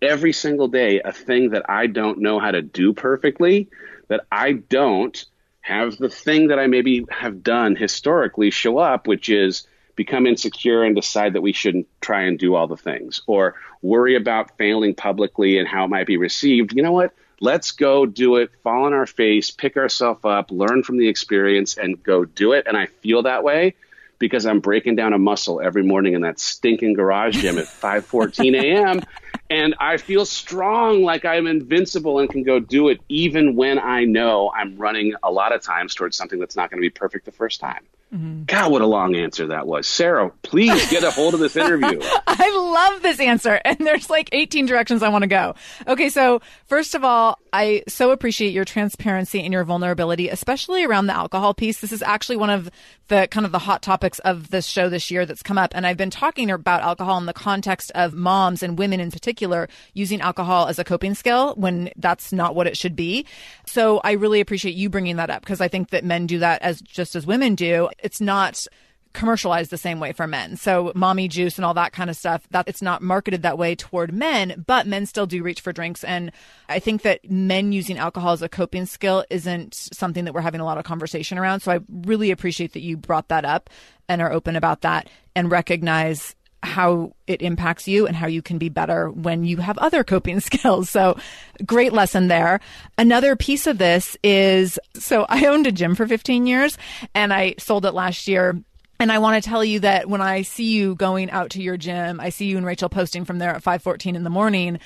every 0.00 0.32
single 0.32 0.68
day 0.68 1.00
a 1.00 1.12
thing 1.12 1.50
that 1.50 1.68
I 1.68 1.86
don't 1.86 2.18
know 2.18 2.38
how 2.38 2.50
to 2.50 2.62
do 2.62 2.92
perfectly, 2.92 3.68
that 4.08 4.26
I 4.30 4.52
don't 4.52 5.24
have 5.60 5.96
the 5.96 6.08
thing 6.08 6.48
that 6.48 6.58
I 6.58 6.66
maybe 6.66 7.04
have 7.10 7.42
done 7.42 7.74
historically 7.74 8.50
show 8.50 8.78
up, 8.78 9.08
which 9.08 9.28
is 9.28 9.66
become 9.96 10.26
insecure 10.26 10.84
and 10.84 10.94
decide 10.94 11.32
that 11.32 11.40
we 11.40 11.52
shouldn't 11.52 11.88
try 12.00 12.22
and 12.22 12.38
do 12.38 12.54
all 12.54 12.68
the 12.68 12.76
things 12.76 13.22
or 13.26 13.56
worry 13.82 14.14
about 14.14 14.56
failing 14.58 14.94
publicly 14.94 15.58
and 15.58 15.66
how 15.66 15.84
it 15.84 15.88
might 15.88 16.06
be 16.06 16.18
received. 16.18 16.72
You 16.74 16.82
know 16.82 16.92
what? 16.92 17.12
Let's 17.40 17.72
go 17.72 18.06
do 18.06 18.36
it, 18.36 18.50
fall 18.62 18.84
on 18.84 18.92
our 18.94 19.06
face, 19.06 19.50
pick 19.50 19.76
ourselves 19.76 20.20
up, 20.24 20.50
learn 20.50 20.82
from 20.82 20.98
the 20.98 21.08
experience, 21.08 21.76
and 21.76 22.02
go 22.02 22.24
do 22.24 22.52
it. 22.52 22.66
And 22.66 22.76
I 22.76 22.86
feel 22.86 23.24
that 23.24 23.42
way 23.42 23.74
because 24.18 24.46
I'm 24.46 24.60
breaking 24.60 24.96
down 24.96 25.12
a 25.12 25.18
muscle 25.18 25.60
every 25.60 25.82
morning 25.82 26.14
in 26.14 26.22
that 26.22 26.38
stinking 26.38 26.94
garage 26.94 27.40
gym 27.40 27.58
at 27.58 27.64
5:14 27.80 28.56
a.m. 28.58 29.02
and 29.50 29.74
I 29.78 29.96
feel 29.98 30.24
strong 30.24 31.02
like 31.02 31.24
I'm 31.24 31.46
invincible 31.46 32.18
and 32.18 32.30
can 32.30 32.42
go 32.42 32.58
do 32.60 32.88
it 32.88 33.00
even 33.08 33.56
when 33.56 33.78
I 33.78 34.04
know 34.04 34.50
I'm 34.54 34.76
running 34.76 35.14
a 35.22 35.30
lot 35.30 35.52
of 35.52 35.62
times 35.62 35.94
towards 35.94 36.16
something 36.16 36.38
that's 36.38 36.56
not 36.56 36.70
going 36.70 36.78
to 36.78 36.86
be 36.86 36.90
perfect 36.90 37.26
the 37.26 37.32
first 37.32 37.60
time. 37.60 37.86
Mm-hmm. 38.14 38.44
God, 38.44 38.70
what 38.70 38.82
a 38.82 38.86
long 38.86 39.16
answer 39.16 39.48
that 39.48 39.66
was. 39.66 39.88
Sarah, 39.88 40.30
please 40.42 40.90
get 40.90 41.02
a 41.02 41.10
hold 41.10 41.34
of 41.34 41.40
this 41.40 41.56
interview. 41.56 42.00
I 42.26 42.56
love 42.56 43.02
this 43.02 43.18
answer. 43.18 43.60
And 43.64 43.78
there's 43.78 44.08
like 44.08 44.28
18 44.30 44.66
directions 44.66 45.02
I 45.02 45.08
want 45.08 45.22
to 45.22 45.28
go. 45.28 45.54
Okay, 45.88 46.08
so 46.08 46.40
first 46.66 46.94
of 46.94 47.04
all, 47.04 47.38
I 47.52 47.82
so 47.88 48.12
appreciate 48.12 48.52
your 48.52 48.64
transparency 48.64 49.42
and 49.42 49.52
your 49.52 49.64
vulnerability, 49.64 50.28
especially 50.28 50.84
around 50.84 51.08
the 51.08 51.16
alcohol 51.16 51.52
piece. 51.52 51.80
This 51.80 51.90
is 51.90 52.02
actually 52.02 52.36
one 52.36 52.50
of 52.50 52.70
the 53.08 53.28
kind 53.30 53.46
of 53.46 53.52
the 53.52 53.58
hot 53.58 53.82
topics 53.82 54.18
of 54.20 54.50
this 54.50 54.66
show 54.66 54.88
this 54.88 55.10
year 55.10 55.26
that's 55.26 55.42
come 55.42 55.58
up. 55.58 55.72
And 55.74 55.86
I've 55.86 55.96
been 55.96 56.10
talking 56.10 56.50
about 56.50 56.82
alcohol 56.82 57.18
in 57.18 57.26
the 57.26 57.32
context 57.32 57.90
of 57.94 58.14
moms 58.14 58.62
and 58.62 58.78
women 58.78 59.00
in 59.00 59.10
particular 59.10 59.68
using 59.94 60.20
alcohol 60.20 60.66
as 60.66 60.78
a 60.78 60.84
coping 60.84 61.14
skill 61.14 61.54
when 61.54 61.90
that's 61.96 62.32
not 62.32 62.54
what 62.54 62.66
it 62.66 62.76
should 62.76 62.94
be. 62.94 63.26
So 63.66 64.00
I 64.04 64.12
really 64.12 64.40
appreciate 64.40 64.74
you 64.74 64.88
bringing 64.88 65.16
that 65.16 65.30
up 65.30 65.42
because 65.42 65.60
I 65.60 65.68
think 65.68 65.90
that 65.90 66.04
men 66.04 66.26
do 66.26 66.38
that 66.40 66.62
as 66.62 66.80
just 66.80 67.16
as 67.16 67.26
women 67.26 67.54
do 67.54 67.88
it's 68.06 68.20
not 68.20 68.66
commercialized 69.12 69.70
the 69.70 69.78
same 69.78 69.98
way 69.98 70.12
for 70.12 70.26
men. 70.26 70.56
So 70.56 70.92
mommy 70.94 71.26
juice 71.26 71.56
and 71.56 71.64
all 71.64 71.74
that 71.74 71.92
kind 71.92 72.10
of 72.10 72.16
stuff, 72.16 72.46
that 72.50 72.68
it's 72.68 72.82
not 72.82 73.02
marketed 73.02 73.42
that 73.42 73.58
way 73.58 73.74
toward 73.74 74.12
men, 74.12 74.62
but 74.66 74.86
men 74.86 75.06
still 75.06 75.26
do 75.26 75.42
reach 75.42 75.62
for 75.62 75.72
drinks. 75.72 76.04
And 76.04 76.30
I 76.68 76.78
think 76.78 77.02
that 77.02 77.28
men 77.28 77.72
using 77.72 77.98
alcohol 77.98 78.32
as 78.32 78.42
a 78.42 78.48
coping 78.48 78.84
skill 78.86 79.24
isn't 79.30 79.74
something 79.74 80.26
that 80.26 80.34
we're 80.34 80.42
having 80.42 80.60
a 80.60 80.66
lot 80.66 80.76
of 80.78 80.84
conversation 80.84 81.38
around. 81.38 81.60
So 81.60 81.72
I 81.72 81.80
really 81.88 82.30
appreciate 82.30 82.74
that 82.74 82.82
you 82.82 82.96
brought 82.96 83.28
that 83.28 83.46
up 83.46 83.70
and 84.08 84.20
are 84.20 84.30
open 84.30 84.54
about 84.54 84.82
that 84.82 85.08
and 85.34 85.50
recognize 85.50 86.36
how 86.66 87.12
it 87.26 87.40
impacts 87.40 87.86
you 87.88 88.06
and 88.06 88.16
how 88.16 88.26
you 88.26 88.42
can 88.42 88.58
be 88.58 88.68
better 88.68 89.10
when 89.10 89.44
you 89.44 89.58
have 89.58 89.78
other 89.78 90.04
coping 90.12 90.40
skills. 90.40 90.90
So 90.90 91.16
great 91.64 91.92
lesson 91.92 92.28
there. 92.28 92.60
Another 92.98 93.36
piece 93.36 93.66
of 93.66 93.78
this 93.78 94.16
is 94.22 94.78
so 94.94 95.24
I 95.28 95.46
owned 95.46 95.66
a 95.66 95.72
gym 95.72 95.94
for 95.94 96.06
15 96.06 96.46
years 96.46 96.76
and 97.14 97.32
I 97.32 97.54
sold 97.58 97.86
it 97.86 97.92
last 97.92 98.28
year 98.28 98.60
and 98.98 99.12
I 99.12 99.18
want 99.18 99.42
to 99.42 99.48
tell 99.48 99.64
you 99.64 99.80
that 99.80 100.08
when 100.08 100.22
I 100.22 100.42
see 100.42 100.70
you 100.70 100.94
going 100.94 101.30
out 101.30 101.50
to 101.50 101.62
your 101.62 101.76
gym, 101.76 102.18
I 102.18 102.30
see 102.30 102.46
you 102.46 102.56
and 102.56 102.64
Rachel 102.64 102.88
posting 102.88 103.24
from 103.24 103.38
there 103.38 103.50
at 103.50 103.62
5:14 103.62 104.16
in 104.16 104.24
the 104.24 104.30
morning. 104.30 104.80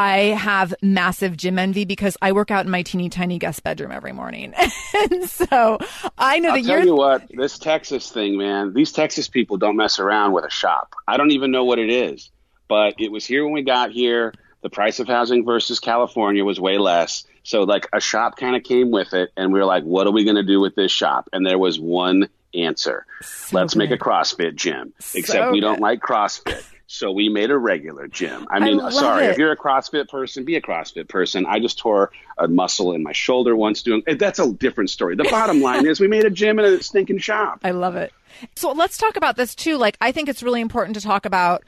I 0.00 0.34
have 0.34 0.72
massive 0.80 1.36
gym 1.36 1.58
envy 1.58 1.84
because 1.84 2.16
I 2.22 2.32
work 2.32 2.50
out 2.50 2.64
in 2.64 2.70
my 2.70 2.80
teeny 2.80 3.10
tiny 3.10 3.38
guest 3.38 3.62
bedroom 3.62 3.92
every 3.92 4.12
morning. 4.12 4.54
and 4.94 5.28
so 5.28 5.78
I 6.16 6.38
know 6.38 6.48
I'll 6.48 6.54
that 6.56 6.64
tell 6.64 6.76
you're 6.78 6.86
you 6.86 6.96
what, 6.96 7.28
this 7.28 7.58
Texas 7.58 8.10
thing, 8.10 8.38
man, 8.38 8.72
these 8.72 8.92
Texas 8.92 9.28
people 9.28 9.58
don't 9.58 9.76
mess 9.76 9.98
around 9.98 10.32
with 10.32 10.46
a 10.46 10.50
shop. 10.50 10.94
I 11.06 11.18
don't 11.18 11.32
even 11.32 11.50
know 11.50 11.64
what 11.64 11.78
it 11.78 11.90
is, 11.90 12.30
but 12.66 12.94
it 12.98 13.12
was 13.12 13.26
here 13.26 13.44
when 13.44 13.52
we 13.52 13.62
got 13.62 13.90
here. 13.90 14.32
The 14.62 14.70
price 14.70 15.00
of 15.00 15.06
housing 15.06 15.44
versus 15.44 15.80
California 15.80 16.46
was 16.46 16.58
way 16.58 16.78
less. 16.78 17.24
So, 17.42 17.64
like, 17.64 17.86
a 17.92 18.00
shop 18.00 18.38
kind 18.38 18.56
of 18.56 18.62
came 18.62 18.90
with 18.90 19.12
it, 19.12 19.30
and 19.36 19.52
we 19.52 19.58
were 19.58 19.66
like, 19.66 19.84
what 19.84 20.06
are 20.06 20.12
we 20.12 20.24
going 20.24 20.36
to 20.36 20.42
do 20.42 20.60
with 20.60 20.74
this 20.74 20.92
shop? 20.92 21.28
And 21.32 21.46
there 21.46 21.58
was 21.58 21.78
one 21.78 22.28
answer 22.54 23.06
let's 23.52 23.76
make 23.76 23.90
a 23.90 23.98
CrossFit 23.98 24.54
gym, 24.54 24.92
except 25.14 25.52
we 25.52 25.60
don't 25.60 25.74
good. 25.74 25.82
like 25.82 26.00
CrossFit. 26.00 26.64
So 26.92 27.12
we 27.12 27.28
made 27.28 27.52
a 27.52 27.56
regular 27.56 28.08
gym. 28.08 28.48
I 28.50 28.56
I 28.56 28.58
mean, 28.58 28.78
love 28.78 28.92
sorry, 28.92 29.26
it. 29.26 29.30
if 29.30 29.38
you're 29.38 29.52
a 29.52 29.56
CrossFit 29.56 30.08
person, 30.08 30.44
be 30.44 30.56
a 30.56 30.60
CrossFit 30.60 31.08
person. 31.08 31.46
I 31.46 31.60
just 31.60 31.78
tore 31.78 32.10
a 32.36 32.48
muscle 32.48 32.92
in 32.94 33.04
my 33.04 33.12
shoulder 33.12 33.54
once 33.54 33.84
doing. 33.84 34.02
That's 34.18 34.40
a 34.40 34.52
different 34.52 34.90
story. 34.90 35.14
The 35.14 35.22
bottom 35.22 35.60
line 35.62 35.86
is, 35.86 36.00
we 36.00 36.08
made 36.08 36.24
a 36.24 36.30
gym 36.30 36.58
in 36.58 36.64
a 36.64 36.82
stinking 36.82 37.18
shop. 37.18 37.60
I 37.62 37.70
love 37.70 37.94
it. 37.94 38.12
So 38.56 38.72
let's 38.72 38.98
talk 38.98 39.16
about 39.16 39.36
this 39.36 39.54
too. 39.54 39.76
Like, 39.76 39.98
I 40.00 40.10
think 40.10 40.28
it's 40.28 40.42
really 40.42 40.60
important 40.60 40.96
to 40.96 41.00
talk 41.00 41.26
about 41.26 41.62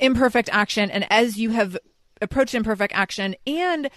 imperfect 0.00 0.48
action. 0.50 0.90
And 0.90 1.06
as 1.08 1.38
you 1.38 1.50
have 1.50 1.78
approached 2.20 2.56
imperfect 2.56 2.94
action, 2.96 3.36
and 3.46 3.90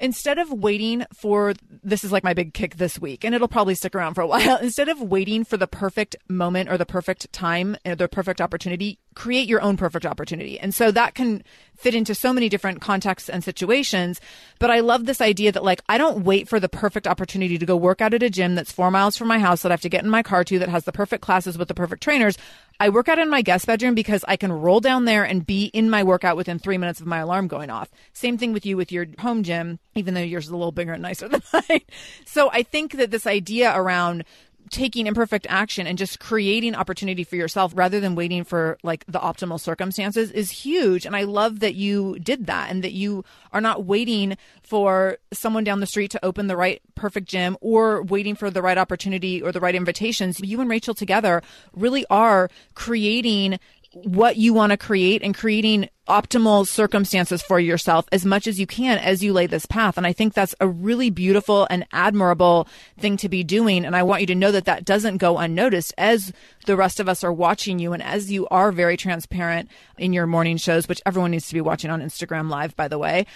instead 0.00 0.38
of 0.38 0.52
waiting 0.52 1.04
for 1.12 1.54
this 1.82 2.04
is 2.04 2.12
like 2.12 2.22
my 2.22 2.34
big 2.34 2.54
kick 2.54 2.76
this 2.76 3.00
week, 3.00 3.24
and 3.24 3.34
it'll 3.34 3.48
probably 3.48 3.74
stick 3.74 3.94
around 3.94 4.14
for 4.14 4.20
a 4.20 4.26
while. 4.28 4.58
Instead 4.58 4.88
of 4.88 5.00
waiting 5.02 5.44
for 5.44 5.56
the 5.56 5.66
perfect 5.66 6.14
moment 6.28 6.68
or 6.70 6.78
the 6.78 6.86
perfect 6.86 7.32
time 7.32 7.76
or 7.84 7.96
the 7.96 8.08
perfect 8.08 8.40
opportunity, 8.40 8.98
create 9.14 9.48
your 9.48 9.60
own 9.60 9.76
perfect 9.76 10.06
opportunity. 10.06 10.58
And 10.60 10.74
so 10.74 10.90
that 10.92 11.14
can 11.14 11.42
fit 11.78 11.94
into 11.94 12.14
so 12.14 12.32
many 12.32 12.48
different 12.48 12.80
contexts 12.80 13.28
and 13.28 13.42
situations. 13.42 14.20
But 14.58 14.70
I 14.70 14.80
love 14.80 15.06
this 15.06 15.20
idea 15.20 15.52
that 15.52 15.64
like 15.64 15.80
I 15.88 15.96
don't 15.96 16.24
wait 16.24 16.48
for 16.48 16.58
the 16.58 16.68
perfect 16.68 17.06
opportunity 17.06 17.56
to 17.56 17.66
go 17.66 17.76
work 17.76 18.00
out 18.00 18.14
at 18.14 18.22
a 18.22 18.30
gym 18.30 18.54
that's 18.54 18.72
four 18.72 18.90
miles 18.90 19.16
from 19.16 19.28
my 19.28 19.38
house 19.38 19.62
that 19.62 19.70
I 19.70 19.74
have 19.74 19.80
to 19.82 19.88
get 19.88 20.04
in 20.04 20.10
my 20.10 20.22
car 20.22 20.44
to 20.44 20.58
that 20.58 20.68
has 20.68 20.84
the 20.84 20.92
perfect 20.92 21.22
classes 21.22 21.56
with 21.56 21.68
the 21.68 21.74
perfect 21.74 22.02
trainers. 22.02 22.36
I 22.80 22.90
work 22.90 23.08
out 23.08 23.18
in 23.18 23.28
my 23.28 23.42
guest 23.42 23.66
bedroom 23.66 23.94
because 23.94 24.24
I 24.28 24.36
can 24.36 24.52
roll 24.52 24.80
down 24.80 25.04
there 25.04 25.24
and 25.24 25.46
be 25.46 25.66
in 25.66 25.90
my 25.90 26.04
workout 26.04 26.36
within 26.36 26.58
three 26.58 26.78
minutes 26.78 27.00
of 27.00 27.06
my 27.06 27.18
alarm 27.18 27.48
going 27.48 27.70
off. 27.70 27.90
Same 28.12 28.38
thing 28.38 28.52
with 28.52 28.66
you 28.66 28.76
with 28.76 28.92
your 28.92 29.06
home 29.18 29.42
gym, 29.42 29.78
even 29.94 30.14
though 30.14 30.20
yours 30.20 30.44
is 30.44 30.50
a 30.50 30.56
little 30.56 30.72
bigger 30.72 30.92
and 30.92 31.02
nicer 31.02 31.28
than 31.28 31.42
mine. 31.52 31.82
So 32.24 32.50
I 32.52 32.62
think 32.62 32.92
that 32.92 33.10
this 33.10 33.26
idea 33.26 33.72
around 33.76 34.24
taking 34.70 35.06
imperfect 35.06 35.46
action 35.48 35.86
and 35.86 35.98
just 35.98 36.20
creating 36.20 36.74
opportunity 36.74 37.24
for 37.24 37.36
yourself 37.36 37.72
rather 37.74 38.00
than 38.00 38.14
waiting 38.14 38.44
for 38.44 38.78
like 38.82 39.04
the 39.06 39.18
optimal 39.18 39.60
circumstances 39.60 40.30
is 40.30 40.50
huge. 40.50 41.06
And 41.06 41.16
i 41.16 41.22
love 41.22 41.60
that 41.60 41.74
you 41.74 42.18
did 42.18 42.46
that 42.46 42.70
and 42.70 42.82
that 42.84 42.92
you 42.92 43.24
are 43.52 43.60
not 43.60 43.84
waiting 43.84 44.36
for 44.62 45.18
someone 45.32 45.64
down 45.64 45.80
the 45.80 45.86
street 45.86 46.10
to 46.12 46.24
open 46.24 46.46
the 46.46 46.56
right 46.56 46.80
perfect 46.94 47.28
gym 47.28 47.56
or 47.60 48.02
waiting 48.02 48.34
for 48.34 48.50
the 48.50 48.62
right 48.62 48.78
opportunity 48.78 49.42
or 49.42 49.52
the 49.52 49.60
right 49.60 49.74
invitations. 49.74 50.40
You 50.40 50.60
and 50.60 50.70
rachel 50.70 50.94
together 50.94 51.42
really 51.72 52.04
are 52.10 52.50
creating 52.74 53.58
what 53.92 54.36
you 54.36 54.52
want 54.52 54.70
to 54.70 54.76
create 54.76 55.22
and 55.22 55.34
creating 55.34 55.88
optimal 56.08 56.66
circumstances 56.66 57.42
for 57.42 57.60
yourself 57.60 58.06
as 58.12 58.24
much 58.24 58.46
as 58.46 58.58
you 58.58 58.66
can 58.66 58.98
as 58.98 59.22
you 59.22 59.32
lay 59.32 59.46
this 59.46 59.66
path. 59.66 59.96
And 59.96 60.06
I 60.06 60.12
think 60.12 60.34
that's 60.34 60.54
a 60.60 60.66
really 60.66 61.10
beautiful 61.10 61.66
and 61.70 61.86
admirable 61.92 62.66
thing 62.98 63.16
to 63.18 63.28
be 63.28 63.44
doing. 63.44 63.84
And 63.84 63.94
I 63.94 64.02
want 64.02 64.22
you 64.22 64.26
to 64.28 64.34
know 64.34 64.50
that 64.52 64.64
that 64.64 64.84
doesn't 64.84 65.18
go 65.18 65.38
unnoticed 65.38 65.92
as 65.98 66.32
the 66.66 66.76
rest 66.76 67.00
of 67.00 67.08
us 67.08 67.22
are 67.22 67.32
watching 67.32 67.78
you 67.78 67.92
and 67.92 68.02
as 68.02 68.32
you 68.32 68.48
are 68.48 68.72
very 68.72 68.96
transparent 68.96 69.68
in 69.98 70.12
your 70.12 70.26
morning 70.26 70.56
shows, 70.56 70.88
which 70.88 71.00
everyone 71.06 71.30
needs 71.30 71.48
to 71.48 71.54
be 71.54 71.60
watching 71.60 71.90
on 71.90 72.00
Instagram 72.00 72.50
live, 72.50 72.74
by 72.76 72.88
the 72.88 72.98
way. 72.98 73.26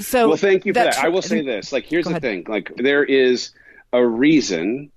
So 0.00 0.28
Well, 0.28 0.36
thank 0.36 0.66
you 0.66 0.72
for 0.72 0.80
that. 0.80 0.94
tr- 0.94 1.06
I 1.06 1.08
will 1.08 1.22
say 1.22 1.42
this. 1.42 1.72
Like, 1.72 1.84
here's 1.84 2.06
the 2.06 2.20
thing. 2.20 2.44
Like, 2.48 2.72
there 2.76 3.04
is 3.04 3.50
a 3.92 4.04
reason. 4.04 4.90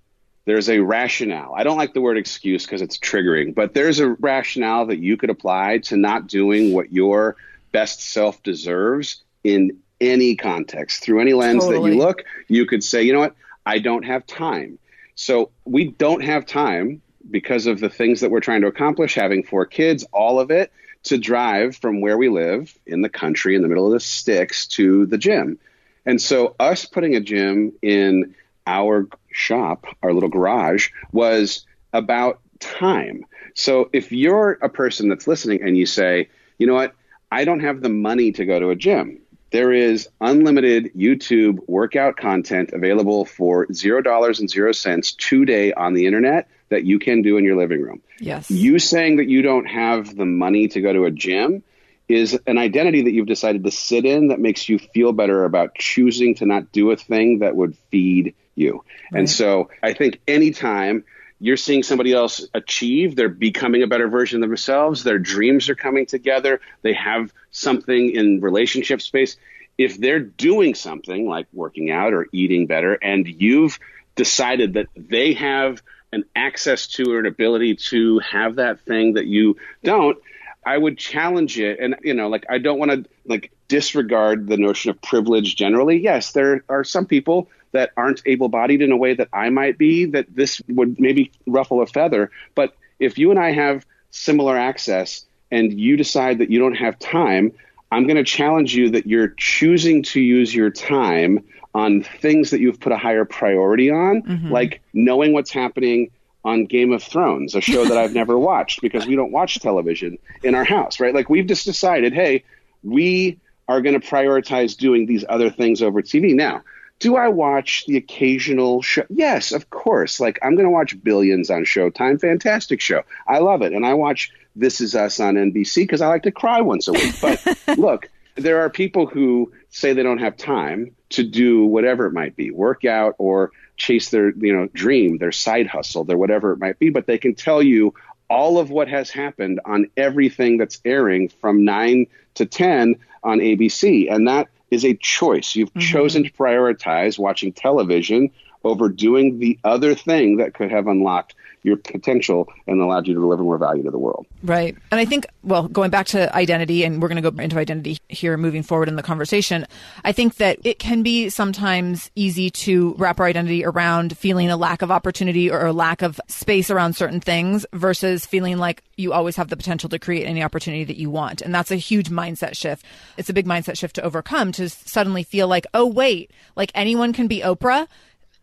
There's 0.49 0.67
a 0.67 0.79
rationale. 0.79 1.53
I 1.55 1.61
don't 1.61 1.77
like 1.77 1.93
the 1.93 2.01
word 2.01 2.17
excuse 2.17 2.65
because 2.65 2.81
it's 2.81 2.97
triggering, 2.97 3.53
but 3.53 3.75
there's 3.75 3.99
a 3.99 4.09
rationale 4.09 4.87
that 4.87 4.97
you 4.97 5.15
could 5.15 5.29
apply 5.29 5.77
to 5.83 5.95
not 5.95 6.25
doing 6.25 6.73
what 6.73 6.91
your 6.91 7.35
best 7.71 8.01
self 8.01 8.41
deserves 8.41 9.21
in 9.43 9.77
any 10.01 10.35
context. 10.35 11.03
Through 11.03 11.21
any 11.21 11.33
lens 11.33 11.67
that 11.67 11.75
you 11.75 11.99
look, 11.99 12.23
you 12.47 12.65
could 12.65 12.83
say, 12.83 13.03
you 13.03 13.13
know 13.13 13.19
what? 13.19 13.35
I 13.63 13.77
don't 13.77 14.01
have 14.05 14.25
time. 14.25 14.79
So 15.13 15.51
we 15.65 15.91
don't 15.91 16.23
have 16.23 16.47
time 16.47 17.03
because 17.29 17.67
of 17.67 17.79
the 17.79 17.89
things 17.89 18.21
that 18.21 18.31
we're 18.31 18.39
trying 18.39 18.61
to 18.61 18.67
accomplish, 18.67 19.13
having 19.13 19.43
four 19.43 19.67
kids, 19.67 20.03
all 20.11 20.39
of 20.39 20.49
it, 20.49 20.71
to 21.03 21.19
drive 21.19 21.75
from 21.75 22.01
where 22.01 22.17
we 22.17 22.27
live 22.27 22.75
in 22.87 23.03
the 23.03 23.09
country 23.09 23.55
in 23.55 23.61
the 23.61 23.67
middle 23.67 23.85
of 23.85 23.93
the 23.93 23.99
sticks 23.99 24.65
to 24.65 25.05
the 25.05 25.19
gym. 25.19 25.59
And 26.07 26.19
so, 26.19 26.55
us 26.59 26.85
putting 26.85 27.15
a 27.15 27.19
gym 27.19 27.73
in 27.83 28.33
our 28.65 29.07
shop, 29.39 29.85
our 30.03 30.13
little 30.13 30.29
garage, 30.29 30.89
was 31.11 31.65
about 31.93 32.39
time. 32.59 33.25
So, 33.55 33.89
if 33.93 34.11
you're 34.11 34.53
a 34.61 34.69
person 34.69 35.09
that's 35.09 35.27
listening 35.27 35.63
and 35.63 35.77
you 35.77 35.85
say, 35.85 36.29
you 36.57 36.67
know 36.67 36.75
what, 36.75 36.93
I 37.31 37.45
don't 37.45 37.61
have 37.61 37.81
the 37.81 37.89
money 37.89 38.31
to 38.33 38.45
go 38.45 38.59
to 38.59 38.69
a 38.69 38.75
gym, 38.75 39.19
there 39.51 39.71
is 39.71 40.07
unlimited 40.21 40.91
YouTube 40.95 41.59
workout 41.67 42.17
content 42.17 42.71
available 42.73 43.25
for 43.25 43.65
$0 43.67 44.39
and 44.39 44.49
0 44.49 44.71
cents 44.73 45.13
today 45.13 45.73
on 45.73 45.93
the 45.93 46.05
internet 46.05 46.47
that 46.69 46.85
you 46.85 46.99
can 46.99 47.23
do 47.23 47.37
in 47.37 47.43
your 47.43 47.57
living 47.57 47.81
room. 47.81 48.01
yes. 48.19 48.51
You 48.51 48.77
saying 48.77 49.17
that 49.17 49.27
you 49.27 49.41
don't 49.41 49.65
have 49.65 50.15
the 50.15 50.25
money 50.25 50.67
to 50.67 50.81
go 50.81 50.93
to 50.93 51.05
a 51.05 51.11
gym 51.11 51.63
is 52.07 52.39
an 52.47 52.57
identity 52.57 53.03
that 53.03 53.11
you've 53.11 53.27
decided 53.27 53.63
to 53.63 53.71
sit 53.71 54.03
in 54.03 54.27
that 54.27 54.39
makes 54.39 54.67
you 54.67 54.79
feel 54.79 55.13
better 55.13 55.45
about 55.45 55.75
choosing 55.75 56.35
to 56.35 56.45
not 56.45 56.71
do 56.71 56.91
a 56.91 56.95
thing 56.95 57.39
that 57.39 57.55
would 57.55 57.75
feed 57.91 58.35
you. 58.59 58.83
And 59.11 59.29
so 59.29 59.69
I 59.81 59.93
think 59.93 60.19
anytime 60.27 61.03
you're 61.39 61.57
seeing 61.57 61.83
somebody 61.83 62.13
else 62.13 62.45
achieve, 62.53 63.15
they're 63.15 63.29
becoming 63.29 63.81
a 63.81 63.87
better 63.87 64.09
version 64.09 64.43
of 64.43 64.49
themselves, 64.49 65.03
their 65.03 65.19
dreams 65.19 65.69
are 65.69 65.75
coming 65.75 66.05
together, 66.05 66.59
they 66.81 66.93
have 66.93 67.33
something 67.51 68.11
in 68.11 68.41
relationship 68.41 69.01
space. 69.01 69.37
If 69.77 69.97
they're 69.97 70.19
doing 70.19 70.75
something 70.75 71.27
like 71.27 71.47
working 71.53 71.89
out 71.89 72.13
or 72.13 72.27
eating 72.33 72.67
better, 72.67 72.95
and 72.95 73.25
you've 73.25 73.79
decided 74.15 74.73
that 74.73 74.87
they 74.97 75.33
have 75.35 75.81
an 76.11 76.25
access 76.35 76.87
to 76.87 77.13
or 77.13 77.19
an 77.19 77.25
ability 77.25 77.75
to 77.75 78.19
have 78.19 78.57
that 78.57 78.81
thing 78.81 79.13
that 79.13 79.25
you 79.25 79.55
don't, 79.83 80.17
I 80.65 80.77
would 80.77 80.97
challenge 80.97 81.57
it. 81.57 81.79
And, 81.79 81.95
you 82.03 82.13
know, 82.13 82.27
like, 82.27 82.45
I 82.49 82.57
don't 82.57 82.77
want 82.77 82.91
to 82.91 83.05
like 83.25 83.51
disregard 83.69 84.47
the 84.47 84.57
notion 84.57 84.91
of 84.91 85.01
privilege 85.01 85.55
generally. 85.55 86.01
Yes, 86.01 86.33
there 86.33 86.65
are 86.67 86.83
some 86.83 87.05
people 87.05 87.47
that 87.71 87.91
aren't 87.97 88.21
able 88.25 88.49
bodied 88.49 88.81
in 88.81 88.91
a 88.91 88.97
way 88.97 89.13
that 89.13 89.29
I 89.33 89.49
might 89.49 89.77
be, 89.77 90.05
that 90.05 90.27
this 90.33 90.61
would 90.67 90.99
maybe 90.99 91.31
ruffle 91.45 91.81
a 91.81 91.87
feather. 91.87 92.31
But 92.55 92.73
if 92.99 93.17
you 93.17 93.31
and 93.31 93.39
I 93.39 93.51
have 93.51 93.85
similar 94.11 94.57
access 94.57 95.25
and 95.51 95.79
you 95.79 95.97
decide 95.97 96.39
that 96.39 96.49
you 96.49 96.59
don't 96.59 96.75
have 96.75 96.97
time, 96.99 97.51
I'm 97.91 98.05
going 98.05 98.17
to 98.17 98.23
challenge 98.23 98.75
you 98.75 98.91
that 98.91 99.07
you're 99.07 99.33
choosing 99.37 100.03
to 100.03 100.19
use 100.19 100.53
your 100.53 100.69
time 100.69 101.43
on 101.73 102.03
things 102.03 102.49
that 102.51 102.59
you've 102.59 102.79
put 102.79 102.91
a 102.91 102.97
higher 102.97 103.25
priority 103.25 103.89
on, 103.89 104.21
mm-hmm. 104.23 104.51
like 104.51 104.81
knowing 104.93 105.33
what's 105.33 105.51
happening 105.51 106.11
on 106.43 106.65
Game 106.65 106.91
of 106.91 107.03
Thrones, 107.03 107.55
a 107.55 107.61
show 107.61 107.85
that 107.85 107.97
I've 107.97 108.13
never 108.13 108.37
watched 108.39 108.81
because 108.81 109.05
we 109.05 109.15
don't 109.15 109.31
watch 109.31 109.59
television 109.59 110.17
in 110.43 110.55
our 110.55 110.63
house, 110.63 110.99
right? 110.99 111.13
Like 111.13 111.29
we've 111.29 111.47
just 111.47 111.65
decided, 111.65 112.13
hey, 112.13 112.43
we 112.83 113.39
are 113.67 113.81
going 113.81 113.99
to 113.99 114.05
prioritize 114.05 114.75
doing 114.75 115.05
these 115.05 115.23
other 115.29 115.49
things 115.49 115.81
over 115.81 116.01
TV. 116.01 116.33
Now, 116.33 116.63
do 116.99 117.15
I 117.15 117.29
watch 117.29 117.85
the 117.87 117.97
occasional 117.97 118.81
show? 118.81 119.05
Yes, 119.09 119.51
of 119.51 119.69
course. 119.69 120.19
Like 120.19 120.37
I'm 120.43 120.55
going 120.55 120.65
to 120.65 120.71
watch 120.71 121.01
Billions 121.01 121.49
on 121.49 121.63
Showtime. 121.63 122.19
Fantastic 122.19 122.81
show. 122.81 123.03
I 123.27 123.39
love 123.39 123.61
it. 123.61 123.73
And 123.73 123.85
I 123.85 123.93
watch 123.93 124.31
This 124.55 124.81
Is 124.81 124.95
Us 124.95 125.19
on 125.19 125.35
NBC 125.35 125.83
because 125.83 126.01
I 126.01 126.07
like 126.07 126.23
to 126.23 126.31
cry 126.31 126.61
once 126.61 126.87
a 126.87 126.93
week. 126.93 127.15
But 127.21 127.57
look, 127.77 128.09
there 128.35 128.61
are 128.61 128.69
people 128.69 129.05
who 129.07 129.51
say 129.69 129.93
they 129.93 130.03
don't 130.03 130.19
have 130.19 130.35
time 130.37 130.95
to 131.11 131.23
do 131.23 131.65
whatever 131.65 132.05
it 132.05 132.13
might 132.13 132.35
be, 132.35 132.51
work 132.51 132.85
out 132.85 133.15
or 133.17 133.51
chase 133.77 134.09
their, 134.09 134.31
you 134.31 134.55
know, 134.55 134.67
dream, 134.73 135.17
their 135.17 135.31
side 135.31 135.67
hustle, 135.67 136.03
their 136.03 136.17
whatever 136.17 136.51
it 136.51 136.59
might 136.59 136.77
be, 136.79 136.89
but 136.89 137.07
they 137.07 137.17
can 137.17 137.33
tell 137.33 137.63
you 137.63 137.93
all 138.29 138.59
of 138.59 138.69
what 138.69 138.87
has 138.87 139.09
happened 139.09 139.59
on 139.65 139.89
everything 139.97 140.57
that's 140.57 140.79
airing 140.85 141.29
from 141.29 141.65
9 141.65 142.05
to 142.35 142.45
10 142.45 142.95
on 143.23 143.39
ABC. 143.39 144.11
And 144.13 144.27
that 144.27 144.49
is 144.71 144.85
a 144.85 144.93
choice. 144.95 145.55
You've 145.55 145.69
mm-hmm. 145.69 145.79
chosen 145.79 146.23
to 146.23 146.31
prioritize 146.31 147.17
watching 147.19 147.51
television 147.51 148.31
over 148.63 148.89
doing 148.89 149.39
the 149.39 149.57
other 149.63 149.95
thing 149.95 150.37
that 150.37 150.53
could 150.53 150.71
have 150.71 150.87
unlocked 150.87 151.35
your 151.63 151.77
potential 151.77 152.47
and 152.67 152.81
allowed 152.81 153.07
you 153.07 153.13
to 153.13 153.19
deliver 153.19 153.43
more 153.43 153.57
value 153.57 153.83
to 153.83 153.91
the 153.91 153.97
world. 153.97 154.25
Right. 154.43 154.75
And 154.91 154.99
I 154.99 155.05
think, 155.05 155.27
well, 155.43 155.67
going 155.67 155.89
back 155.89 156.07
to 156.07 156.33
identity, 156.35 156.83
and 156.83 157.01
we're 157.01 157.09
going 157.09 157.21
to 157.21 157.31
go 157.31 157.41
into 157.41 157.57
identity 157.57 157.97
here 158.07 158.37
moving 158.37 158.63
forward 158.63 158.87
in 158.87 158.95
the 158.95 159.03
conversation, 159.03 159.65
I 160.03 160.11
think 160.11 160.35
that 160.35 160.59
it 160.63 160.79
can 160.79 161.03
be 161.03 161.29
sometimes 161.29 162.11
easy 162.15 162.49
to 162.49 162.95
wrap 162.97 163.19
our 163.19 163.25
identity 163.25 163.65
around 163.65 164.17
feeling 164.17 164.49
a 164.49 164.57
lack 164.57 164.81
of 164.81 164.91
opportunity 164.91 165.51
or 165.51 165.65
a 165.65 165.73
lack 165.73 166.01
of 166.01 166.19
space 166.27 166.69
around 166.69 166.93
certain 166.95 167.19
things 167.19 167.65
versus 167.73 168.25
feeling 168.25 168.57
like 168.57 168.83
you 168.95 169.13
always 169.13 169.35
have 169.35 169.49
the 169.49 169.57
potential 169.57 169.89
to 169.89 169.99
create 169.99 170.25
any 170.25 170.43
opportunity 170.43 170.83
that 170.83 170.97
you 170.97 171.09
want. 171.09 171.41
And 171.41 171.53
that's 171.53 171.71
a 171.71 171.75
huge 171.75 172.09
mindset 172.09 172.55
shift. 172.55 172.85
It's 173.17 173.29
a 173.29 173.33
big 173.33 173.45
mindset 173.45 173.77
shift 173.77 173.95
to 173.95 174.03
overcome 174.03 174.51
to 174.53 174.69
suddenly 174.69 175.23
feel 175.23 175.47
like, 175.47 175.65
oh, 175.73 175.85
wait, 175.85 176.31
like 176.55 176.71
anyone 176.73 177.13
can 177.13 177.27
be 177.27 177.41
Oprah 177.41 177.87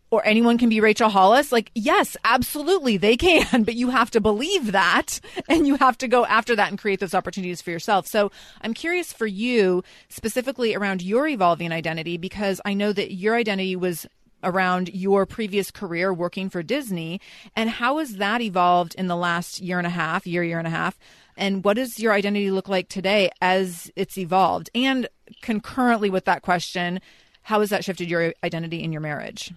or 0.09 0.25
anyone 0.25 0.57
can 0.57 0.69
be 0.69 0.79
Rachel 0.79 1.09
Hollis? 1.09 1.51
Like, 1.51 1.71
yes, 1.75 2.15
absolutely, 2.23 2.97
they 2.97 3.17
can, 3.17 3.63
but 3.65 3.75
you 3.75 3.89
have 3.89 4.11
to 4.11 4.21
believe 4.21 4.71
that 4.71 5.19
and 5.49 5.67
you 5.67 5.75
have 5.75 5.97
to 5.99 6.07
go 6.07 6.25
after 6.25 6.55
that 6.55 6.69
and 6.69 6.79
create 6.79 6.99
those 6.99 7.13
opportunities 7.13 7.61
for 7.61 7.71
yourself. 7.71 8.07
So 8.07 8.31
I'm 8.61 8.73
curious 8.73 9.11
for 9.13 9.27
you 9.27 9.83
specifically 10.09 10.75
around 10.75 11.01
your 11.01 11.27
evolving 11.27 11.71
identity 11.71 12.17
because 12.17 12.61
I 12.65 12.73
know 12.73 12.93
that 12.93 13.13
your 13.13 13.35
identity 13.35 13.75
was 13.75 14.07
around 14.43 14.89
your 14.89 15.25
previous 15.25 15.71
career 15.71 16.13
working 16.13 16.49
for 16.49 16.61
Disney 16.61 17.19
and 17.55 17.69
how 17.69 17.97
has 17.97 18.17
that 18.17 18.41
evolved 18.41 18.95
in 18.95 19.07
the 19.07 19.15
last 19.15 19.59
year 19.59 19.77
and 19.77 19.87
a 19.87 19.91
half, 19.91 20.27
year, 20.27 20.43
year 20.43 20.59
and 20.59 20.67
a 20.67 20.71
half? 20.71 20.97
And 21.35 21.63
what 21.63 21.75
does 21.75 21.99
your 21.99 22.13
identity 22.13 22.51
look 22.51 22.67
like 22.67 22.89
today 22.89 23.29
as 23.41 23.91
it's 23.95 24.17
evolved? 24.17 24.69
And 24.73 25.07
concurrently 25.41 26.09
with 26.09 26.25
that 26.25 26.41
question, 26.41 26.99
how 27.43 27.59
has 27.59 27.69
that 27.69 27.83
shifted 27.83 28.09
your 28.09 28.33
identity 28.43 28.83
in 28.83 28.91
your 28.91 29.01
marriage? 29.01 29.53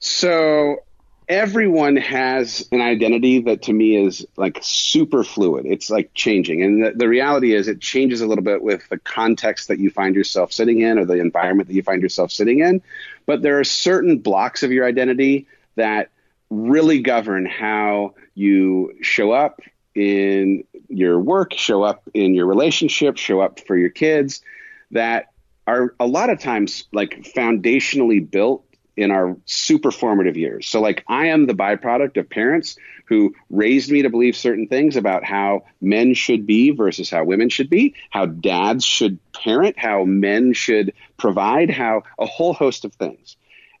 So 0.00 0.82
everyone 1.28 1.96
has 1.96 2.66
an 2.72 2.80
identity 2.80 3.40
that 3.40 3.62
to 3.62 3.72
me 3.72 3.96
is 3.96 4.26
like 4.36 4.58
super 4.62 5.22
fluid. 5.22 5.66
It's 5.66 5.90
like 5.90 6.14
changing. 6.14 6.62
And 6.62 6.82
the, 6.82 6.92
the, 6.92 7.08
reality 7.08 7.54
is 7.54 7.68
it 7.68 7.80
changes 7.80 8.22
a 8.22 8.26
little 8.26 8.44
bit 8.44 8.62
with 8.62 8.88
the 8.88 8.98
context 8.98 9.68
that 9.68 9.78
you 9.78 9.90
find 9.90 10.14
yourself 10.14 10.52
sitting 10.52 10.80
in 10.80 10.98
or 10.98 11.04
the 11.04 11.20
environment 11.20 11.68
that 11.68 11.74
you 11.74 11.82
find 11.82 12.00
yourself 12.00 12.32
sitting 12.32 12.60
in. 12.60 12.80
But 13.26 13.42
there 13.42 13.58
are 13.58 13.64
certain 13.64 14.18
blocks 14.18 14.62
of 14.62 14.72
your 14.72 14.86
identity 14.86 15.46
that 15.76 16.08
really 16.48 17.00
govern 17.00 17.44
how 17.44 18.14
you 18.34 18.96
show 19.02 19.32
up 19.32 19.60
in 19.94 20.64
your 20.88 21.20
work, 21.20 21.52
show 21.52 21.82
up 21.82 22.08
in 22.14 22.34
your 22.34 22.46
relationship, 22.46 23.18
show 23.18 23.40
up 23.40 23.60
for 23.60 23.76
your 23.76 23.90
kids 23.90 24.40
that 24.92 25.32
are 25.66 25.94
a 26.00 26.06
lot 26.06 26.30
of 26.30 26.40
times 26.40 26.84
like 26.92 27.22
foundationally 27.36 28.28
built 28.28 28.64
in 28.98 29.12
our 29.12 29.36
super 29.46 29.92
formative 29.92 30.36
years. 30.36 30.66
So, 30.66 30.80
like, 30.80 31.04
I 31.06 31.26
am 31.26 31.46
the 31.46 31.54
byproduct 31.54 32.16
of 32.16 32.28
parents 32.28 32.76
who 33.06 33.34
raised 33.48 33.92
me 33.92 34.02
to 34.02 34.10
believe 34.10 34.36
certain 34.36 34.66
things 34.66 34.96
about 34.96 35.22
how 35.22 35.62
men 35.80 36.14
should 36.14 36.46
be 36.46 36.72
versus 36.72 37.08
how 37.08 37.22
women 37.22 37.48
should 37.48 37.70
be, 37.70 37.94
how 38.10 38.26
dads 38.26 38.84
should 38.84 39.20
parent, 39.32 39.78
how 39.78 40.04
men 40.04 40.52
should 40.52 40.92
provide, 41.16 41.70
how 41.70 42.02
a 42.18 42.26
whole 42.26 42.52
host 42.52 42.84
of 42.84 42.92
things. 42.94 43.36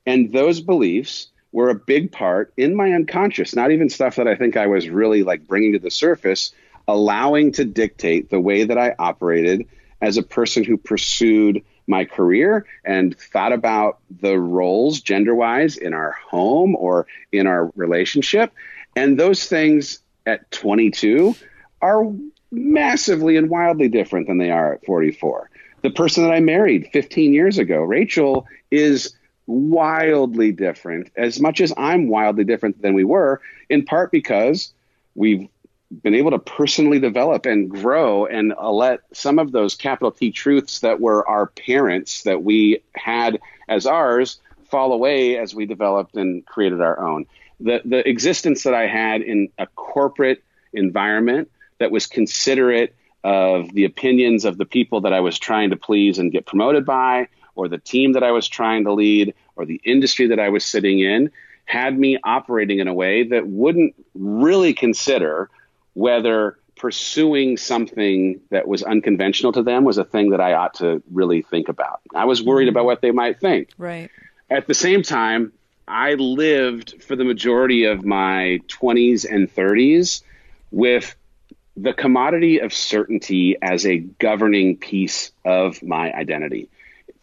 And 0.06 0.32
those 0.32 0.60
beliefs 0.60 1.26
were 1.50 1.70
a 1.70 1.74
big 1.74 2.12
part 2.12 2.52
in 2.56 2.76
my 2.76 2.92
unconscious, 2.92 3.56
not 3.56 3.72
even 3.72 3.90
stuff 3.90 4.16
that 4.16 4.28
I 4.28 4.36
think 4.36 4.56
I 4.56 4.68
was 4.68 4.88
really 4.88 5.24
like 5.24 5.48
bringing 5.48 5.72
to 5.72 5.80
the 5.80 5.90
surface, 5.90 6.52
allowing 6.86 7.52
to 7.52 7.64
dictate 7.64 8.30
the 8.30 8.40
way 8.40 8.64
that 8.64 8.78
I 8.78 8.94
operated 8.96 9.66
as 10.00 10.16
a 10.16 10.22
person 10.22 10.62
who 10.62 10.76
pursued 10.76 11.64
my 11.88 12.04
career 12.04 12.66
and 12.84 13.18
thought 13.18 13.52
about 13.52 13.98
the 14.20 14.38
roles 14.38 15.00
gender 15.00 15.34
wise 15.34 15.76
in 15.76 15.94
our 15.94 16.12
home 16.12 16.76
or 16.76 17.06
in 17.32 17.46
our 17.46 17.72
relationship. 17.74 18.52
And 18.94 19.18
those 19.18 19.46
things 19.46 20.00
at 20.26 20.50
22 20.50 21.34
are 21.80 22.04
massively 22.50 23.36
and 23.36 23.50
wildly 23.50 23.88
different 23.88 24.26
than 24.26 24.38
they 24.38 24.50
are 24.50 24.74
at 24.74 24.84
44. 24.84 25.50
The 25.82 25.90
person 25.90 26.24
that 26.24 26.32
I 26.32 26.40
married 26.40 26.88
15 26.92 27.32
years 27.32 27.58
ago, 27.58 27.78
Rachel, 27.82 28.46
is 28.70 29.14
wildly 29.46 30.52
different, 30.52 31.10
as 31.16 31.40
much 31.40 31.60
as 31.60 31.72
I'm 31.76 32.08
wildly 32.08 32.44
different 32.44 32.82
than 32.82 32.94
we 32.94 33.04
were, 33.04 33.40
in 33.70 33.84
part 33.84 34.12
because 34.12 34.72
we've 35.14 35.48
been 35.90 36.14
able 36.14 36.30
to 36.32 36.38
personally 36.38 36.98
develop 36.98 37.46
and 37.46 37.70
grow 37.70 38.26
and 38.26 38.52
uh, 38.52 38.70
let 38.70 39.00
some 39.12 39.38
of 39.38 39.52
those 39.52 39.74
capital 39.74 40.10
T 40.10 40.30
truths 40.30 40.80
that 40.80 41.00
were 41.00 41.26
our 41.26 41.46
parents 41.46 42.22
that 42.22 42.42
we 42.42 42.82
had 42.94 43.40
as 43.68 43.86
ours 43.86 44.38
fall 44.70 44.92
away 44.92 45.38
as 45.38 45.54
we 45.54 45.64
developed 45.64 46.14
and 46.14 46.44
created 46.44 46.80
our 46.80 47.00
own. 47.00 47.26
The 47.60 47.80
the 47.84 48.08
existence 48.08 48.64
that 48.64 48.74
I 48.74 48.86
had 48.86 49.22
in 49.22 49.48
a 49.58 49.66
corporate 49.66 50.44
environment 50.72 51.50
that 51.78 51.90
was 51.90 52.06
considerate 52.06 52.94
of 53.24 53.72
the 53.72 53.84
opinions 53.84 54.44
of 54.44 54.58
the 54.58 54.66
people 54.66 55.02
that 55.02 55.12
I 55.12 55.20
was 55.20 55.38
trying 55.38 55.70
to 55.70 55.76
please 55.76 56.18
and 56.18 56.30
get 56.30 56.46
promoted 56.46 56.84
by, 56.84 57.28
or 57.54 57.68
the 57.68 57.78
team 57.78 58.12
that 58.12 58.22
I 58.22 58.30
was 58.30 58.46
trying 58.46 58.84
to 58.84 58.92
lead, 58.92 59.34
or 59.56 59.64
the 59.64 59.80
industry 59.84 60.28
that 60.28 60.38
I 60.38 60.50
was 60.50 60.64
sitting 60.64 61.00
in, 61.00 61.30
had 61.64 61.98
me 61.98 62.18
operating 62.22 62.78
in 62.78 62.88
a 62.88 62.94
way 62.94 63.24
that 63.24 63.46
wouldn't 63.46 63.94
really 64.14 64.72
consider 64.72 65.50
whether 65.98 66.56
pursuing 66.76 67.56
something 67.56 68.40
that 68.50 68.68
was 68.68 68.84
unconventional 68.84 69.50
to 69.50 69.64
them 69.64 69.82
was 69.82 69.98
a 69.98 70.04
thing 70.04 70.30
that 70.30 70.40
I 70.40 70.52
ought 70.52 70.74
to 70.74 71.02
really 71.10 71.42
think 71.42 71.68
about. 71.68 72.00
I 72.14 72.24
was 72.24 72.40
worried 72.40 72.68
about 72.68 72.84
what 72.84 73.00
they 73.00 73.10
might 73.10 73.40
think. 73.40 73.70
Right. 73.76 74.08
At 74.48 74.68
the 74.68 74.74
same 74.74 75.02
time, 75.02 75.52
I 75.88 76.14
lived 76.14 77.02
for 77.02 77.16
the 77.16 77.24
majority 77.24 77.86
of 77.86 78.04
my 78.04 78.60
20s 78.68 79.26
and 79.28 79.52
30s 79.52 80.22
with 80.70 81.16
the 81.76 81.92
commodity 81.92 82.60
of 82.60 82.72
certainty 82.72 83.56
as 83.60 83.84
a 83.84 83.98
governing 83.98 84.76
piece 84.76 85.32
of 85.44 85.82
my 85.82 86.12
identity. 86.12 86.68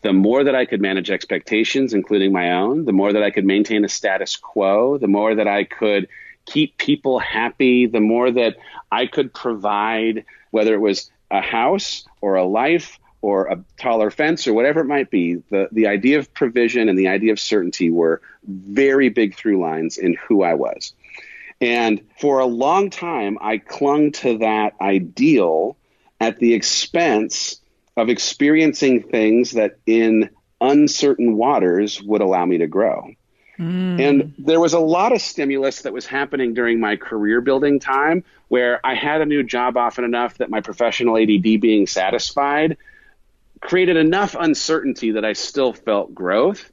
The 0.02 0.12
more 0.12 0.44
that 0.44 0.54
I 0.54 0.66
could 0.66 0.82
manage 0.82 1.10
expectations, 1.10 1.94
including 1.94 2.34
my 2.34 2.52
own, 2.52 2.84
the 2.84 2.92
more 2.92 3.14
that 3.14 3.24
I 3.24 3.32
could 3.32 3.46
maintain 3.46 3.86
a 3.86 3.90
status 3.90 4.36
quo, 4.36 4.98
the 4.98 5.08
more 5.08 5.34
that 5.34 5.48
I 5.48 5.64
could 5.64 6.10
keep 6.46 6.78
people 6.78 7.20
happy, 7.20 7.86
the 7.86 8.00
more 8.00 8.32
that 8.32 8.58
I 8.92 9.08
could 9.08 9.34
provide, 9.34 10.26
whether 10.52 10.74
it 10.74 10.80
was 10.80 11.10
a 11.32 11.42
house 11.42 12.06
or 12.22 12.36
a 12.36 12.46
life 12.46 13.00
or 13.22 13.48
a 13.48 13.64
taller 13.78 14.12
fence 14.12 14.48
or 14.48 14.54
whatever 14.54 14.82
it 14.82 14.86
might 14.86 15.10
be, 15.10 15.36
the, 15.50 15.68
the 15.72 15.88
idea 15.88 16.20
of 16.20 16.34
provision 16.34 16.90
and 16.90 16.98
the 16.98 17.08
idea 17.08 17.32
of 17.32 17.40
certainty 17.40 17.90
were 17.90 18.22
very 18.48 19.10
big 19.10 19.36
through 19.36 19.60
lines 19.60 19.98
in 19.98 20.14
who 20.28 20.44
I 20.44 20.54
was. 20.54 20.94
And 21.62 22.02
for 22.20 22.40
a 22.40 22.46
long 22.46 22.90
time, 22.90 23.38
I 23.42 23.58
clung 23.58 24.12
to 24.14 24.38
that 24.40 24.74
ideal 24.80 25.78
at 26.20 26.38
the 26.38 26.54
expense 26.54 27.60
of 27.98 28.10
experiencing 28.10 29.04
things 29.04 29.52
that 29.52 29.78
in 29.86 30.30
uncertain 30.62 31.36
waters 31.36 32.02
would 32.04 32.22
allow 32.22 32.46
me 32.46 32.60
to 32.60 32.68
grow. 32.68 33.10
Mm. 33.58 34.02
And 34.02 34.34
there 34.38 34.60
was 34.60 34.74
a 34.74 34.80
lot 34.80 35.14
of 35.14 35.22
stimulus 35.22 35.84
that 35.84 35.94
was 35.94 36.06
happening 36.06 36.54
during 36.54 36.80
my 36.80 36.96
career 36.96 37.42
building 37.42 37.80
time 37.80 38.24
where 38.48 38.80
I 38.86 38.96
had 38.96 39.22
a 39.22 39.26
new 39.26 39.44
job 39.44 39.78
often 39.78 40.04
enough 40.04 40.38
that 40.38 40.50
my 40.50 40.62
professional 40.62 41.18
ADD 41.18 41.62
being 41.62 41.88
satisfied 41.88 42.78
created 43.62 43.98
enough 43.98 44.36
uncertainty 44.38 45.12
that 45.12 45.26
I 45.26 45.34
still 45.34 45.74
felt 45.74 46.14
growth. 46.14 46.72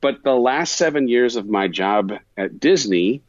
But 0.00 0.22
the 0.22 0.34
last 0.34 0.76
seven 0.76 1.08
years 1.08 1.36
of 1.36 1.48
my 1.48 1.68
job 1.68 2.12
at 2.36 2.58
Disney 2.58 3.22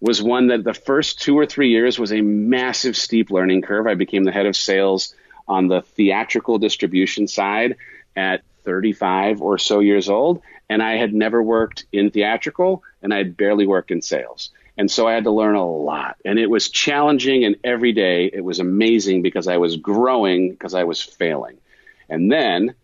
was 0.00 0.22
one 0.22 0.48
that 0.48 0.64
the 0.64 0.74
first 0.74 1.20
two 1.20 1.38
or 1.38 1.46
three 1.46 1.70
years 1.70 1.98
was 1.98 2.12
a 2.12 2.20
massive 2.20 2.96
steep 2.96 3.30
learning 3.30 3.62
curve. 3.62 3.86
I 3.86 3.94
became 3.94 4.24
the 4.24 4.32
head 4.32 4.46
of 4.46 4.56
sales 4.56 5.14
on 5.48 5.68
the 5.68 5.82
theatrical 5.82 6.58
distribution 6.58 7.28
side 7.28 7.76
at 8.14 8.42
35 8.64 9.40
or 9.40 9.58
so 9.58 9.80
years 9.80 10.08
old 10.08 10.42
and 10.68 10.82
I 10.82 10.96
had 10.96 11.14
never 11.14 11.42
worked 11.42 11.86
in 11.92 12.10
theatrical 12.10 12.82
and 13.02 13.12
I 13.12 13.18
had 13.18 13.36
barely 13.36 13.66
worked 13.66 13.90
in 13.90 14.02
sales. 14.02 14.50
And 14.78 14.90
so 14.90 15.06
I 15.06 15.14
had 15.14 15.24
to 15.24 15.30
learn 15.30 15.54
a 15.54 15.66
lot. 15.66 16.16
And 16.24 16.38
it 16.38 16.50
was 16.50 16.68
challenging 16.68 17.44
and 17.44 17.56
every 17.64 17.92
day 17.92 18.30
it 18.32 18.44
was 18.44 18.60
amazing 18.60 19.22
because 19.22 19.48
I 19.48 19.56
was 19.56 19.76
growing 19.76 20.50
because 20.50 20.74
I 20.74 20.84
was 20.84 21.00
failing. 21.00 21.58
And 22.08 22.30
then 22.30 22.74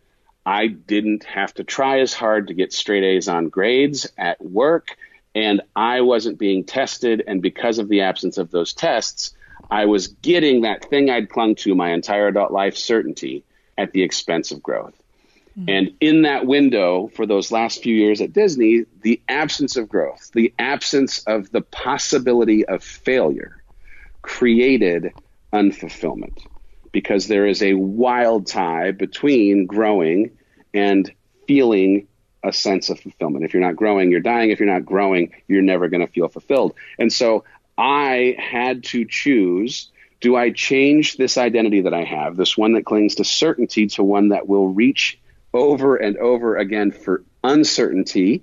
I 0.44 0.68
didn't 0.68 1.24
have 1.24 1.54
to 1.54 1.64
try 1.64 2.00
as 2.00 2.14
hard 2.14 2.48
to 2.48 2.54
get 2.54 2.72
straight 2.72 3.04
A's 3.04 3.28
on 3.28 3.48
grades 3.48 4.10
at 4.16 4.42
work 4.42 4.96
and 5.34 5.62
I 5.74 6.02
wasn't 6.02 6.38
being 6.38 6.64
tested 6.64 7.22
and 7.26 7.40
because 7.40 7.78
of 7.78 7.88
the 7.88 8.02
absence 8.02 8.38
of 8.38 8.50
those 8.50 8.74
tests, 8.74 9.34
I 9.70 9.86
was 9.86 10.08
getting 10.08 10.62
that 10.62 10.84
thing 10.84 11.10
I'd 11.10 11.30
clung 11.30 11.54
to 11.56 11.74
my 11.74 11.92
entire 11.92 12.28
adult 12.28 12.52
life 12.52 12.76
certainty 12.76 13.44
at 13.78 13.92
the 13.92 14.02
expense 14.02 14.52
of 14.52 14.62
growth. 14.62 15.01
Mm-hmm. 15.58 15.68
And 15.68 15.90
in 16.00 16.22
that 16.22 16.46
window 16.46 17.10
for 17.14 17.26
those 17.26 17.52
last 17.52 17.82
few 17.82 17.94
years 17.94 18.20
at 18.20 18.32
Disney, 18.32 18.84
the 19.02 19.20
absence 19.28 19.76
of 19.76 19.88
growth, 19.88 20.30
the 20.32 20.52
absence 20.58 21.22
of 21.24 21.50
the 21.50 21.60
possibility 21.60 22.64
of 22.64 22.82
failure 22.82 23.62
created 24.22 25.12
unfulfillment 25.52 26.38
because 26.92 27.26
there 27.26 27.46
is 27.46 27.62
a 27.62 27.74
wild 27.74 28.46
tie 28.46 28.92
between 28.92 29.66
growing 29.66 30.30
and 30.72 31.10
feeling 31.46 32.06
a 32.44 32.52
sense 32.52 32.90
of 32.90 32.98
fulfillment. 32.98 33.44
If 33.44 33.54
you're 33.54 33.62
not 33.62 33.76
growing, 33.76 34.10
you're 34.10 34.20
dying. 34.20 34.50
If 34.50 34.60
you're 34.60 34.72
not 34.72 34.84
growing, 34.84 35.32
you're 35.48 35.62
never 35.62 35.88
going 35.88 36.04
to 36.04 36.12
feel 36.12 36.28
fulfilled. 36.28 36.74
And 36.98 37.12
so 37.12 37.44
I 37.76 38.36
had 38.38 38.84
to 38.84 39.04
choose 39.04 39.90
do 40.20 40.36
I 40.36 40.50
change 40.50 41.16
this 41.16 41.36
identity 41.36 41.80
that 41.82 41.92
I 41.92 42.04
have, 42.04 42.36
this 42.36 42.56
one 42.56 42.74
that 42.74 42.84
clings 42.84 43.16
to 43.16 43.24
certainty, 43.24 43.88
to 43.88 44.04
one 44.04 44.28
that 44.28 44.46
will 44.46 44.68
reach 44.68 45.18
over 45.54 45.96
and 45.96 46.16
over 46.16 46.56
again 46.56 46.90
for 46.90 47.24
uncertainty? 47.44 48.42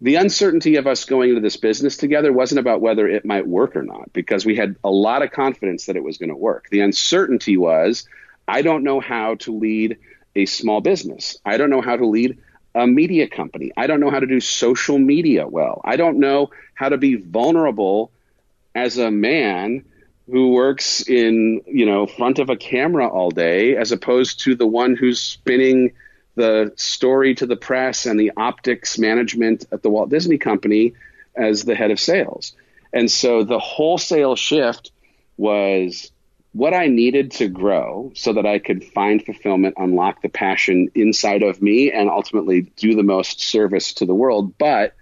The 0.00 0.14
uncertainty 0.14 0.76
of 0.76 0.86
us 0.86 1.04
going 1.04 1.30
into 1.30 1.40
this 1.40 1.56
business 1.56 1.96
together 1.96 2.32
wasn't 2.32 2.60
about 2.60 2.80
whether 2.80 3.08
it 3.08 3.24
might 3.24 3.46
work 3.46 3.74
or 3.74 3.82
not, 3.82 4.12
because 4.12 4.46
we 4.46 4.54
had 4.54 4.76
a 4.84 4.90
lot 4.90 5.22
of 5.22 5.32
confidence 5.32 5.86
that 5.86 5.96
it 5.96 6.04
was 6.04 6.18
going 6.18 6.28
to 6.28 6.36
work. 6.36 6.68
The 6.70 6.80
uncertainty 6.80 7.56
was 7.56 8.06
I 8.46 8.62
don't 8.62 8.84
know 8.84 9.00
how 9.00 9.34
to 9.36 9.56
lead 9.56 9.98
a 10.34 10.46
small 10.46 10.80
business. 10.80 11.36
I 11.44 11.56
don't 11.56 11.70
know 11.70 11.82
how 11.82 11.96
to 11.96 12.06
lead 12.06 12.38
a 12.74 12.86
media 12.86 13.28
company. 13.28 13.72
I 13.76 13.86
don't 13.86 14.00
know 14.00 14.10
how 14.10 14.20
to 14.20 14.26
do 14.26 14.40
social 14.40 14.98
media 14.98 15.46
well. 15.48 15.80
I 15.84 15.96
don't 15.96 16.18
know 16.18 16.50
how 16.74 16.88
to 16.88 16.96
be 16.96 17.16
vulnerable 17.16 18.12
as 18.74 18.98
a 18.98 19.10
man 19.10 19.84
who 20.30 20.52
works 20.52 21.00
in 21.08 21.62
you 21.66 21.86
know 21.86 22.06
front 22.06 22.38
of 22.38 22.50
a 22.50 22.56
camera 22.56 23.08
all 23.08 23.30
day 23.30 23.76
as 23.76 23.92
opposed 23.92 24.40
to 24.40 24.54
the 24.54 24.66
one 24.66 24.94
who's 24.94 25.20
spinning 25.20 25.92
the 26.38 26.72
story 26.76 27.34
to 27.34 27.46
the 27.46 27.56
press 27.56 28.06
and 28.06 28.18
the 28.18 28.32
optics 28.36 28.96
management 28.96 29.66
at 29.72 29.82
the 29.82 29.90
Walt 29.90 30.08
Disney 30.08 30.38
Company 30.38 30.94
as 31.36 31.64
the 31.64 31.74
head 31.74 31.90
of 31.90 31.98
sales. 31.98 32.54
And 32.92 33.10
so 33.10 33.42
the 33.42 33.58
wholesale 33.58 34.36
shift 34.36 34.92
was 35.36 36.12
what 36.52 36.74
I 36.74 36.86
needed 36.86 37.32
to 37.32 37.48
grow 37.48 38.12
so 38.14 38.32
that 38.34 38.46
I 38.46 38.60
could 38.60 38.84
find 38.84 39.22
fulfillment, 39.22 39.74
unlock 39.76 40.22
the 40.22 40.28
passion 40.28 40.90
inside 40.94 41.42
of 41.42 41.60
me, 41.60 41.90
and 41.90 42.08
ultimately 42.08 42.62
do 42.76 42.94
the 42.94 43.02
most 43.02 43.40
service 43.40 43.94
to 43.94 44.06
the 44.06 44.14
world. 44.14 44.56
But 44.58 44.94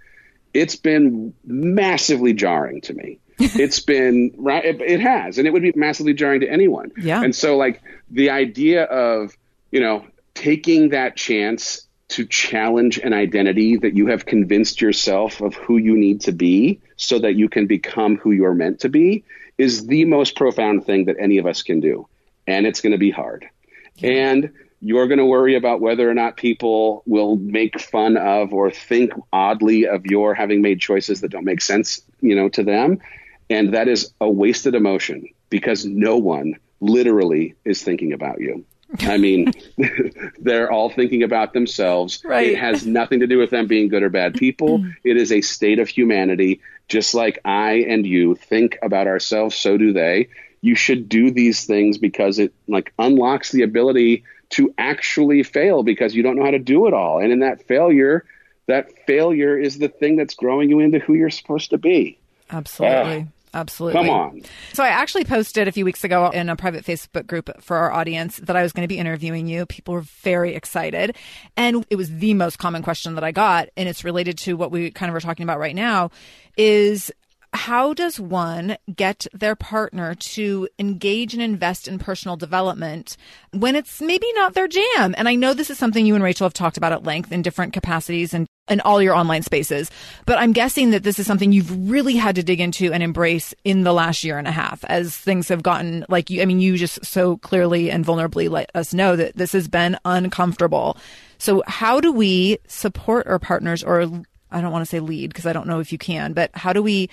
it's 0.55 0.77
been 0.77 1.35
massively 1.45 2.33
jarring 2.33 2.81
to 2.83 2.95
me 2.95 3.21
it's 3.39 3.81
been 3.81 4.33
right. 4.39 4.65
It, 4.65 4.81
it, 4.81 5.01
has, 5.01 5.37
and 5.37 5.47
it 5.47 5.51
would 5.51 5.61
be 5.61 5.73
massively 5.77 6.15
jarring 6.15 6.41
to 6.41 6.49
anyone. 6.49 6.91
Yeah. 6.97 7.23
And 7.23 7.37
so, 7.37 7.59
like 7.59 7.83
the 8.11 8.31
idea 8.31 8.85
of 8.85 9.37
you 9.71 9.81
know 9.81 10.07
taking 10.37 10.91
that 10.91 11.17
chance 11.17 11.89
to 12.09 12.25
challenge 12.25 12.99
an 12.99 13.13
identity 13.13 13.77
that 13.77 13.97
you 13.97 14.07
have 14.07 14.27
convinced 14.27 14.81
yourself 14.81 15.41
of 15.41 15.55
who 15.55 15.77
you 15.77 15.97
need 15.97 16.21
to 16.21 16.31
be, 16.31 16.81
so 16.97 17.19
that 17.19 17.35
you 17.35 17.49
can 17.49 17.67
become 17.67 18.17
who 18.17 18.31
you're 18.31 18.55
meant 18.55 18.79
to 18.81 18.89
be, 18.89 19.25
is 19.59 19.87
the 19.87 20.05
most 20.05 20.37
profound 20.37 20.85
thing 20.85 21.07
that 21.07 21.17
any 21.19 21.39
of 21.39 21.47
us 21.47 21.63
can 21.63 21.81
do, 21.81 22.07
and 22.47 22.65
it's 22.67 22.81
going 22.81 22.93
to 22.93 22.99
be 22.99 23.11
hard. 23.11 23.49
Yeah. 23.97 24.11
And 24.11 24.53
you're 24.81 25.09
going 25.09 25.19
to 25.19 25.25
worry 25.25 25.57
about 25.57 25.81
whether 25.81 26.09
or 26.09 26.15
not 26.15 26.37
people 26.37 27.03
will 27.07 27.37
make 27.37 27.81
fun 27.81 28.17
of 28.17 28.53
or 28.53 28.71
think 28.71 29.13
oddly 29.33 29.89
of 29.89 30.07
your 30.07 30.35
having 30.35 30.61
made 30.63 30.81
choices 30.81 31.23
that 31.23 31.31
don't 31.31 31.45
make 31.45 31.63
sense, 31.63 32.03
you 32.21 32.37
know, 32.37 32.49
to 32.51 32.63
them. 32.63 33.01
And 33.49 33.75
that 33.75 33.89
is 33.89 34.13
a 34.21 34.31
wasted 34.31 34.75
emotion 34.75 35.29
because 35.49 35.87
no 35.87 36.19
one 36.19 36.57
literally 36.81 37.55
is 37.65 37.83
thinking 37.83 38.13
about 38.13 38.41
you. 38.41 38.65
I 39.01 39.17
mean, 39.17 39.53
they're 40.39 40.71
all 40.71 40.91
thinking 40.91 41.23
about 41.23 41.53
themselves. 41.53 42.23
Right. 42.25 42.49
It 42.49 42.59
has 42.59 42.87
nothing 42.87 43.21
to 43.21 43.27
do 43.27 43.39
with 43.39 43.51
them 43.51 43.67
being 43.67 43.89
good 43.89 44.03
or 44.03 44.11
bad 44.11 44.35
people. 44.35 44.85
it 45.05 45.17
is 45.17 45.33
a 45.33 45.41
state 45.41 45.79
of 45.79 45.89
humanity. 45.89 46.61
Just 46.89 47.15
like 47.15 47.39
I 47.45 47.85
and 47.89 48.07
you 48.07 48.37
think 48.37 48.79
about 48.83 49.07
ourselves, 49.07 49.57
so 49.57 49.77
do 49.77 49.93
they. 49.93 50.29
You 50.61 50.75
should 50.75 51.09
do 51.09 51.31
these 51.31 51.65
things 51.65 51.99
because 51.99 52.39
it 52.39 52.55
like 52.69 52.93
unlocks 52.99 53.51
the 53.51 53.63
ability 53.63 54.25
to 54.51 54.73
actually 54.79 55.43
fail 55.43 55.83
because 55.83 56.15
you 56.15 56.23
don't 56.23 56.37
know 56.37 56.45
how 56.45 56.53
to 56.53 56.59
do 56.59 56.87
it 56.87 56.95
all. 56.95 57.19
And 57.19 57.33
in 57.33 57.41
that 57.41 57.67
failure, 57.67 58.25
that 58.67 58.93
failure 59.07 59.59
is 59.59 59.79
the 59.79 59.89
thing 59.89 60.17
that's 60.17 60.35
growing 60.35 60.71
you 60.71 60.81
into 60.81 60.99
who 60.99 61.15
you're 61.15 61.31
supposed 61.31 61.71
to 61.71 61.79
be. 61.79 62.19
Absolutely. 62.51 63.17
Uh, 63.17 63.25
Absolutely. 63.57 64.03
Come 64.03 64.11
on. 64.11 64.43
So 64.75 64.85
I 64.85 64.89
actually 64.89 65.25
posted 65.25 65.67
a 65.67 65.73
few 65.73 65.87
weeks 65.87 66.05
ago 66.05 66.29
in 66.29 66.51
a 66.51 66.57
private 66.57 66.85
Facebook 66.85 67.27
group 67.27 67.51
for 67.63 67.79
our 67.79 67.91
audience 67.91 68.37
that 68.37 68.55
I 68.55 68.63
was 68.63 68.73
going 68.73 68.83
to 68.83 68.89
be 68.89 68.99
interviewing 68.99 69.47
you. 69.47 69.65
People 69.65 69.95
were 69.95 70.03
very 70.03 70.55
excited. 70.55 71.17
And 71.57 71.87
it 71.89 71.97
was 71.97 72.15
the 72.15 72.35
most 72.35 72.59
common 72.59 72.83
question 72.83 73.15
that 73.15 73.25
I 73.25 73.33
got. 73.33 73.71
And 73.75 73.89
it's 73.89 74.05
related 74.05 74.37
to 74.39 74.59
what 74.59 74.71
we 74.71 74.91
kind 74.91 75.09
of 75.09 75.17
are 75.17 75.21
talking 75.21 75.45
about 75.45 75.59
right 75.59 75.75
now 75.75 76.11
is 76.59 77.11
how 77.55 77.95
does 77.95 78.21
one 78.21 78.77
get 78.95 79.27
their 79.33 79.57
partner 79.57 80.15
to 80.15 80.69
engage 80.79 81.33
and 81.33 81.43
invest 81.43 81.89
in 81.89 81.99
personal 81.99 82.37
development 82.37 83.17
when 83.53 83.75
it's 83.75 84.03
maybe 84.03 84.31
not 84.35 84.53
their 84.53 84.69
jam? 84.69 85.15
And 85.17 85.29
I 85.29 85.35
know 85.35 85.55
this 85.55 85.71
is 85.71 85.79
something 85.79 86.05
you 86.05 86.15
and 86.15 86.23
Rachel 86.23 86.45
have 86.45 86.53
talked 86.53 86.77
about 86.77 86.93
at 86.93 87.05
length 87.05 87.33
in 87.33 87.41
different 87.41 87.73
capacities 87.73 88.35
and 88.35 88.47
in 88.69 88.81
all 88.81 89.01
your 89.01 89.15
online 89.15 89.43
spaces, 89.43 89.91
but 90.25 90.39
I'm 90.39 90.53
guessing 90.53 90.91
that 90.91 91.03
this 91.03 91.19
is 91.19 91.27
something 91.27 91.53
you've 91.53 91.91
really 91.91 92.17
had 92.17 92.35
to 92.37 92.43
dig 92.43 92.61
into 92.61 92.93
and 92.93 93.03
embrace 93.03 93.55
in 93.65 93.85
the 93.85 93.93
last 93.93 94.25
year 94.25 94.39
and 94.39 94.49
a 94.49 94.53
half 94.53 94.85
as 94.85 95.17
things 95.17 95.49
have 95.49 95.63
gotten 95.63 96.05
like 96.09 96.31
you. 96.31 96.43
I 96.43 96.47
mean, 96.47 96.61
you 96.61 96.77
just 96.77 97.05
so 97.05 97.37
clearly 97.39 97.91
and 97.91 98.05
vulnerably 98.05 98.51
let 98.51 98.71
us 98.75 98.93
know 98.93 99.17
that 99.17 99.37
this 99.37 99.53
has 99.53 99.69
been 99.69 99.99
uncomfortable. 100.05 100.97
So 101.39 101.63
how 101.67 102.01
do 102.01 102.13
we 102.13 102.59
support 102.67 103.27
our 103.27 103.39
partners 103.39 103.85
or 103.85 104.03
I 104.51 104.61
don't 104.61 104.73
want 104.73 104.83
to 104.83 104.87
say 104.87 105.01
lead 105.01 105.29
because 105.29 105.47
I 105.47 105.53
don't 105.53 105.67
know 105.67 105.81
if 105.81 105.93
you 105.93 105.99
can, 105.99 106.33
but 106.33 106.51
how 106.55 106.73
do 106.73 106.83
we 106.83 107.09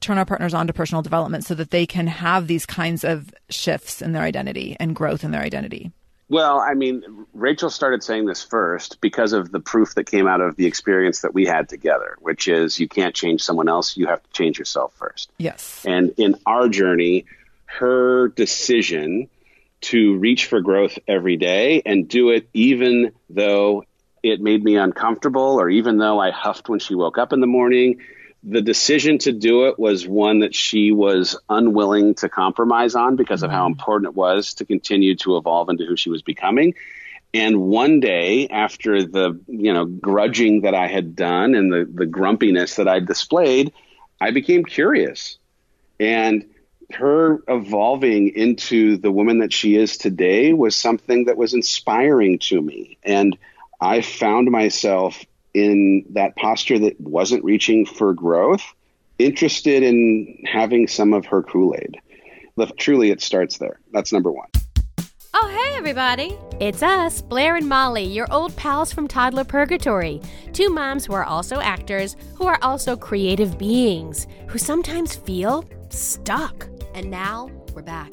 turn 0.00 0.18
our 0.18 0.24
partners 0.24 0.54
on 0.54 0.66
to 0.66 0.72
personal 0.72 1.02
development 1.02 1.44
so 1.44 1.54
that 1.54 1.70
they 1.70 1.86
can 1.86 2.06
have 2.06 2.46
these 2.46 2.66
kinds 2.66 3.04
of 3.04 3.32
shifts 3.48 4.02
in 4.02 4.12
their 4.12 4.22
identity 4.22 4.76
and 4.78 4.94
growth 4.94 5.24
in 5.24 5.30
their 5.30 5.42
identity? 5.42 5.92
Well, 6.28 6.58
I 6.58 6.74
mean, 6.74 7.26
Rachel 7.34 7.70
started 7.70 8.02
saying 8.02 8.26
this 8.26 8.42
first 8.42 9.00
because 9.00 9.32
of 9.32 9.52
the 9.52 9.60
proof 9.60 9.94
that 9.94 10.04
came 10.04 10.26
out 10.26 10.40
of 10.40 10.56
the 10.56 10.66
experience 10.66 11.20
that 11.20 11.32
we 11.32 11.46
had 11.46 11.68
together, 11.68 12.16
which 12.20 12.48
is 12.48 12.80
you 12.80 12.88
can't 12.88 13.14
change 13.14 13.42
someone 13.42 13.68
else, 13.68 13.96
you 13.96 14.06
have 14.08 14.22
to 14.22 14.30
change 14.32 14.58
yourself 14.58 14.92
first. 14.94 15.30
Yes. 15.38 15.84
And 15.86 16.14
in 16.16 16.36
our 16.44 16.68
journey, 16.68 17.26
her 17.66 18.28
decision 18.28 19.28
to 19.82 20.16
reach 20.16 20.46
for 20.46 20.60
growth 20.60 20.98
every 21.06 21.36
day 21.36 21.82
and 21.86 22.08
do 22.08 22.30
it 22.30 22.48
even 22.52 23.12
though 23.30 23.84
it 24.22 24.40
made 24.40 24.64
me 24.64 24.76
uncomfortable 24.76 25.60
or 25.60 25.68
even 25.70 25.98
though 25.98 26.18
I 26.18 26.30
huffed 26.30 26.68
when 26.68 26.80
she 26.80 26.96
woke 26.96 27.18
up 27.18 27.32
in 27.32 27.40
the 27.40 27.46
morning 27.46 28.00
the 28.48 28.62
decision 28.62 29.18
to 29.18 29.32
do 29.32 29.66
it 29.66 29.78
was 29.78 30.06
one 30.06 30.38
that 30.38 30.54
she 30.54 30.92
was 30.92 31.36
unwilling 31.48 32.14
to 32.14 32.28
compromise 32.28 32.94
on 32.94 33.16
because 33.16 33.42
of 33.42 33.50
how 33.50 33.64
mm-hmm. 33.64 33.72
important 33.72 34.10
it 34.12 34.16
was 34.16 34.54
to 34.54 34.64
continue 34.64 35.16
to 35.16 35.36
evolve 35.36 35.68
into 35.68 35.84
who 35.84 35.96
she 35.96 36.10
was 36.10 36.22
becoming. 36.22 36.74
And 37.34 37.60
one 37.60 37.98
day, 37.98 38.46
after 38.48 39.02
the 39.02 39.38
you 39.48 39.74
know 39.74 39.84
grudging 39.84 40.62
that 40.62 40.74
I 40.74 40.86
had 40.86 41.16
done 41.16 41.54
and 41.54 41.72
the 41.72 41.90
the 41.92 42.06
grumpiness 42.06 42.76
that 42.76 42.86
I 42.86 43.00
displayed, 43.00 43.72
I 44.20 44.30
became 44.30 44.64
curious, 44.64 45.38
and 45.98 46.48
her 46.92 47.40
evolving 47.48 48.28
into 48.28 48.96
the 48.96 49.10
woman 49.10 49.38
that 49.40 49.52
she 49.52 49.74
is 49.74 49.98
today 49.98 50.52
was 50.52 50.76
something 50.76 51.24
that 51.24 51.36
was 51.36 51.52
inspiring 51.52 52.38
to 52.38 52.62
me, 52.62 52.96
and 53.02 53.36
I 53.80 54.02
found 54.02 54.50
myself 54.50 55.22
in 55.56 56.04
that 56.10 56.36
posture 56.36 56.78
that 56.78 57.00
wasn't 57.00 57.42
reaching 57.42 57.86
for 57.86 58.12
growth, 58.12 58.62
interested 59.18 59.82
in 59.82 60.44
having 60.44 60.86
some 60.86 61.14
of 61.14 61.24
her 61.24 61.42
Kool 61.42 61.74
Aid. 61.78 61.96
Truly, 62.76 63.10
it 63.10 63.22
starts 63.22 63.56
there. 63.56 63.80
That's 63.90 64.12
number 64.12 64.30
one. 64.30 64.48
Oh, 65.32 65.48
hey, 65.48 65.76
everybody. 65.78 66.36
It's 66.60 66.82
us, 66.82 67.22
Blair 67.22 67.56
and 67.56 67.68
Molly, 67.68 68.04
your 68.04 68.30
old 68.30 68.54
pals 68.56 68.92
from 68.92 69.08
Toddler 69.08 69.44
Purgatory. 69.44 70.20
Two 70.52 70.68
moms 70.68 71.06
who 71.06 71.14
are 71.14 71.24
also 71.24 71.60
actors, 71.60 72.16
who 72.34 72.46
are 72.46 72.58
also 72.60 72.94
creative 72.94 73.58
beings, 73.58 74.26
who 74.48 74.58
sometimes 74.58 75.16
feel 75.16 75.64
stuck. 75.88 76.68
And 76.94 77.10
now 77.10 77.50
we're 77.74 77.82
back 77.82 78.12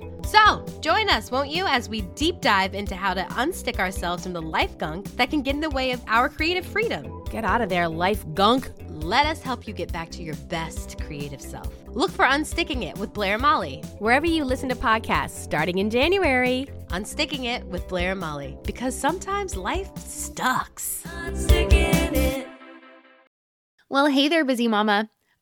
So, 0.31 0.65
join 0.79 1.09
us, 1.09 1.29
won't 1.29 1.49
you, 1.49 1.65
as 1.67 1.89
we 1.89 2.03
deep 2.15 2.39
dive 2.39 2.73
into 2.73 2.95
how 2.95 3.13
to 3.13 3.21
unstick 3.31 3.79
ourselves 3.79 4.23
from 4.23 4.31
the 4.31 4.41
life 4.41 4.77
gunk 4.77 5.13
that 5.17 5.29
can 5.29 5.41
get 5.41 5.55
in 5.55 5.59
the 5.59 5.69
way 5.69 5.91
of 5.91 6.01
our 6.07 6.29
creative 6.29 6.65
freedom. 6.65 7.25
Get 7.29 7.43
out 7.43 7.59
of 7.59 7.67
there, 7.67 7.89
life 7.89 8.23
gunk. 8.33 8.71
Let 8.87 9.25
us 9.25 9.41
help 9.41 9.67
you 9.67 9.73
get 9.73 9.91
back 9.91 10.09
to 10.11 10.23
your 10.23 10.35
best 10.47 11.01
creative 11.01 11.41
self. 11.41 11.69
Look 11.89 12.11
for 12.11 12.23
Unsticking 12.23 12.83
It 12.83 12.97
with 12.97 13.11
Blair 13.11 13.33
and 13.33 13.41
Molly. 13.41 13.83
Wherever 13.99 14.25
you 14.25 14.45
listen 14.45 14.69
to 14.69 14.75
podcasts, 14.75 15.31
starting 15.31 15.79
in 15.79 15.89
January. 15.89 16.65
Unsticking 16.91 17.43
It 17.43 17.65
with 17.65 17.85
Blair 17.89 18.11
and 18.11 18.21
Molly. 18.21 18.57
Because 18.63 18.97
sometimes 18.97 19.57
life 19.57 19.89
sucks. 19.97 21.03
Well, 23.89 24.07
hey 24.07 24.29
there, 24.29 24.45
busy 24.45 24.69
mama. 24.69 25.09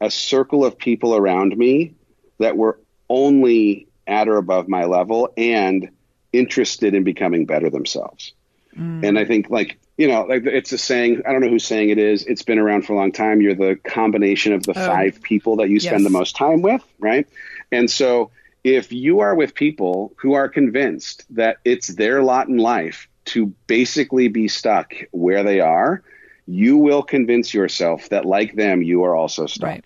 a 0.00 0.10
circle 0.10 0.64
of 0.64 0.78
people 0.78 1.14
around 1.14 1.56
me 1.56 1.94
that 2.38 2.56
were 2.56 2.78
only 3.08 3.86
at 4.06 4.28
or 4.28 4.36
above 4.36 4.68
my 4.68 4.84
level 4.84 5.32
and 5.36 5.90
interested 6.32 6.94
in 6.94 7.04
becoming 7.04 7.46
better 7.46 7.70
themselves. 7.70 8.32
Mm. 8.76 9.06
And 9.06 9.18
I 9.18 9.24
think 9.24 9.50
like, 9.50 9.78
you 9.96 10.08
know, 10.08 10.24
like 10.24 10.44
it's 10.44 10.72
a 10.72 10.78
saying, 10.78 11.22
I 11.26 11.32
don't 11.32 11.40
know 11.40 11.48
whose 11.48 11.64
saying 11.64 11.90
it 11.90 11.98
is. 11.98 12.24
It's 12.26 12.42
been 12.42 12.58
around 12.58 12.82
for 12.86 12.94
a 12.94 12.96
long 12.96 13.12
time. 13.12 13.40
You're 13.40 13.54
the 13.54 13.76
combination 13.76 14.52
of 14.52 14.64
the 14.64 14.72
oh. 14.72 14.86
five 14.86 15.22
people 15.22 15.56
that 15.56 15.70
you 15.70 15.78
spend 15.78 16.02
yes. 16.02 16.12
the 16.12 16.18
most 16.18 16.36
time 16.36 16.62
with, 16.62 16.82
right? 16.98 17.28
And 17.70 17.90
so 17.90 18.30
if 18.64 18.92
you 18.92 19.20
are 19.20 19.34
with 19.34 19.54
people 19.54 20.12
who 20.16 20.34
are 20.34 20.48
convinced 20.48 21.24
that 21.36 21.58
it's 21.64 21.88
their 21.88 22.22
lot 22.22 22.48
in 22.48 22.56
life 22.58 23.08
to 23.26 23.46
basically 23.66 24.28
be 24.28 24.48
stuck 24.48 24.92
where 25.12 25.44
they 25.44 25.60
are, 25.60 26.02
you 26.46 26.76
will 26.76 27.02
convince 27.02 27.54
yourself 27.54 28.08
that, 28.10 28.24
like 28.24 28.54
them, 28.54 28.82
you 28.82 29.04
are 29.04 29.14
also 29.14 29.46
stuck. 29.46 29.68
Right. 29.68 29.84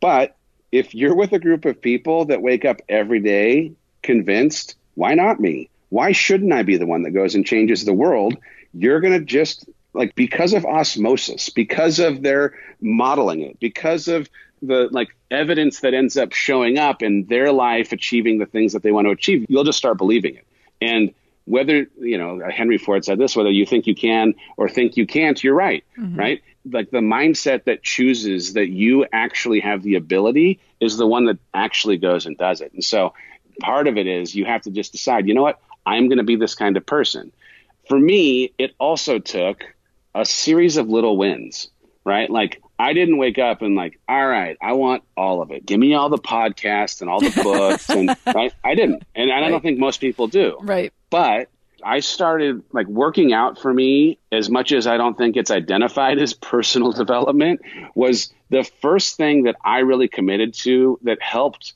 But 0.00 0.36
if 0.70 0.94
you're 0.94 1.14
with 1.14 1.32
a 1.32 1.38
group 1.38 1.64
of 1.64 1.80
people 1.80 2.26
that 2.26 2.42
wake 2.42 2.64
up 2.64 2.82
every 2.88 3.20
day 3.20 3.72
convinced, 4.02 4.76
why 4.94 5.14
not 5.14 5.40
me? 5.40 5.70
Why 5.88 6.12
shouldn't 6.12 6.52
I 6.52 6.62
be 6.62 6.76
the 6.76 6.86
one 6.86 7.02
that 7.02 7.12
goes 7.12 7.34
and 7.34 7.46
changes 7.46 7.84
the 7.84 7.92
world? 7.92 8.36
You're 8.72 9.00
going 9.00 9.18
to 9.18 9.24
just 9.24 9.68
like 9.92 10.14
because 10.14 10.52
of 10.52 10.66
osmosis, 10.66 11.48
because 11.48 12.00
of 12.00 12.22
their 12.22 12.54
modeling 12.80 13.40
it, 13.42 13.60
because 13.60 14.08
of 14.08 14.28
the 14.60 14.88
like 14.90 15.08
evidence 15.30 15.80
that 15.80 15.94
ends 15.94 16.16
up 16.16 16.32
showing 16.32 16.78
up 16.78 17.02
in 17.02 17.26
their 17.26 17.52
life 17.52 17.92
achieving 17.92 18.38
the 18.38 18.46
things 18.46 18.72
that 18.72 18.82
they 18.82 18.92
want 18.92 19.06
to 19.06 19.10
achieve, 19.10 19.46
you'll 19.48 19.64
just 19.64 19.78
start 19.78 19.98
believing 19.98 20.34
it. 20.34 20.46
And 20.80 21.14
whether 21.46 21.86
you 22.00 22.18
know 22.18 22.40
henry 22.50 22.78
ford 22.78 23.04
said 23.04 23.18
this 23.18 23.36
whether 23.36 23.50
you 23.50 23.66
think 23.66 23.86
you 23.86 23.94
can 23.94 24.34
or 24.56 24.68
think 24.68 24.96
you 24.96 25.06
can't 25.06 25.42
you're 25.42 25.54
right 25.54 25.84
mm-hmm. 25.98 26.18
right 26.18 26.42
like 26.70 26.90
the 26.90 26.98
mindset 26.98 27.64
that 27.64 27.82
chooses 27.82 28.54
that 28.54 28.68
you 28.68 29.06
actually 29.12 29.60
have 29.60 29.82
the 29.82 29.96
ability 29.96 30.60
is 30.80 30.96
the 30.96 31.06
one 31.06 31.26
that 31.26 31.38
actually 31.52 31.98
goes 31.98 32.26
and 32.26 32.38
does 32.38 32.60
it 32.60 32.72
and 32.72 32.82
so 32.82 33.12
part 33.60 33.86
of 33.86 33.96
it 33.96 34.06
is 34.06 34.34
you 34.34 34.44
have 34.44 34.62
to 34.62 34.70
just 34.70 34.92
decide 34.92 35.28
you 35.28 35.34
know 35.34 35.42
what 35.42 35.60
i'm 35.84 36.08
going 36.08 36.18
to 36.18 36.24
be 36.24 36.36
this 36.36 36.54
kind 36.54 36.76
of 36.76 36.86
person 36.86 37.30
for 37.88 37.98
me 37.98 38.52
it 38.58 38.74
also 38.78 39.18
took 39.18 39.64
a 40.14 40.24
series 40.24 40.76
of 40.76 40.88
little 40.88 41.16
wins 41.16 41.68
right 42.04 42.30
like 42.30 42.62
I 42.78 42.92
didn't 42.92 43.18
wake 43.18 43.38
up 43.38 43.62
and 43.62 43.76
like, 43.76 44.00
all 44.08 44.26
right, 44.26 44.56
I 44.60 44.72
want 44.72 45.04
all 45.16 45.42
of 45.42 45.52
it. 45.52 45.64
Give 45.64 45.78
me 45.78 45.94
all 45.94 46.08
the 46.08 46.18
podcasts 46.18 47.00
and 47.00 47.08
all 47.08 47.20
the 47.20 47.30
books, 47.42 47.88
and 47.88 48.16
right? 48.26 48.52
I 48.64 48.74
didn't, 48.74 49.04
and 49.14 49.30
I 49.30 49.48
don't 49.48 49.62
think 49.62 49.78
most 49.78 50.00
people 50.00 50.26
do. 50.26 50.58
Right. 50.60 50.92
But 51.14 51.48
I 51.80 52.00
started 52.00 52.64
like 52.72 52.88
working 52.88 53.32
out 53.32 53.60
for 53.60 53.72
me 53.72 54.18
as 54.32 54.50
much 54.50 54.72
as 54.72 54.88
I 54.88 54.96
don't 54.96 55.16
think 55.16 55.36
it's 55.36 55.52
identified 55.52 56.18
as 56.18 56.34
personal 56.34 56.90
development 57.04 57.60
was 57.94 58.34
the 58.50 58.64
first 58.64 59.16
thing 59.16 59.44
that 59.44 59.54
I 59.64 59.78
really 59.78 60.08
committed 60.08 60.54
to 60.64 60.98
that 61.04 61.22
helped. 61.22 61.74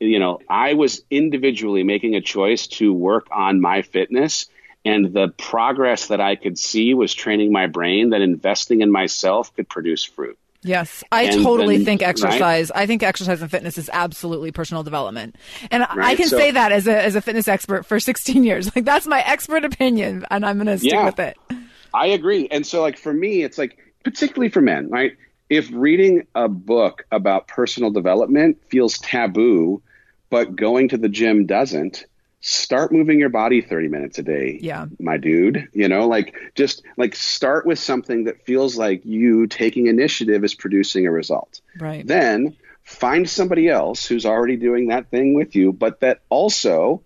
You 0.00 0.18
know, 0.18 0.40
I 0.50 0.74
was 0.74 1.02
individually 1.10 1.82
making 1.82 2.14
a 2.14 2.20
choice 2.20 2.66
to 2.78 2.92
work 2.92 3.28
on 3.32 3.58
my 3.58 3.80
fitness 3.80 4.50
and 4.84 5.14
the 5.14 5.28
progress 5.28 6.08
that 6.08 6.20
I 6.20 6.36
could 6.36 6.58
see 6.58 6.92
was 6.92 7.14
training 7.14 7.52
my 7.52 7.68
brain 7.68 8.10
that 8.10 8.20
investing 8.20 8.82
in 8.82 8.92
myself 8.92 9.56
could 9.56 9.66
produce 9.66 10.04
fruit. 10.04 10.38
Yes, 10.64 11.04
I 11.12 11.24
and, 11.24 11.42
totally 11.42 11.76
and, 11.76 11.84
think 11.84 12.02
exercise. 12.02 12.70
Right? 12.70 12.82
I 12.82 12.86
think 12.86 13.02
exercise 13.02 13.42
and 13.42 13.50
fitness 13.50 13.76
is 13.76 13.90
absolutely 13.92 14.50
personal 14.50 14.82
development, 14.82 15.36
and 15.70 15.82
right? 15.82 15.98
I 15.98 16.14
can 16.16 16.28
so, 16.28 16.38
say 16.38 16.50
that 16.52 16.72
as 16.72 16.88
a 16.88 17.02
as 17.02 17.14
a 17.16 17.20
fitness 17.20 17.48
expert 17.48 17.84
for 17.84 18.00
16 18.00 18.42
years. 18.42 18.74
Like 18.74 18.84
that's 18.84 19.06
my 19.06 19.20
expert 19.20 19.64
opinion, 19.64 20.24
and 20.30 20.44
I'm 20.44 20.56
going 20.56 20.66
to 20.66 20.78
stick 20.78 20.92
yeah, 20.92 21.04
with 21.04 21.18
it. 21.18 21.36
I 21.92 22.06
agree, 22.06 22.48
and 22.50 22.66
so 22.66 22.80
like 22.80 22.98
for 22.98 23.12
me, 23.12 23.42
it's 23.42 23.58
like 23.58 23.78
particularly 24.04 24.48
for 24.48 24.62
men, 24.62 24.88
right? 24.88 25.12
If 25.50 25.68
reading 25.72 26.26
a 26.34 26.48
book 26.48 27.04
about 27.12 27.46
personal 27.46 27.90
development 27.90 28.62
feels 28.70 28.98
taboo, 28.98 29.82
but 30.30 30.56
going 30.56 30.88
to 30.88 30.96
the 30.96 31.10
gym 31.10 31.44
doesn't, 31.44 32.06
start 32.46 32.92
moving 32.92 33.18
your 33.18 33.30
body 33.30 33.62
30 33.62 33.88
minutes 33.88 34.18
a 34.18 34.22
day. 34.22 34.58
Yeah. 34.60 34.84
My 35.00 35.16
dude, 35.16 35.66
you 35.72 35.88
know, 35.88 36.06
like 36.06 36.34
just 36.54 36.82
like 36.98 37.16
start 37.16 37.64
with 37.64 37.78
something 37.78 38.24
that 38.24 38.44
feels 38.44 38.76
like 38.76 39.02
you 39.06 39.46
taking 39.46 39.86
initiative 39.86 40.44
is 40.44 40.54
producing 40.54 41.06
a 41.06 41.10
result. 41.10 41.62
Right. 41.80 42.06
Then 42.06 42.54
find 42.82 43.26
somebody 43.26 43.70
else 43.70 44.04
who's 44.04 44.26
already 44.26 44.56
doing 44.56 44.88
that 44.88 45.10
thing 45.10 45.32
with 45.32 45.56
you, 45.56 45.72
but 45.72 46.00
that 46.00 46.20
also 46.28 47.00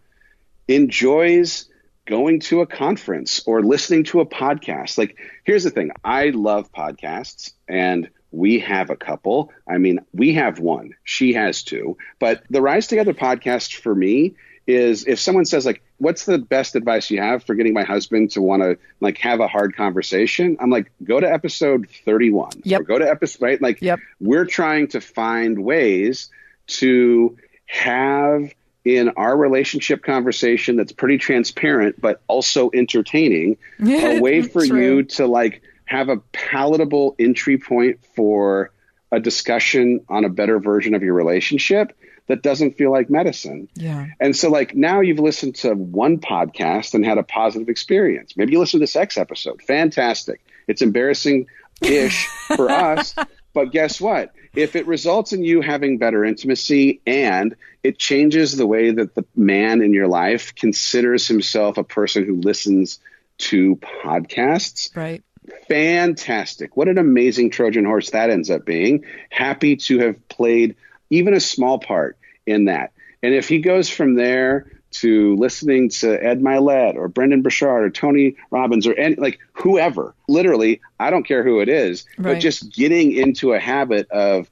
enjoys 0.66 1.68
going 2.04 2.40
to 2.40 2.62
a 2.62 2.66
conference 2.66 3.40
or 3.46 3.62
listening 3.62 4.02
to 4.02 4.18
a 4.20 4.26
podcast. 4.26 4.98
Like, 4.98 5.16
here's 5.44 5.62
the 5.62 5.70
thing 5.70 5.92
I 6.02 6.30
love 6.30 6.72
podcasts 6.72 7.52
and 7.68 8.10
we 8.32 8.58
have 8.58 8.90
a 8.90 8.96
couple. 8.96 9.52
I 9.68 9.78
mean, 9.78 10.00
we 10.12 10.34
have 10.34 10.58
one, 10.58 10.94
she 11.04 11.34
has 11.34 11.62
two. 11.62 11.96
But 12.18 12.42
the 12.50 12.60
Rise 12.60 12.88
Together 12.88 13.14
podcast 13.14 13.76
for 13.76 13.94
me 13.94 14.34
is 14.68 15.06
if 15.06 15.18
someone 15.18 15.46
says 15.46 15.64
like 15.64 15.82
what's 15.96 16.26
the 16.26 16.38
best 16.38 16.76
advice 16.76 17.10
you 17.10 17.20
have 17.20 17.42
for 17.42 17.54
getting 17.54 17.72
my 17.72 17.84
husband 17.84 18.30
to 18.32 18.42
want 18.42 18.62
to 18.62 18.78
like 19.00 19.16
have 19.18 19.40
a 19.40 19.48
hard 19.48 19.74
conversation? 19.74 20.58
I'm 20.60 20.68
like 20.70 20.92
go 21.02 21.18
to 21.18 21.30
episode 21.30 21.88
31 22.04 22.50
yep. 22.64 22.82
or 22.82 22.84
go 22.84 22.98
to 22.98 23.10
episode 23.10 23.42
right? 23.42 23.60
Like 23.60 23.80
yep. 23.80 23.98
we're 24.20 24.44
trying 24.44 24.88
to 24.88 25.00
find 25.00 25.64
ways 25.64 26.30
to 26.66 27.38
have 27.64 28.52
in 28.84 29.08
our 29.16 29.36
relationship 29.36 30.02
conversation 30.02 30.76
that's 30.76 30.92
pretty 30.92 31.16
transparent 31.16 32.00
but 32.00 32.20
also 32.28 32.70
entertaining 32.72 33.56
a 33.80 34.20
way 34.20 34.42
for 34.42 34.64
you 34.64 35.02
to 35.02 35.26
like 35.26 35.62
have 35.86 36.10
a 36.10 36.18
palatable 36.32 37.16
entry 37.18 37.56
point 37.56 38.00
for 38.14 38.70
a 39.10 39.18
discussion 39.18 40.04
on 40.10 40.26
a 40.26 40.28
better 40.28 40.60
version 40.60 40.94
of 40.94 41.02
your 41.02 41.14
relationship 41.14 41.96
that 42.28 42.42
doesn't 42.42 42.76
feel 42.76 42.92
like 42.92 43.10
medicine. 43.10 43.68
Yeah. 43.74 44.06
And 44.20 44.36
so 44.36 44.50
like 44.50 44.74
now 44.74 45.00
you've 45.00 45.18
listened 45.18 45.56
to 45.56 45.74
one 45.74 46.18
podcast 46.18 46.94
and 46.94 47.04
had 47.04 47.18
a 47.18 47.22
positive 47.22 47.68
experience. 47.68 48.36
Maybe 48.36 48.52
you 48.52 48.60
listen 48.60 48.78
to 48.78 48.84
the 48.84 48.88
sex 48.88 49.16
episode. 49.16 49.62
Fantastic. 49.62 50.40
It's 50.68 50.82
embarrassing 50.82 51.46
ish 51.82 52.26
for 52.56 52.70
us, 52.70 53.14
but 53.52 53.72
guess 53.72 54.00
what? 54.00 54.32
If 54.54 54.76
it 54.76 54.86
results 54.86 55.32
in 55.32 55.42
you 55.42 55.60
having 55.60 55.98
better 55.98 56.24
intimacy 56.24 57.00
and 57.06 57.56
it 57.82 57.98
changes 57.98 58.56
the 58.56 58.66
way 58.66 58.90
that 58.90 59.14
the 59.14 59.24
man 59.34 59.82
in 59.82 59.92
your 59.92 60.08
life 60.08 60.54
considers 60.54 61.26
himself 61.26 61.78
a 61.78 61.84
person 61.84 62.24
who 62.24 62.40
listens 62.40 62.98
to 63.38 63.76
podcasts, 63.76 64.94
right? 64.96 65.22
Fantastic. 65.68 66.76
What 66.76 66.88
an 66.88 66.98
amazing 66.98 67.50
Trojan 67.50 67.84
horse 67.84 68.10
that 68.10 68.28
ends 68.28 68.50
up 68.50 68.66
being. 68.66 69.04
Happy 69.30 69.76
to 69.76 69.98
have 70.00 70.28
played 70.28 70.76
even 71.08 71.32
a 71.32 71.40
small 71.40 71.78
part 71.78 72.17
in 72.48 72.66
that. 72.66 72.92
And 73.22 73.34
if 73.34 73.48
he 73.48 73.58
goes 73.58 73.88
from 73.88 74.14
there 74.14 74.70
to 74.90 75.36
listening 75.36 75.90
to 75.90 76.24
Ed 76.24 76.40
Mylett 76.40 76.94
or 76.94 77.08
Brendon 77.08 77.42
Burchard 77.42 77.84
or 77.84 77.90
Tony 77.90 78.36
Robbins 78.50 78.86
or 78.86 78.94
any 78.94 79.16
like 79.16 79.38
whoever, 79.52 80.14
literally, 80.28 80.80
I 80.98 81.10
don't 81.10 81.24
care 81.24 81.42
who 81.44 81.60
it 81.60 81.68
is, 81.68 82.06
right. 82.16 82.34
but 82.34 82.40
just 82.40 82.72
getting 82.72 83.12
into 83.12 83.52
a 83.52 83.58
habit 83.58 84.10
of 84.10 84.50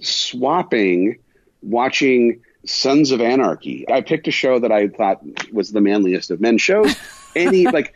swapping 0.00 1.18
watching 1.62 2.42
Sons 2.64 3.12
of 3.12 3.20
Anarchy. 3.20 3.88
I 3.88 4.00
picked 4.00 4.26
a 4.28 4.32
show 4.32 4.58
that 4.58 4.72
I 4.72 4.88
thought 4.88 5.22
was 5.52 5.70
the 5.70 5.80
manliest 5.80 6.30
of 6.30 6.40
men 6.40 6.58
shows. 6.58 6.96
Any 7.36 7.66
like 7.66 7.94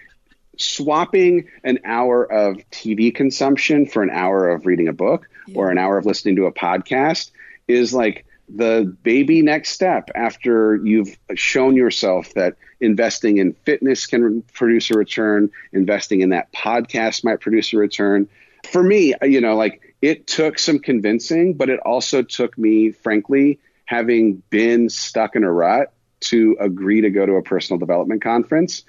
swapping 0.58 1.48
an 1.64 1.78
hour 1.84 2.30
of 2.30 2.58
TV 2.70 3.14
consumption 3.14 3.86
for 3.86 4.02
an 4.02 4.10
hour 4.10 4.50
of 4.50 4.66
reading 4.66 4.88
a 4.88 4.92
book 4.92 5.28
yeah. 5.46 5.56
or 5.56 5.70
an 5.70 5.78
hour 5.78 5.96
of 5.96 6.06
listening 6.06 6.36
to 6.36 6.46
a 6.46 6.52
podcast 6.52 7.30
is 7.66 7.94
like 7.94 8.26
the 8.54 8.96
baby 9.02 9.42
next 9.42 9.70
step 9.70 10.10
after 10.14 10.76
you've 10.84 11.16
shown 11.34 11.76
yourself 11.76 12.32
that 12.34 12.56
investing 12.80 13.38
in 13.38 13.52
fitness 13.52 14.06
can 14.06 14.42
produce 14.54 14.90
a 14.90 14.94
return, 14.94 15.50
investing 15.72 16.20
in 16.20 16.30
that 16.30 16.52
podcast 16.52 17.24
might 17.24 17.40
produce 17.40 17.72
a 17.72 17.76
return. 17.76 18.28
For 18.70 18.82
me, 18.82 19.14
you 19.22 19.40
know, 19.40 19.56
like 19.56 19.94
it 20.02 20.26
took 20.26 20.58
some 20.58 20.78
convincing, 20.78 21.54
but 21.54 21.68
it 21.68 21.80
also 21.80 22.22
took 22.22 22.56
me, 22.56 22.90
frankly, 22.90 23.58
having 23.84 24.42
been 24.50 24.88
stuck 24.88 25.36
in 25.36 25.44
a 25.44 25.52
rut 25.52 25.92
to 26.20 26.56
agree 26.60 27.00
to 27.00 27.10
go 27.10 27.26
to 27.26 27.34
a 27.34 27.42
personal 27.42 27.78
development 27.78 28.22
conference. 28.22 28.84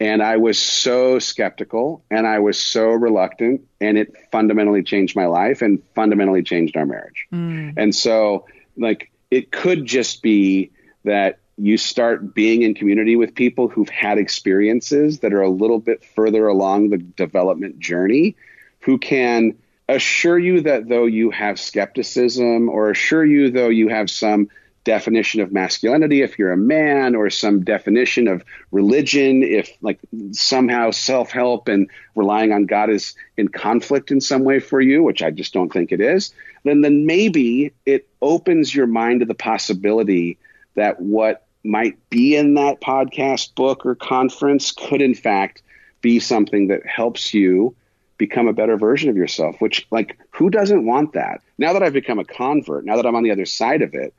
And 0.00 0.22
I 0.22 0.36
was 0.36 0.58
so 0.58 1.18
skeptical 1.18 2.04
and 2.10 2.26
I 2.26 2.40
was 2.40 2.58
so 2.58 2.86
reluctant, 2.86 3.62
and 3.80 3.96
it 3.96 4.14
fundamentally 4.32 4.82
changed 4.82 5.14
my 5.14 5.26
life 5.26 5.62
and 5.62 5.82
fundamentally 5.94 6.42
changed 6.42 6.76
our 6.76 6.84
marriage. 6.84 7.26
Mm. 7.32 7.74
And 7.76 7.94
so, 7.94 8.46
like, 8.76 9.10
it 9.30 9.50
could 9.50 9.86
just 9.86 10.22
be 10.22 10.70
that 11.04 11.38
you 11.56 11.76
start 11.76 12.34
being 12.34 12.62
in 12.62 12.74
community 12.74 13.16
with 13.16 13.34
people 13.34 13.68
who've 13.68 13.88
had 13.88 14.18
experiences 14.18 15.20
that 15.20 15.32
are 15.32 15.42
a 15.42 15.50
little 15.50 15.78
bit 15.78 16.04
further 16.04 16.48
along 16.48 16.90
the 16.90 16.98
development 16.98 17.78
journey, 17.78 18.36
who 18.80 18.98
can 18.98 19.56
assure 19.88 20.38
you 20.38 20.62
that 20.62 20.88
though 20.88 21.06
you 21.06 21.30
have 21.30 21.60
skepticism 21.60 22.68
or 22.68 22.90
assure 22.90 23.24
you 23.24 23.50
though 23.50 23.68
you 23.68 23.88
have 23.88 24.10
some 24.10 24.48
definition 24.84 25.40
of 25.40 25.50
masculinity 25.50 26.20
if 26.20 26.38
you're 26.38 26.52
a 26.52 26.56
man 26.56 27.14
or 27.14 27.30
some 27.30 27.64
definition 27.64 28.28
of 28.28 28.44
religion 28.70 29.42
if 29.42 29.70
like 29.80 29.98
somehow 30.32 30.90
self-help 30.90 31.68
and 31.68 31.88
relying 32.14 32.52
on 32.52 32.66
god 32.66 32.90
is 32.90 33.14
in 33.38 33.48
conflict 33.48 34.10
in 34.10 34.20
some 34.20 34.44
way 34.44 34.60
for 34.60 34.80
you 34.80 35.02
which 35.02 35.22
i 35.22 35.30
just 35.30 35.54
don't 35.54 35.72
think 35.72 35.90
it 35.90 36.00
is 36.00 36.34
then 36.64 36.82
then 36.82 37.06
maybe 37.06 37.72
it 37.86 38.06
opens 38.20 38.74
your 38.74 38.86
mind 38.86 39.20
to 39.20 39.26
the 39.26 39.34
possibility 39.34 40.38
that 40.74 41.00
what 41.00 41.46
might 41.64 41.96
be 42.10 42.36
in 42.36 42.54
that 42.54 42.80
podcast 42.82 43.54
book 43.54 43.86
or 43.86 43.94
conference 43.94 44.70
could 44.70 45.00
in 45.00 45.14
fact 45.14 45.62
be 46.02 46.20
something 46.20 46.68
that 46.68 46.84
helps 46.86 47.32
you 47.32 47.74
become 48.18 48.46
a 48.46 48.52
better 48.52 48.76
version 48.76 49.08
of 49.08 49.16
yourself 49.16 49.58
which 49.60 49.86
like 49.90 50.18
who 50.30 50.50
doesn't 50.50 50.84
want 50.84 51.14
that? 51.14 51.40
Now 51.56 51.72
that 51.72 51.82
i've 51.82 51.94
become 51.94 52.18
a 52.18 52.24
convert 52.24 52.84
now 52.84 52.96
that 52.96 53.06
i'm 53.06 53.14
on 53.14 53.22
the 53.22 53.30
other 53.30 53.46
side 53.46 53.80
of 53.80 53.94
it 53.94 54.12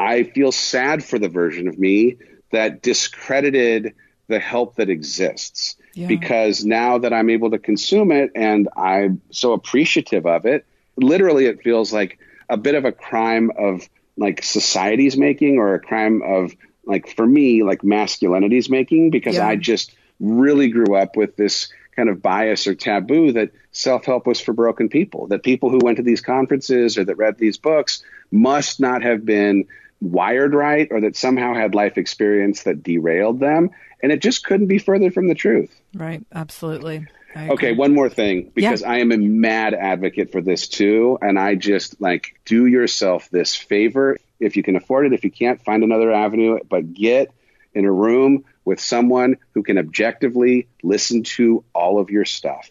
I 0.00 0.24
feel 0.24 0.50
sad 0.50 1.04
for 1.04 1.18
the 1.18 1.28
version 1.28 1.68
of 1.68 1.78
me 1.78 2.16
that 2.52 2.82
discredited 2.82 3.94
the 4.28 4.38
help 4.38 4.76
that 4.76 4.88
exists. 4.88 5.76
Yeah. 5.94 6.06
Because 6.06 6.64
now 6.64 6.98
that 6.98 7.12
I'm 7.12 7.28
able 7.28 7.50
to 7.50 7.58
consume 7.58 8.10
it 8.12 8.30
and 8.34 8.68
I'm 8.76 9.20
so 9.30 9.52
appreciative 9.52 10.24
of 10.24 10.46
it, 10.46 10.64
literally 10.96 11.46
it 11.46 11.62
feels 11.62 11.92
like 11.92 12.18
a 12.48 12.56
bit 12.56 12.74
of 12.74 12.84
a 12.84 12.92
crime 12.92 13.50
of 13.58 13.88
like 14.16 14.42
society's 14.42 15.16
making 15.16 15.58
or 15.58 15.74
a 15.74 15.80
crime 15.80 16.22
of 16.22 16.54
like 16.86 17.14
for 17.14 17.26
me 17.26 17.62
like 17.62 17.84
masculinity's 17.84 18.70
making 18.70 19.10
because 19.10 19.36
yeah. 19.36 19.46
I 19.46 19.56
just 19.56 19.94
really 20.18 20.68
grew 20.68 20.96
up 20.96 21.16
with 21.16 21.36
this 21.36 21.72
kind 21.94 22.08
of 22.08 22.22
bias 22.22 22.66
or 22.66 22.74
taboo 22.74 23.32
that 23.32 23.50
self-help 23.72 24.26
was 24.26 24.40
for 24.40 24.52
broken 24.52 24.88
people 24.88 25.26
that 25.28 25.42
people 25.42 25.70
who 25.70 25.78
went 25.82 25.96
to 25.96 26.02
these 26.02 26.20
conferences 26.20 26.98
or 26.98 27.04
that 27.04 27.16
read 27.16 27.38
these 27.38 27.58
books 27.58 28.02
must 28.30 28.80
not 28.80 29.02
have 29.02 29.24
been 29.24 29.66
wired 30.00 30.54
right 30.54 30.88
or 30.90 31.00
that 31.02 31.16
somehow 31.16 31.54
had 31.54 31.74
life 31.74 31.98
experience 31.98 32.62
that 32.64 32.82
derailed 32.82 33.40
them. 33.40 33.70
And 34.02 34.10
it 34.12 34.22
just 34.22 34.44
couldn't 34.44 34.68
be 34.68 34.78
further 34.78 35.10
from 35.10 35.28
the 35.28 35.34
truth. 35.34 35.78
Right. 35.94 36.24
Absolutely. 36.32 37.06
Okay, 37.36 37.72
one 37.72 37.94
more 37.94 38.08
thing 38.08 38.50
because 38.54 38.80
yeah. 38.80 38.90
I 38.90 38.98
am 38.98 39.12
a 39.12 39.16
mad 39.16 39.72
advocate 39.72 40.32
for 40.32 40.40
this 40.40 40.66
too. 40.66 41.18
And 41.20 41.38
I 41.38 41.54
just 41.54 42.00
like 42.00 42.34
do 42.44 42.66
yourself 42.66 43.28
this 43.30 43.54
favor. 43.54 44.16
If 44.40 44.56
you 44.56 44.62
can 44.62 44.74
afford 44.74 45.06
it, 45.06 45.12
if 45.12 45.22
you 45.22 45.30
can't, 45.30 45.62
find 45.62 45.84
another 45.84 46.10
avenue, 46.10 46.58
but 46.68 46.92
get 46.92 47.30
in 47.72 47.84
a 47.84 47.92
room 47.92 48.44
with 48.64 48.80
someone 48.80 49.36
who 49.54 49.62
can 49.62 49.78
objectively 49.78 50.66
listen 50.82 51.22
to 51.22 51.64
all 51.72 52.00
of 52.00 52.10
your 52.10 52.24
stuff. 52.24 52.70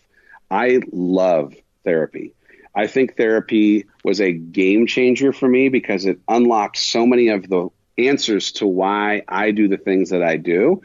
I 0.51 0.81
love 0.91 1.55
therapy. 1.83 2.33
I 2.79 2.87
think 2.87 3.17
therapy 3.17 3.87
was 4.05 4.21
a 4.21 4.31
game 4.31 4.87
changer 4.87 5.33
for 5.33 5.49
me 5.49 5.67
because 5.67 6.05
it 6.05 6.17
unlocked 6.29 6.77
so 6.77 7.05
many 7.05 7.27
of 7.27 7.49
the 7.49 7.67
answers 7.97 8.53
to 8.53 8.67
why 8.67 9.23
I 9.27 9.51
do 9.51 9.67
the 9.67 9.75
things 9.75 10.11
that 10.11 10.23
I 10.23 10.37
do. 10.37 10.81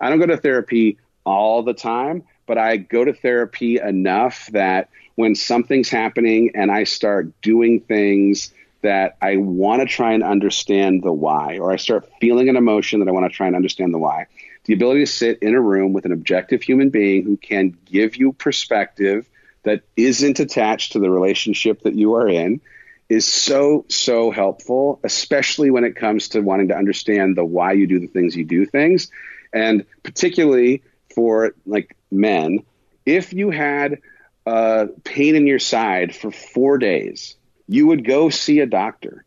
I 0.00 0.08
don't 0.08 0.20
go 0.20 0.24
to 0.24 0.38
therapy 0.38 0.96
all 1.26 1.62
the 1.62 1.74
time, 1.74 2.22
but 2.46 2.56
I 2.56 2.78
go 2.78 3.04
to 3.04 3.12
therapy 3.12 3.78
enough 3.78 4.46
that 4.52 4.88
when 5.16 5.34
something's 5.34 5.90
happening 5.90 6.52
and 6.54 6.70
I 6.70 6.84
start 6.84 7.38
doing 7.42 7.80
things 7.80 8.54
that 8.80 9.18
I 9.20 9.36
want 9.36 9.82
to 9.82 9.86
try 9.86 10.14
and 10.14 10.24
understand 10.24 11.02
the 11.02 11.12
why, 11.12 11.58
or 11.58 11.72
I 11.72 11.76
start 11.76 12.08
feeling 12.22 12.48
an 12.48 12.56
emotion 12.56 13.00
that 13.00 13.08
I 13.08 13.12
want 13.12 13.30
to 13.30 13.36
try 13.36 13.48
and 13.48 13.54
understand 13.54 13.92
the 13.92 13.98
why, 13.98 14.28
the 14.64 14.72
ability 14.72 15.00
to 15.00 15.06
sit 15.06 15.40
in 15.42 15.54
a 15.54 15.60
room 15.60 15.92
with 15.92 16.06
an 16.06 16.12
objective 16.12 16.62
human 16.62 16.88
being 16.88 17.22
who 17.22 17.36
can 17.36 17.76
give 17.84 18.16
you 18.16 18.32
perspective 18.32 19.28
that 19.64 19.82
isn't 19.96 20.40
attached 20.40 20.92
to 20.92 20.98
the 20.98 21.10
relationship 21.10 21.82
that 21.82 21.94
you 21.94 22.14
are 22.14 22.28
in 22.28 22.60
is 23.08 23.26
so 23.26 23.84
so 23.88 24.30
helpful 24.30 24.98
especially 25.04 25.70
when 25.70 25.84
it 25.84 25.94
comes 25.94 26.28
to 26.30 26.40
wanting 26.40 26.68
to 26.68 26.76
understand 26.76 27.36
the 27.36 27.44
why 27.44 27.72
you 27.72 27.86
do 27.86 28.00
the 28.00 28.06
things 28.06 28.34
you 28.34 28.44
do 28.44 28.64
things. 28.64 29.10
And 29.52 29.84
particularly 30.02 30.82
for 31.14 31.54
like 31.66 31.96
men 32.10 32.64
if 33.04 33.32
you 33.34 33.50
had 33.50 34.00
a 34.46 34.88
pain 35.04 35.36
in 35.36 35.46
your 35.46 35.58
side 35.58 36.14
for 36.14 36.30
4 36.30 36.78
days 36.78 37.36
you 37.68 37.86
would 37.86 38.06
go 38.06 38.30
see 38.30 38.60
a 38.60 38.66
doctor. 38.66 39.24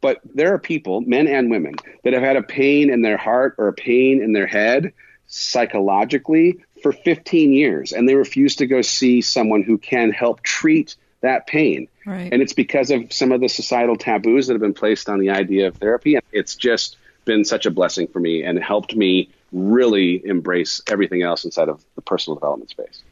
But 0.00 0.20
there 0.34 0.52
are 0.52 0.58
people 0.58 1.00
men 1.00 1.26
and 1.26 1.50
women 1.50 1.76
that 2.02 2.12
have 2.12 2.22
had 2.22 2.36
a 2.36 2.42
pain 2.42 2.90
in 2.90 3.00
their 3.00 3.16
heart 3.16 3.54
or 3.56 3.68
a 3.68 3.72
pain 3.72 4.22
in 4.22 4.34
their 4.34 4.46
head 4.46 4.92
psychologically 5.26 6.58
for 6.84 6.92
15 6.92 7.54
years 7.54 7.92
and 7.92 8.06
they 8.06 8.14
refuse 8.14 8.56
to 8.56 8.66
go 8.66 8.82
see 8.82 9.22
someone 9.22 9.62
who 9.62 9.78
can 9.78 10.10
help 10.10 10.42
treat 10.42 10.96
that 11.22 11.46
pain. 11.46 11.88
Right. 12.04 12.30
And 12.30 12.42
it's 12.42 12.52
because 12.52 12.90
of 12.90 13.10
some 13.10 13.32
of 13.32 13.40
the 13.40 13.48
societal 13.48 13.96
taboos 13.96 14.48
that 14.48 14.52
have 14.52 14.60
been 14.60 14.74
placed 14.74 15.08
on 15.08 15.18
the 15.18 15.30
idea 15.30 15.68
of 15.68 15.76
therapy. 15.78 16.16
And 16.16 16.24
it's 16.30 16.54
just 16.54 16.98
been 17.24 17.46
such 17.46 17.64
a 17.64 17.70
blessing 17.70 18.06
for 18.06 18.20
me 18.20 18.44
and 18.44 18.62
helped 18.62 18.94
me 18.94 19.30
really 19.50 20.20
embrace 20.26 20.82
everything 20.86 21.22
else 21.22 21.46
inside 21.46 21.70
of 21.70 21.82
the 21.94 22.02
personal 22.02 22.34
development 22.34 22.68
space. 22.68 23.02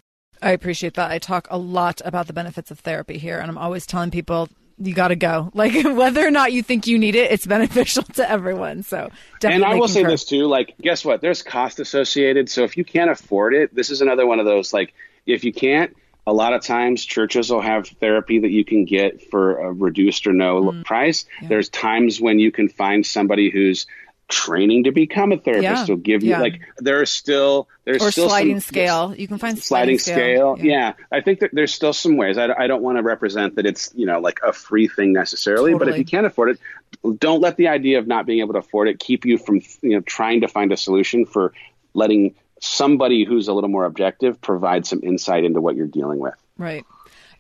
I 0.43 0.51
appreciate 0.51 0.93
that. 0.95 1.11
I 1.11 1.19
talk 1.19 1.49
a 1.51 1.57
lot 1.57 2.03
about 2.05 2.27
the 2.27 2.35
benefits 2.35 2.71
of 2.71 2.81
therapy 2.81 3.17
here, 3.17 3.39
and 3.39 3.49
I'm 3.49 3.57
always 3.57 3.87
telling 3.87 4.11
people 4.11 4.51
you 4.79 4.95
got 4.95 5.09
to 5.09 5.17
go. 5.17 5.51
Like 5.63 5.85
whether 5.85 6.27
or 6.27 6.31
not 6.31 6.53
you 6.53 6.63
think 6.63 6.87
you 6.87 6.99
need 6.99 7.15
it, 7.15 7.31
it's 7.31 7.47
beneficial 7.47 8.03
to 8.03 8.29
everyone. 8.29 8.83
So 8.83 9.11
definitely. 9.39 9.65
And 9.65 9.73
I 9.73 9.75
will 9.77 9.87
concur. 9.87 9.93
say 9.93 10.05
this 10.05 10.25
too. 10.25 10.47
Like, 10.47 10.75
guess 10.81 11.05
what? 11.05 11.21
There's 11.21 11.43
cost 11.43 11.79
associated. 11.79 12.49
So 12.49 12.65
if 12.65 12.77
you 12.77 12.85
can't 12.85 13.11
afford 13.11 13.55
it, 13.55 13.73
this 13.75 13.91
is 13.91 14.01
another 14.01 14.27
one 14.27 14.41
of 14.41 14.47
those. 14.47 14.73
Like, 14.73 14.93
if 15.25 15.45
you 15.45 15.53
can't, 15.53 15.97
a 16.27 16.33
lot 16.33 16.53
of 16.53 16.63
times 16.63 17.05
churches 17.05 17.51
will 17.51 17.61
have 17.61 17.87
therapy 17.87 18.41
that 18.41 18.51
you 18.51 18.65
can 18.65 18.85
get 18.85 19.31
for 19.31 19.59
a 19.59 19.73
reduced 19.73 20.27
or 20.27 20.33
no 20.33 20.63
mm. 20.63 20.85
price. 20.85 21.27
Yeah. 21.41 21.49
There's 21.49 21.69
times 21.69 22.21
when 22.21 22.39
you 22.39 22.53
can 22.53 22.69
find 22.69 23.05
somebody 23.05 23.51
who's 23.51 23.87
training 24.33 24.85
to 24.85 24.93
become 24.93 25.31
a 25.31 25.37
therapist 25.37 25.89
yeah. 25.89 25.95
will 25.95 26.01
give 26.01 26.23
you 26.23 26.31
yeah. 26.31 26.41
like 26.41 26.61
there 26.79 27.01
are 27.01 27.07
still 27.07 27.69
there's 27.85 28.03
or 28.03 28.11
still 28.11 28.29
sliding 28.29 28.61
some, 28.61 28.75
scale 28.75 29.15
you 29.15 29.29
can 29.29 29.37
find 29.37 29.59
sliding, 29.59 29.99
sliding 29.99 30.17
scale, 30.17 30.57
scale. 30.57 30.67
Yeah. 30.67 30.95
yeah. 30.99 31.17
i 31.17 31.21
think 31.21 31.41
that 31.41 31.51
there's 31.53 31.75
still 31.75 31.93
some 31.93 32.17
ways 32.17 32.39
i, 32.39 32.51
I 32.51 32.67
don't 32.67 32.83
want 32.83 32.97
to 32.97 33.03
represent 33.03 33.57
that 33.57 33.67
it's 33.67 33.93
you 33.95 34.07
know 34.07 34.21
like 34.21 34.41
a 34.43 34.55
free 34.55 34.89
thing 34.89 35.13
necessarily 35.13 35.73
totally. 35.73 35.91
but 35.91 35.93
if 35.93 35.99
you 35.99 36.07
can't 36.07 36.25
afford 36.25 36.49
it 36.51 37.19
don't 37.19 37.43
let 37.43 37.59
the 37.59 37.69
idea 37.69 37.99
of 37.99 38.07
not 38.07 38.25
being 38.25 38.41
able 38.41 38.55
to 38.55 38.61
afford 38.61 38.89
it 38.89 38.99
keep 38.99 39.27
you 39.27 39.37
from 39.37 39.61
you 39.83 39.91
know 39.91 40.01
trying 40.01 40.41
to 40.41 40.49
find 40.49 40.73
a 40.73 40.79
solution 40.79 41.27
for 41.27 41.53
letting 41.93 42.35
somebody 42.59 43.25
who's 43.25 43.49
a 43.49 43.53
little 43.53 43.69
more 43.69 43.85
objective 43.85 44.41
provide 44.41 44.87
some 44.87 45.01
insight 45.03 45.45
into 45.45 45.61
what 45.61 45.77
you're 45.77 45.87
dealing 45.87 46.19
with 46.19 46.35
right 46.57 46.87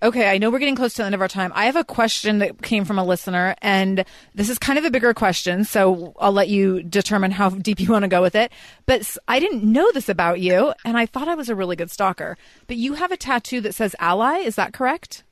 Okay, 0.02 0.28
I 0.28 0.38
know 0.38 0.50
we're 0.50 0.58
getting 0.58 0.74
close 0.74 0.94
to 0.94 1.02
the 1.02 1.06
end 1.06 1.14
of 1.14 1.20
our 1.20 1.28
time. 1.28 1.52
I 1.54 1.66
have 1.66 1.76
a 1.76 1.84
question 1.84 2.38
that 2.38 2.60
came 2.60 2.84
from 2.84 2.98
a 2.98 3.04
listener, 3.04 3.54
and 3.62 4.04
this 4.34 4.48
is 4.48 4.58
kind 4.58 4.76
of 4.76 4.84
a 4.84 4.90
bigger 4.90 5.14
question, 5.14 5.64
so 5.64 6.12
I'll 6.18 6.32
let 6.32 6.48
you 6.48 6.82
determine 6.82 7.30
how 7.30 7.50
deep 7.50 7.78
you 7.78 7.88
want 7.88 8.02
to 8.02 8.08
go 8.08 8.20
with 8.20 8.34
it. 8.34 8.50
But 8.84 9.16
I 9.28 9.38
didn't 9.38 9.62
know 9.62 9.92
this 9.92 10.08
about 10.08 10.40
you, 10.40 10.74
and 10.84 10.98
I 10.98 11.06
thought 11.06 11.28
I 11.28 11.36
was 11.36 11.48
a 11.48 11.54
really 11.54 11.76
good 11.76 11.88
stalker. 11.88 12.36
But 12.66 12.78
you 12.78 12.94
have 12.94 13.12
a 13.12 13.16
tattoo 13.16 13.60
that 13.60 13.76
says 13.76 13.94
ally, 14.00 14.38
is 14.38 14.56
that 14.56 14.72
correct? 14.72 15.22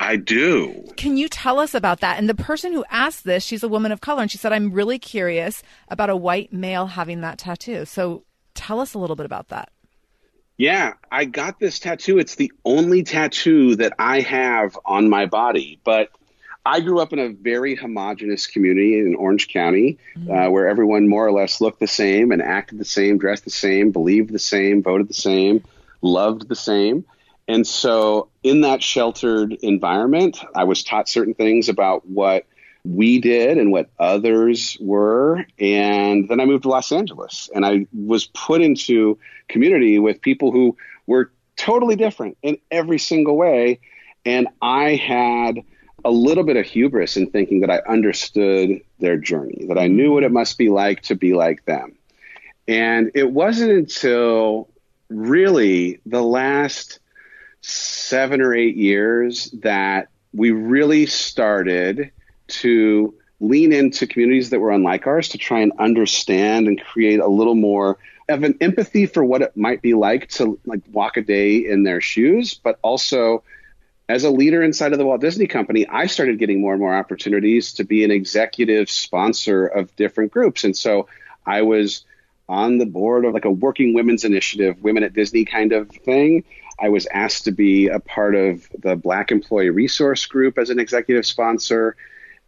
I 0.00 0.16
do. 0.16 0.92
Can 0.96 1.16
you 1.16 1.28
tell 1.28 1.60
us 1.60 1.72
about 1.72 2.00
that? 2.00 2.18
And 2.18 2.28
the 2.28 2.34
person 2.34 2.72
who 2.72 2.84
asked 2.90 3.22
this, 3.22 3.44
she's 3.44 3.62
a 3.62 3.68
woman 3.68 3.92
of 3.92 4.00
color, 4.00 4.22
and 4.22 4.30
she 4.30 4.38
said, 4.38 4.52
I'm 4.52 4.72
really 4.72 4.98
curious 4.98 5.62
about 5.90 6.10
a 6.10 6.16
white 6.16 6.52
male 6.52 6.86
having 6.86 7.20
that 7.20 7.38
tattoo. 7.38 7.84
So 7.84 8.24
tell 8.54 8.80
us 8.80 8.94
a 8.94 8.98
little 8.98 9.16
bit 9.16 9.26
about 9.26 9.48
that. 9.50 9.70
Yeah, 10.58 10.94
I 11.10 11.24
got 11.24 11.60
this 11.60 11.78
tattoo. 11.78 12.18
It's 12.18 12.34
the 12.34 12.52
only 12.64 13.04
tattoo 13.04 13.76
that 13.76 13.92
I 13.98 14.20
have 14.20 14.76
on 14.84 15.08
my 15.08 15.26
body. 15.26 15.80
But 15.84 16.10
I 16.66 16.80
grew 16.80 17.00
up 17.00 17.12
in 17.12 17.20
a 17.20 17.28
very 17.28 17.76
homogenous 17.76 18.48
community 18.48 18.98
in 18.98 19.14
Orange 19.14 19.48
County 19.48 19.98
mm-hmm. 20.16 20.30
uh, 20.30 20.50
where 20.50 20.68
everyone 20.68 21.08
more 21.08 21.24
or 21.24 21.32
less 21.32 21.60
looked 21.60 21.78
the 21.78 21.86
same 21.86 22.32
and 22.32 22.42
acted 22.42 22.78
the 22.78 22.84
same, 22.84 23.18
dressed 23.18 23.44
the 23.44 23.50
same, 23.50 23.92
believed 23.92 24.32
the 24.32 24.38
same, 24.40 24.82
voted 24.82 25.08
the 25.08 25.14
same, 25.14 25.62
loved 26.02 26.48
the 26.48 26.56
same. 26.56 27.04
And 27.46 27.66
so, 27.66 28.28
in 28.42 28.62
that 28.62 28.82
sheltered 28.82 29.52
environment, 29.62 30.38
I 30.54 30.64
was 30.64 30.82
taught 30.82 31.08
certain 31.08 31.34
things 31.34 31.70
about 31.70 32.06
what 32.06 32.44
we 32.84 33.20
did 33.20 33.58
and 33.58 33.72
what 33.72 33.90
others 33.98 34.76
were. 34.80 35.44
And 35.58 36.28
then 36.28 36.40
I 36.40 36.44
moved 36.44 36.62
to 36.62 36.68
Los 36.68 36.92
Angeles 36.92 37.50
and 37.54 37.64
I 37.64 37.86
was 37.92 38.26
put 38.26 38.60
into 38.60 39.18
community 39.48 39.98
with 39.98 40.20
people 40.20 40.52
who 40.52 40.76
were 41.06 41.30
totally 41.56 41.96
different 41.96 42.38
in 42.42 42.58
every 42.70 42.98
single 42.98 43.36
way. 43.36 43.80
And 44.24 44.48
I 44.62 44.94
had 44.94 45.62
a 46.04 46.10
little 46.10 46.44
bit 46.44 46.56
of 46.56 46.64
hubris 46.64 47.16
in 47.16 47.30
thinking 47.30 47.60
that 47.60 47.70
I 47.70 47.78
understood 47.88 48.80
their 49.00 49.16
journey, 49.16 49.66
that 49.68 49.78
I 49.78 49.88
knew 49.88 50.12
what 50.12 50.22
it 50.22 50.32
must 50.32 50.56
be 50.56 50.68
like 50.68 51.02
to 51.02 51.14
be 51.14 51.34
like 51.34 51.64
them. 51.64 51.96
And 52.66 53.10
it 53.14 53.30
wasn't 53.30 53.72
until 53.72 54.68
really 55.08 56.00
the 56.06 56.22
last 56.22 57.00
seven 57.60 58.40
or 58.40 58.54
eight 58.54 58.76
years 58.76 59.50
that 59.62 60.08
we 60.32 60.50
really 60.50 61.06
started 61.06 62.12
to 62.48 63.14
lean 63.40 63.72
into 63.72 64.06
communities 64.06 64.50
that 64.50 64.58
were 64.58 64.72
unlike 64.72 65.06
ours 65.06 65.28
to 65.28 65.38
try 65.38 65.60
and 65.60 65.72
understand 65.78 66.66
and 66.66 66.82
create 66.82 67.20
a 67.20 67.28
little 67.28 67.54
more 67.54 67.98
of 68.28 68.42
an 68.42 68.56
empathy 68.60 69.06
for 69.06 69.24
what 69.24 69.42
it 69.42 69.56
might 69.56 69.80
be 69.80 69.94
like 69.94 70.28
to 70.28 70.58
like 70.66 70.80
walk 70.90 71.16
a 71.16 71.22
day 71.22 71.56
in 71.56 71.84
their 71.84 72.00
shoes, 72.00 72.54
but 72.54 72.78
also 72.82 73.42
as 74.08 74.24
a 74.24 74.30
leader 74.30 74.62
inside 74.62 74.92
of 74.92 74.98
the 74.98 75.06
Walt 75.06 75.20
Disney 75.20 75.46
Company, 75.46 75.86
I 75.86 76.06
started 76.06 76.38
getting 76.38 76.60
more 76.60 76.72
and 76.72 76.80
more 76.80 76.94
opportunities 76.94 77.74
to 77.74 77.84
be 77.84 78.04
an 78.04 78.10
executive 78.10 78.90
sponsor 78.90 79.66
of 79.66 79.94
different 79.96 80.32
groups. 80.32 80.64
And 80.64 80.76
so 80.76 81.08
I 81.46 81.62
was 81.62 82.04
on 82.48 82.78
the 82.78 82.86
board 82.86 83.26
of 83.26 83.34
like 83.34 83.44
a 83.44 83.50
working 83.50 83.92
women's 83.92 84.24
initiative, 84.24 84.82
Women 84.82 85.02
at 85.02 85.12
Disney 85.12 85.44
kind 85.44 85.72
of 85.72 85.90
thing. 85.90 86.44
I 86.80 86.88
was 86.88 87.06
asked 87.06 87.44
to 87.44 87.52
be 87.52 87.88
a 87.88 88.00
part 88.00 88.34
of 88.34 88.66
the 88.78 88.96
Black 88.96 89.30
Employee 89.30 89.70
Resource 89.70 90.24
Group 90.26 90.58
as 90.58 90.70
an 90.70 90.78
executive 90.78 91.26
sponsor. 91.26 91.96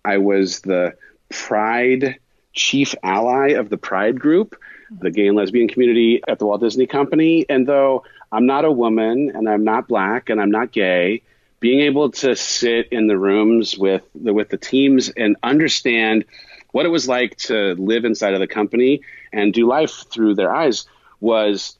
I 0.05 0.18
was 0.18 0.61
the 0.61 0.94
Pride 1.28 2.16
chief 2.53 2.94
ally 3.03 3.51
of 3.51 3.68
the 3.68 3.78
Pride 3.78 4.18
Group, 4.18 4.57
the 4.90 5.11
gay 5.11 5.28
and 5.28 5.36
lesbian 5.36 5.68
community 5.68 6.22
at 6.26 6.38
the 6.38 6.46
Walt 6.46 6.61
Disney 6.61 6.86
Company. 6.86 7.46
And 7.48 7.66
though 7.66 8.05
I'm 8.32 8.46
not 8.46 8.64
a 8.64 8.72
woman 8.72 9.32
and 9.34 9.48
I'm 9.48 9.64
not 9.64 9.88
black 9.88 10.30
and 10.30 10.40
I'm 10.40 10.51
not 10.51 10.72
gay, 10.72 11.22
being 11.61 11.80
able 11.80 12.11
to 12.11 12.34
sit 12.34 12.88
in 12.90 13.07
the 13.07 13.18
rooms 13.18 13.76
with 13.76 14.03
the 14.14 14.32
with 14.32 14.48
the 14.48 14.57
teams 14.57 15.11
and 15.11 15.36
understand 15.42 16.24
what 16.72 16.86
it 16.86 16.88
was 16.88 17.09
like 17.09 17.36
to 17.36 17.74
live 17.74 18.05
inside 18.05 18.34
of 18.34 18.40
the 18.40 18.46
company 18.46 19.03
and 19.32 19.53
do 19.53 19.66
life 19.66 20.05
through 20.11 20.34
their 20.34 20.55
eyes 20.55 20.86
was 21.20 21.76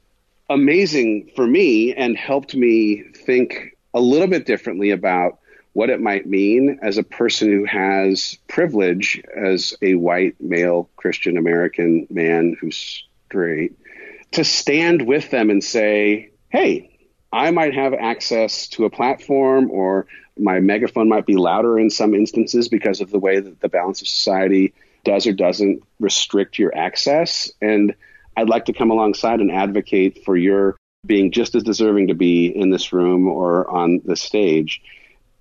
amazing 0.51 1.31
for 1.35 1.47
me 1.47 1.95
and 1.95 2.17
helped 2.17 2.55
me 2.55 3.05
think 3.15 3.77
a 3.95 4.01
little 4.01 4.27
bit 4.27 4.47
differently 4.47 4.91
about 4.91 5.39
what 5.73 5.91
it 5.91 6.01
might 6.01 6.27
mean 6.27 6.81
as 6.83 6.99
a 6.99 7.03
person 7.03 7.49
who 7.49 7.65
has 7.65 8.39
privilege 8.49 9.23
as 9.37 9.75
a 9.83 9.95
white 9.95 10.35
male 10.41 10.91
Christian 10.97 11.37
American 11.37 12.07
man 12.11 12.57
who's 12.61 13.05
straight 13.27 13.77
to 14.33 14.45
stand 14.45 15.07
with 15.07 15.31
them 15.31 15.51
and 15.51 15.63
say, 15.63 16.31
hey, 16.49 16.99
I 17.33 17.51
might 17.51 17.75
have 17.75 17.95
access 17.95 18.69
to 18.69 18.85
a 18.85 18.91
platform 18.91 19.71
or 19.71 20.07
my 20.39 20.61
megaphone 20.61 21.09
might 21.09 21.27
be 21.27 21.37
louder 21.37 21.79
in 21.79 21.91
some 21.91 22.15
instances 22.15 22.69
because 22.69 23.01
of 23.01 23.11
the 23.11 23.19
way 23.19 23.39
that 23.39 23.61
the 23.61 23.69
balance 23.69 24.01
of 24.01 24.09
society 24.09 24.73
does 25.05 25.27
or 25.27 25.33
doesn't 25.33 25.83
restrict 25.99 26.59
your 26.59 26.77
access. 26.77 27.51
And 27.61 27.95
I'd 28.37 28.49
like 28.49 28.67
to 28.67 28.73
come 28.73 28.91
alongside 28.91 29.41
and 29.41 29.51
advocate 29.51 30.25
for 30.25 30.37
your 30.37 30.77
being 31.07 31.31
just 31.31 31.55
as 31.55 31.63
deserving 31.63 32.09
to 32.09 32.15
be 32.15 32.47
in 32.47 32.71
this 32.71 32.93
room 32.93 33.29
or 33.29 33.69
on 33.71 34.01
the 34.05 34.17
stage. 34.17 34.83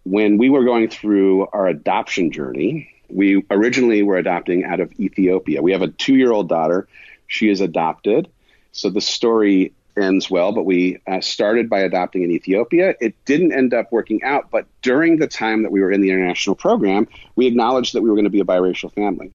When 0.04 0.38
we 0.38 0.50
were 0.50 0.64
going 0.64 0.90
through 0.90 1.48
our 1.48 1.68
adoption 1.68 2.32
journey, 2.32 2.90
we 3.10 3.44
originally 3.50 4.04
were 4.04 4.18
adopting 4.18 4.64
out 4.64 4.80
of 4.80 4.92
Ethiopia. 5.00 5.62
We 5.62 5.72
have 5.72 5.82
a 5.82 5.88
two 5.88 6.16
year 6.16 6.32
old 6.32 6.50
daughter. 6.50 6.88
She 7.28 7.50
is 7.50 7.62
adopted. 7.62 8.30
So 8.72 8.90
the 8.90 9.02
story 9.02 9.74
ends 9.98 10.30
well, 10.30 10.52
but 10.52 10.66
we 10.66 11.00
uh, 11.08 11.22
started 11.22 11.70
by 11.70 11.80
adopting 11.80 12.24
in 12.24 12.32
Ethiopia. 12.32 12.96
It 13.02 13.16
didn't 13.26 13.52
end 13.52 13.74
up 13.74 13.92
working 13.92 14.24
out, 14.24 14.50
but 14.52 14.66
during 14.82 15.18
the 15.18 15.28
time 15.28 15.64
that 15.64 15.72
we 15.72 15.82
were 15.82 15.92
in 15.92 16.02
the 16.02 16.10
international 16.10 16.56
program, 16.56 17.08
we 17.36 17.48
acknowledged 17.48 17.94
that 17.94 18.02
we 18.02 18.10
were 18.10 18.16
going 18.16 18.26
to 18.26 18.30
be 18.30 18.40
a 18.40 18.46
biracial 18.46 18.94
family. 18.94 19.32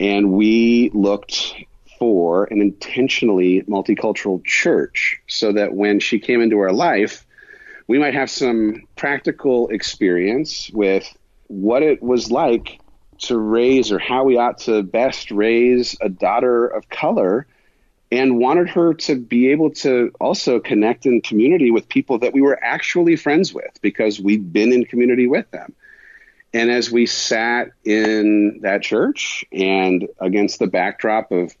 And 0.00 0.32
we 0.32 0.90
looked 0.94 1.54
for 1.98 2.44
an 2.44 2.60
intentionally 2.60 3.62
multicultural 3.62 4.44
church 4.44 5.20
so 5.28 5.52
that 5.52 5.72
when 5.74 6.00
she 6.00 6.18
came 6.18 6.42
into 6.42 6.58
our 6.58 6.72
life, 6.72 7.24
we 7.86 7.98
might 7.98 8.14
have 8.14 8.30
some 8.30 8.82
practical 8.96 9.68
experience 9.68 10.70
with 10.72 11.06
what 11.48 11.82
it 11.82 12.02
was 12.02 12.30
like 12.30 12.80
to 13.18 13.36
raise 13.36 13.92
or 13.92 13.98
how 13.98 14.24
we 14.24 14.36
ought 14.36 14.58
to 14.58 14.82
best 14.82 15.30
raise 15.30 15.96
a 16.00 16.08
daughter 16.08 16.66
of 16.66 16.88
color 16.88 17.46
and 18.10 18.38
wanted 18.38 18.68
her 18.68 18.92
to 18.92 19.16
be 19.16 19.50
able 19.50 19.70
to 19.70 20.12
also 20.20 20.60
connect 20.60 21.06
in 21.06 21.20
community 21.22 21.70
with 21.70 21.88
people 21.88 22.18
that 22.18 22.34
we 22.34 22.42
were 22.42 22.62
actually 22.62 23.16
friends 23.16 23.54
with 23.54 23.70
because 23.80 24.20
we'd 24.20 24.52
been 24.52 24.72
in 24.72 24.84
community 24.84 25.26
with 25.26 25.50
them. 25.50 25.74
And 26.52 26.70
as 26.70 26.90
we 26.90 27.06
sat 27.06 27.68
in 27.84 28.60
that 28.62 28.82
church 28.82 29.44
and 29.50 30.06
against 30.20 30.58
the 30.58 30.66
backdrop 30.66 31.32
of 31.32 31.56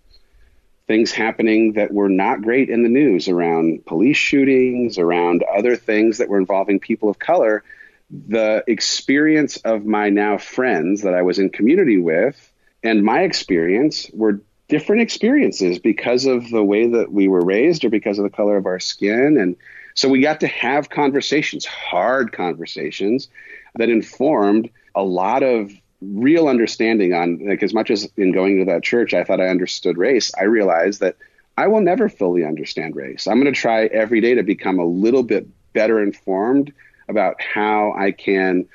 things 0.92 1.10
happening 1.10 1.72
that 1.72 1.90
were 1.90 2.10
not 2.10 2.42
great 2.42 2.68
in 2.68 2.82
the 2.82 2.88
news 2.90 3.26
around 3.26 3.86
police 3.86 4.18
shootings, 4.18 4.98
around 4.98 5.42
other 5.44 5.74
things 5.74 6.18
that 6.18 6.28
were 6.28 6.36
involving 6.36 6.78
people 6.78 7.08
of 7.08 7.18
color, 7.18 7.64
the 8.10 8.62
experience 8.66 9.56
of 9.56 9.86
my 9.86 10.10
now 10.10 10.36
friends 10.36 11.00
that 11.00 11.14
I 11.14 11.22
was 11.22 11.38
in 11.38 11.48
community 11.48 11.96
with 11.96 12.52
and 12.82 13.02
my 13.02 13.22
experience 13.22 14.10
were 14.12 14.42
different 14.68 15.00
experiences 15.00 15.78
because 15.78 16.26
of 16.26 16.50
the 16.50 16.62
way 16.62 16.86
that 16.86 17.10
we 17.10 17.26
were 17.26 17.42
raised 17.42 17.86
or 17.86 17.88
because 17.88 18.18
of 18.18 18.24
the 18.24 18.36
color 18.36 18.58
of 18.58 18.66
our 18.66 18.78
skin. 18.78 19.38
And 19.38 19.56
so 19.94 20.10
we 20.10 20.20
got 20.20 20.40
to 20.40 20.46
have 20.46 20.90
conversations, 20.90 21.64
hard 21.64 22.32
conversations 22.32 23.30
that 23.76 23.88
informed 23.88 24.68
a 24.94 25.02
lot 25.02 25.42
of 25.42 25.72
real 26.02 26.48
understanding 26.48 27.14
on 27.14 27.38
like 27.46 27.62
as 27.62 27.72
much 27.72 27.90
as 27.90 28.10
in 28.16 28.32
going 28.32 28.58
to 28.58 28.64
that 28.64 28.82
church 28.82 29.14
I 29.14 29.24
thought 29.24 29.40
I 29.40 29.48
understood 29.48 29.96
race, 29.96 30.32
I 30.38 30.44
realized 30.44 31.00
that 31.00 31.16
I 31.56 31.66
will 31.68 31.80
never 31.80 32.08
fully 32.08 32.44
understand 32.44 32.96
race. 32.96 33.26
I'm 33.26 33.40
going 33.40 33.52
to 33.52 33.58
try 33.58 33.86
every 33.86 34.20
day 34.20 34.34
to 34.34 34.42
become 34.42 34.78
a 34.78 34.84
little 34.84 35.22
bit 35.22 35.46
better 35.72 36.02
informed 36.02 36.72
about 37.08 37.40
how 37.40 37.92
I 37.96 38.12
can 38.12 38.66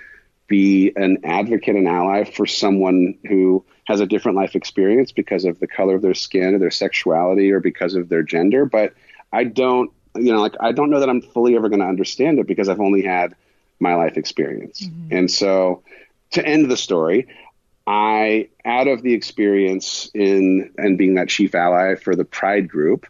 be 0.47 0.93
an 0.95 1.19
advocate 1.23 1.75
and 1.75 1.87
ally 1.87 2.23
for 2.23 2.45
someone 2.45 3.17
who 3.27 3.65
has 3.85 3.99
a 3.99 4.05
different 4.05 4.37
life 4.37 4.55
experience 4.55 5.11
because 5.11 5.45
of 5.45 5.59
the 5.59 5.67
color 5.67 5.95
of 5.95 6.01
their 6.01 6.13
skin 6.13 6.55
or 6.55 6.59
their 6.59 6.71
sexuality 6.71 7.51
or 7.51 7.59
because 7.59 7.95
of 7.95 8.09
their 8.09 8.23
gender. 8.23 8.65
But 8.65 8.93
I 9.31 9.43
don't, 9.43 9.91
you 10.15 10.31
know, 10.31 10.41
like 10.41 10.55
I 10.59 10.71
don't 10.71 10.89
know 10.89 10.99
that 10.99 11.09
I'm 11.09 11.21
fully 11.21 11.55
ever 11.55 11.69
going 11.69 11.79
to 11.79 11.85
understand 11.85 12.39
it 12.39 12.47
because 12.47 12.69
I've 12.69 12.79
only 12.79 13.03
had 13.03 13.35
my 13.79 13.95
life 13.95 14.17
experience. 14.17 14.81
Mm-hmm. 14.81 15.17
And 15.17 15.31
so 15.31 15.83
to 16.31 16.45
end 16.45 16.69
the 16.69 16.77
story, 16.77 17.27
I, 17.85 18.49
out 18.65 18.87
of 18.87 19.01
the 19.01 19.13
experience 19.13 20.11
in 20.13 20.71
and 20.77 20.97
being 20.97 21.15
that 21.15 21.29
chief 21.29 21.55
ally 21.55 21.95
for 21.95 22.15
the 22.15 22.25
Pride 22.25 22.67
group, 22.67 23.05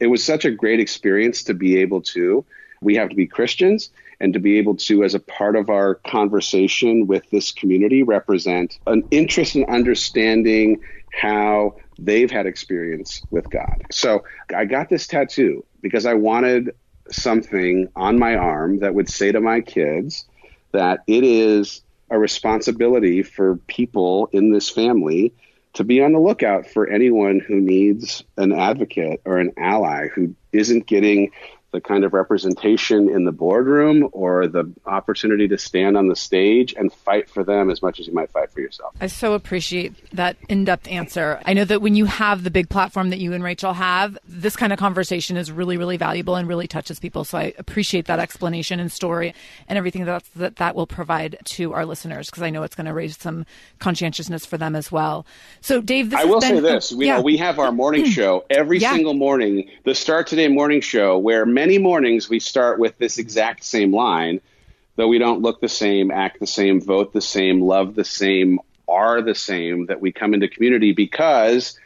it 0.00 0.06
was 0.06 0.24
such 0.24 0.44
a 0.44 0.50
great 0.50 0.80
experience 0.80 1.44
to 1.44 1.54
be 1.54 1.78
able 1.78 2.02
to. 2.02 2.44
We 2.80 2.96
have 2.96 3.08
to 3.08 3.16
be 3.16 3.26
Christians 3.26 3.90
and 4.20 4.32
to 4.34 4.38
be 4.38 4.58
able 4.58 4.76
to, 4.76 5.02
as 5.02 5.14
a 5.14 5.20
part 5.20 5.56
of 5.56 5.68
our 5.68 5.96
conversation 5.96 7.06
with 7.06 7.28
this 7.30 7.50
community, 7.50 8.02
represent 8.02 8.78
an 8.86 9.04
interest 9.10 9.56
in 9.56 9.64
understanding 9.64 10.80
how 11.12 11.76
they've 11.98 12.30
had 12.30 12.46
experience 12.46 13.22
with 13.30 13.48
God. 13.50 13.82
So 13.90 14.24
I 14.54 14.64
got 14.64 14.88
this 14.88 15.06
tattoo 15.06 15.64
because 15.80 16.06
I 16.06 16.14
wanted 16.14 16.74
something 17.10 17.88
on 17.96 18.18
my 18.18 18.36
arm 18.36 18.78
that 18.78 18.94
would 18.94 19.08
say 19.08 19.32
to 19.32 19.40
my 19.40 19.60
kids 19.60 20.24
that 20.72 21.00
it 21.06 21.24
is 21.24 21.82
a 22.10 22.18
responsibility 22.18 23.22
for 23.22 23.56
people 23.66 24.28
in 24.32 24.50
this 24.52 24.70
family 24.70 25.32
to 25.74 25.84
be 25.84 26.02
on 26.02 26.12
the 26.12 26.18
lookout 26.20 26.66
for 26.68 26.86
anyone 26.88 27.40
who 27.40 27.60
needs 27.60 28.22
an 28.36 28.52
advocate 28.52 29.20
or 29.24 29.38
an 29.38 29.52
ally 29.56 30.08
who 30.08 30.34
isn't 30.52 30.86
getting 30.86 31.30
the 31.74 31.80
kind 31.80 32.04
of 32.04 32.12
representation 32.12 33.10
in 33.10 33.24
the 33.24 33.32
boardroom 33.32 34.08
or 34.12 34.46
the 34.46 34.72
opportunity 34.86 35.48
to 35.48 35.58
stand 35.58 35.96
on 35.96 36.06
the 36.06 36.14
stage 36.14 36.72
and 36.72 36.92
fight 36.92 37.28
for 37.28 37.42
them 37.42 37.68
as 37.68 37.82
much 37.82 37.98
as 37.98 38.06
you 38.06 38.14
might 38.14 38.30
fight 38.30 38.52
for 38.52 38.60
yourself. 38.60 38.94
I 39.00 39.08
so 39.08 39.34
appreciate 39.34 39.92
that 40.12 40.36
in 40.48 40.64
depth 40.64 40.86
answer. 40.86 41.40
I 41.44 41.52
know 41.52 41.64
that 41.64 41.82
when 41.82 41.96
you 41.96 42.04
have 42.04 42.44
the 42.44 42.50
big 42.52 42.68
platform 42.68 43.10
that 43.10 43.18
you 43.18 43.32
and 43.32 43.42
Rachel 43.42 43.72
have, 43.72 44.16
this 44.28 44.54
kind 44.54 44.72
of 44.72 44.78
conversation 44.78 45.36
is 45.36 45.50
really, 45.50 45.76
really 45.76 45.96
valuable 45.96 46.36
and 46.36 46.46
really 46.46 46.68
touches 46.68 47.00
people. 47.00 47.24
So 47.24 47.38
I 47.38 47.52
appreciate 47.58 48.06
that 48.06 48.20
explanation 48.20 48.78
and 48.78 48.92
story 48.92 49.34
and 49.66 49.76
everything 49.76 50.04
that 50.04 50.22
that, 50.36 50.56
that 50.56 50.76
will 50.76 50.86
provide 50.86 51.38
to 51.44 51.72
our 51.72 51.84
listeners 51.84 52.30
because 52.30 52.44
I 52.44 52.50
know 52.50 52.62
it's 52.62 52.76
going 52.76 52.86
to 52.86 52.94
raise 52.94 53.18
some 53.18 53.46
conscientiousness 53.80 54.46
for 54.46 54.58
them 54.58 54.76
as 54.76 54.92
well. 54.92 55.26
So, 55.60 55.80
Dave, 55.80 56.14
I 56.14 56.24
will 56.24 56.38
been, 56.38 56.56
say 56.56 56.60
this: 56.60 56.92
we, 56.92 57.06
yeah. 57.06 57.20
we 57.20 57.36
have 57.38 57.58
our 57.58 57.72
morning 57.72 58.04
show 58.10 58.44
every 58.48 58.78
yeah. 58.78 58.92
single 58.92 59.14
morning, 59.14 59.68
the 59.82 59.96
Start 59.96 60.28
Today 60.28 60.46
morning 60.46 60.80
show, 60.80 61.18
where 61.18 61.44
many 61.44 61.63
many 61.64 61.78
mornings 61.78 62.28
we 62.28 62.40
start 62.40 62.78
with 62.78 62.98
this 62.98 63.16
exact 63.16 63.64
same 63.64 63.90
line, 63.90 64.38
though 64.96 65.08
we 65.08 65.16
don't 65.16 65.40
look 65.40 65.62
the 65.62 65.68
same, 65.68 66.10
act 66.10 66.38
the 66.38 66.46
same, 66.46 66.78
vote 66.78 67.14
the 67.14 67.22
same, 67.22 67.62
love 67.62 67.94
the 67.94 68.04
same, 68.04 68.60
are 68.86 69.22
the 69.22 69.34
same 69.34 69.86
that 69.86 69.98
we 69.98 70.12
come 70.12 70.34
into 70.34 70.46
community 70.46 70.92
because 70.92 71.78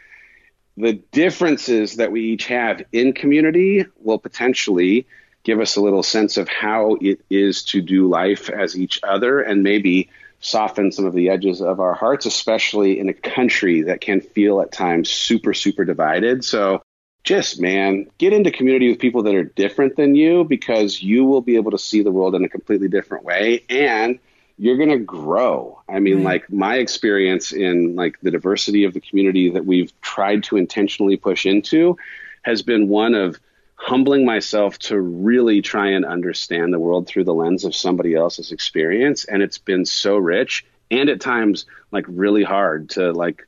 the 0.77 0.95
differences 1.13 1.95
that 1.95 2.11
we 2.11 2.23
each 2.23 2.47
have 2.47 2.83
in 2.91 3.13
community 3.13 3.87
will 4.01 4.19
potentially 4.19 5.07
give 5.45 5.61
us 5.61 5.77
a 5.77 5.81
little 5.81 6.03
sense 6.03 6.39
of 6.39 6.49
how 6.49 6.97
it 7.01 7.21
is 7.31 7.63
to 7.63 7.81
do 7.81 8.09
life 8.09 8.51
as 8.51 8.77
each 8.77 8.99
other 9.05 9.41
and 9.41 9.63
maybe 9.63 10.11
soften 10.41 10.91
some 10.91 11.05
of 11.05 11.15
the 11.15 11.31
edges 11.31 11.63
of 11.63 11.79
our 11.79 11.95
hearts, 11.95 12.27
especially 12.27 12.99
in 12.99 13.09
a 13.09 13.15
country 13.15 13.83
that 13.83 14.01
can 14.01 14.21
feel 14.21 14.61
at 14.61 14.73
times 14.73 15.09
super, 15.09 15.55
super 15.55 15.85
divided. 15.85 16.45
So 16.45 16.83
just, 17.25 17.61
man, 17.61 18.07
get 18.19 18.33
into 18.33 18.51
community 18.51 18.89
with 18.89 18.99
people 18.99 19.23
that 19.25 19.35
are 19.35 19.45
different 19.45 19.97
than 19.97 20.15
you 20.15 20.45
because 20.45 21.03
you 21.03 21.25
will 21.25 21.43
be 21.43 21.57
able 21.57 21.71
to 21.73 21.79
see 21.79 22.03
the 22.03 22.11
world 22.11 22.35
in 22.35 22.45
a 22.45 22.49
completely 22.49 22.89
different 22.89 23.25
way 23.25 23.65
and 23.69 24.19
you're 24.57 24.77
going 24.77 24.89
to 24.91 24.99
grow. 24.99 25.81
I 25.89 26.01
mean, 26.01 26.17
right. 26.17 26.25
like 26.25 26.53
my 26.53 26.77
experience 26.77 27.53
in 27.53 27.95
like 27.95 28.19
the 28.21 28.31
diversity 28.31 28.85
of 28.85 28.95
the 28.95 29.01
community 29.01 29.51
that 29.51 29.65
we've 29.65 29.93
tried 30.01 30.45
to 30.45 30.57
intentionally 30.57 31.17
push 31.17 31.47
into 31.47 31.97
has 32.43 32.63
been 32.63 32.89
one 32.89 33.15
of 33.15 33.39
humbling 33.77 34.25
myself 34.25 34.79
to 34.79 35.01
really 35.01 35.63
try 35.63 35.91
and 35.91 36.05
understand 36.05 36.73
the 36.73 36.81
world 36.81 37.07
through 37.07 37.25
the 37.25 37.35
lens 37.35 37.65
of 37.65 37.75
somebody 37.75 38.15
else's 38.15 38.51
experience 38.51 39.25
and 39.25 39.41
it's 39.41 39.59
been 39.59 39.85
so 39.85 40.17
rich 40.17 40.67
and 40.91 41.09
at 41.09 41.21
times 41.21 41.65
like 41.93 42.05
really 42.09 42.43
hard 42.43 42.91
to 42.91 43.13
like 43.13 43.47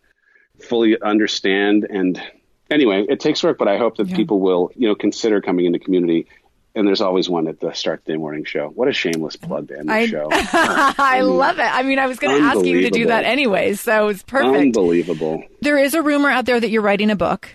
fully 0.61 1.01
understand 1.03 1.85
and 1.91 2.23
anyway 2.71 3.05
it 3.09 3.21
takes 3.21 3.43
work 3.43 3.59
but 3.59 3.68
i 3.68 3.77
hope 3.77 3.97
that 3.97 4.09
yeah. 4.09 4.16
people 4.16 4.41
will 4.41 4.71
you 4.77 4.89
know 4.89 4.95
consider 4.95 5.41
coming 5.41 5.66
into 5.66 5.79
community 5.79 6.27
and 6.75 6.87
there's 6.87 7.01
always 7.01 7.29
one 7.29 7.49
at 7.49 7.61
the 7.61 7.73
start 7.73 8.01
of 8.01 8.05
the 8.05 8.16
morning 8.16 8.45
show. 8.45 8.68
What 8.68 8.89
a 8.89 8.93
shameless 8.93 9.37
plug 9.37 9.68
to 9.68 9.79
end 9.79 9.89
the 9.89 9.93
I, 9.93 10.07
show. 10.07 10.29
I 10.33 11.21
mm. 11.23 11.37
love 11.37 11.59
it. 11.59 11.64
I 11.64 11.83
mean, 11.83 11.99
I 11.99 12.07
was 12.07 12.18
going 12.18 12.39
to 12.39 12.45
ask 12.45 12.64
you 12.64 12.83
to 12.83 12.91
do 12.91 13.07
that 13.07 13.25
anyway, 13.25 13.75
so 13.75 14.09
it's 14.09 14.23
perfect. 14.23 14.57
Unbelievable. 14.57 15.43
There 15.62 15.79
is 15.79 15.95
a 15.95 16.03
rumor 16.03 16.31
out 16.31 16.47
there 16.47 16.61
that 16.61 16.71
you're 16.71 16.83
writing 16.83 17.11
a 17.11 17.16
book, 17.16 17.49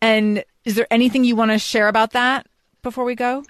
and 0.00 0.42
is 0.64 0.74
there 0.74 0.86
anything 0.90 1.24
you 1.24 1.36
want 1.36 1.50
to 1.50 1.58
share 1.58 1.88
about 1.88 2.12
that 2.12 2.46
before 2.82 3.04
we 3.04 3.14
go? 3.14 3.44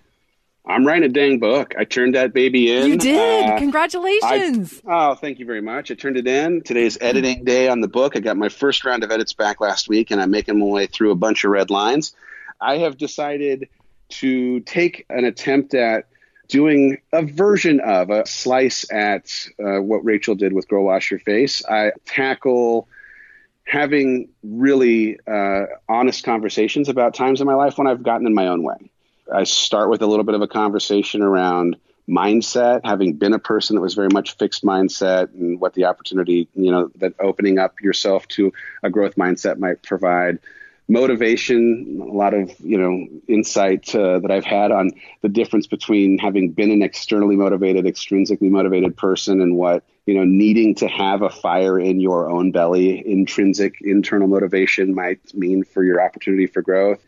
I'm 0.65 0.87
writing 0.87 1.05
a 1.05 1.09
dang 1.09 1.41
book. 1.41 1.75
I 1.77 1.85
turned 1.85 2.15
that 2.15 2.33
baby 2.33 2.73
in. 2.73 2.87
You 2.87 2.97
did. 2.97 3.51
Uh, 3.51 3.59
Congratulations. 3.59 4.81
I, 4.87 5.11
oh, 5.11 5.15
thank 5.17 5.41
you 5.41 5.47
very 5.47 5.61
much. 5.61 5.91
I 5.91 5.95
turned 5.95 6.17
it 6.17 6.27
in. 6.27 6.63
Today's 6.63 6.97
editing 7.01 7.45
day 7.45 7.69
on 7.69 7.81
the 7.81 7.89
book. 7.89 8.17
I 8.17 8.21
got 8.21 8.37
my 8.37 8.49
first 8.49 8.85
round 8.85 9.03
of 9.03 9.11
edits 9.11 9.33
back 9.33 9.61
last 9.61 9.89
week, 9.89 10.13
and 10.13 10.21
I'm 10.21 10.31
making 10.31 10.61
my 10.61 10.67
way 10.67 10.87
through 10.87 11.11
a 11.11 11.17
bunch 11.17 11.43
of 11.45 11.51
red 11.51 11.71
lines. 11.71 12.15
I 12.61 12.79
have 12.79 12.97
decided 12.97 13.69
to 14.11 14.61
take 14.61 15.05
an 15.11 15.25
attempt 15.25 15.75
at 15.75 16.07
doing 16.47 16.99
a 17.13 17.23
version 17.23 17.81
of 17.81 18.11
a 18.11 18.25
slice 18.27 18.89
at 18.93 19.33
uh, 19.59 19.81
what 19.81 20.05
Rachel 20.05 20.37
did 20.37 20.53
with 20.53 20.69
Girl 20.69 20.85
Wash 20.85 21.11
Your 21.11 21.19
Face. 21.19 21.65
I 21.65 21.91
tackle 22.05 22.87
having 23.65 24.29
really 24.45 25.19
uh, 25.27 25.65
honest 25.89 26.25
conversations 26.25 26.89
about 26.89 27.15
times 27.15 27.41
in 27.41 27.49
my 27.49 27.55
life 27.55 27.79
when 27.79 27.89
I've 27.89 28.03
gotten 28.05 28.29
in 28.29 28.35
my 28.35 28.47
own 28.47 28.63
way. 28.63 28.92
I 29.35 29.45
start 29.45 29.91
with 29.91 30.03
a 30.03 30.07
little 30.07 30.25
bit 30.25 30.35
of 30.35 30.43
a 30.43 30.49
conversation 30.49 31.23
around 31.23 31.77
mindset, 32.09 32.81
having 32.85 33.15
been 33.15 33.33
a 33.33 33.39
person 33.39 33.77
that 33.77 33.83
was 33.83 33.95
very 33.95 34.09
much 34.13 34.37
fixed 34.37 34.65
mindset 34.65 35.33
and 35.35 35.61
what 35.61 35.75
the 35.75 35.85
opportunity, 35.85 36.49
you 36.55 36.71
know, 36.71 36.91
that 36.97 37.15
opening 37.21 37.59
up 37.59 37.81
yourself 37.81 38.27
to 38.29 38.53
a 38.83 38.91
growth 38.91 39.15
mindset 39.17 39.59
might 39.59 39.83
provide. 39.83 40.39
Motivation, 40.89 42.01
a 42.03 42.13
lot 42.13 42.35
of 42.35 42.53
you 42.59 42.77
know 42.77 43.07
insight 43.29 43.95
uh, 43.95 44.19
that 44.19 44.31
I've 44.31 44.45
had 44.45 44.73
on 44.73 44.91
the 45.23 45.29
difference 45.29 45.67
between 45.67 46.19
having 46.19 46.51
been 46.51 46.71
an 46.71 46.83
externally 46.83 47.37
motivated, 47.37 47.85
extrinsically 47.85 48.51
motivated 48.51 48.97
person, 48.97 49.41
and 49.41 49.57
what 49.57 49.85
you 50.07 50.15
know, 50.15 50.25
needing 50.25 50.75
to 50.77 50.89
have 50.89 51.23
a 51.23 51.31
fire 51.31 51.79
in 51.79 52.01
your 52.01 52.29
own 52.29 52.51
belly, 52.51 53.07
intrinsic 53.07 53.81
internal 53.81 54.27
motivation 54.27 54.95
might 54.95 55.33
mean 55.35 55.63
for 55.63 55.85
your 55.85 56.03
opportunity 56.03 56.47
for 56.47 56.61
growth. 56.61 57.01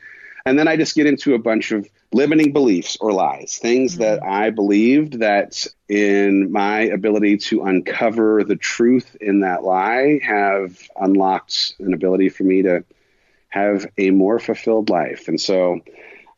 And 0.47 0.59
then 0.59 0.69
I 0.69 0.77
just 0.77 0.95
get 0.95 1.07
into 1.07 1.35
a 1.35 1.39
bunch 1.39 1.73
of 1.73 1.89
limiting 2.13 2.53
beliefs 2.53 2.99
or 3.01 3.13
lies, 3.13 3.57
things 3.57 3.93
mm-hmm. 3.93 4.03
that 4.03 4.23
I 4.23 4.51
believed 4.51 5.21
that 5.21 5.67
in 5.89 6.53
my 6.53 6.81
ability 6.81 7.39
to 7.39 7.65
uncover 7.65 8.45
the 8.45 8.57
truth 8.57 9.17
in 9.21 9.41
that 9.41 9.65
lie 9.65 10.21
have 10.23 10.79
unlocked 10.97 11.75
an 11.79 11.95
ability 11.95 12.29
for 12.29 12.43
me 12.45 12.63
to 12.63 12.85
have 13.49 13.87
a 13.97 14.11
more 14.11 14.39
fulfilled 14.39 14.91
life. 14.91 15.29
And 15.29 15.41
so 15.41 15.81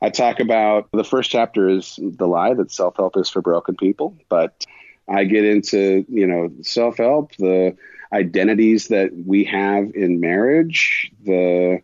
I 0.01 0.11
talk 0.11 0.39
about 0.39 0.89
the 0.93 1.05
first 1.05 1.31
chapter 1.31 1.69
is 1.69 1.99
the 2.01 2.29
lie 2.29 2.55
that 2.55 2.71
self 2.71 2.97
help 2.97 3.17
is 3.17 3.29
for 3.29 3.43
broken 3.43 3.75
people, 3.75 4.17
but 4.29 4.65
I 5.09 5.25
get 5.25 5.45
into, 5.45 6.05
you 6.09 6.27
know, 6.27 6.53
self 6.63 6.99
help, 6.99 7.35
the 7.37 7.77
identities 8.13 8.89
that 8.89 9.11
we 9.13 9.45
have 9.45 9.93
in 9.95 10.21
marriage, 10.21 11.11
the 11.25 11.83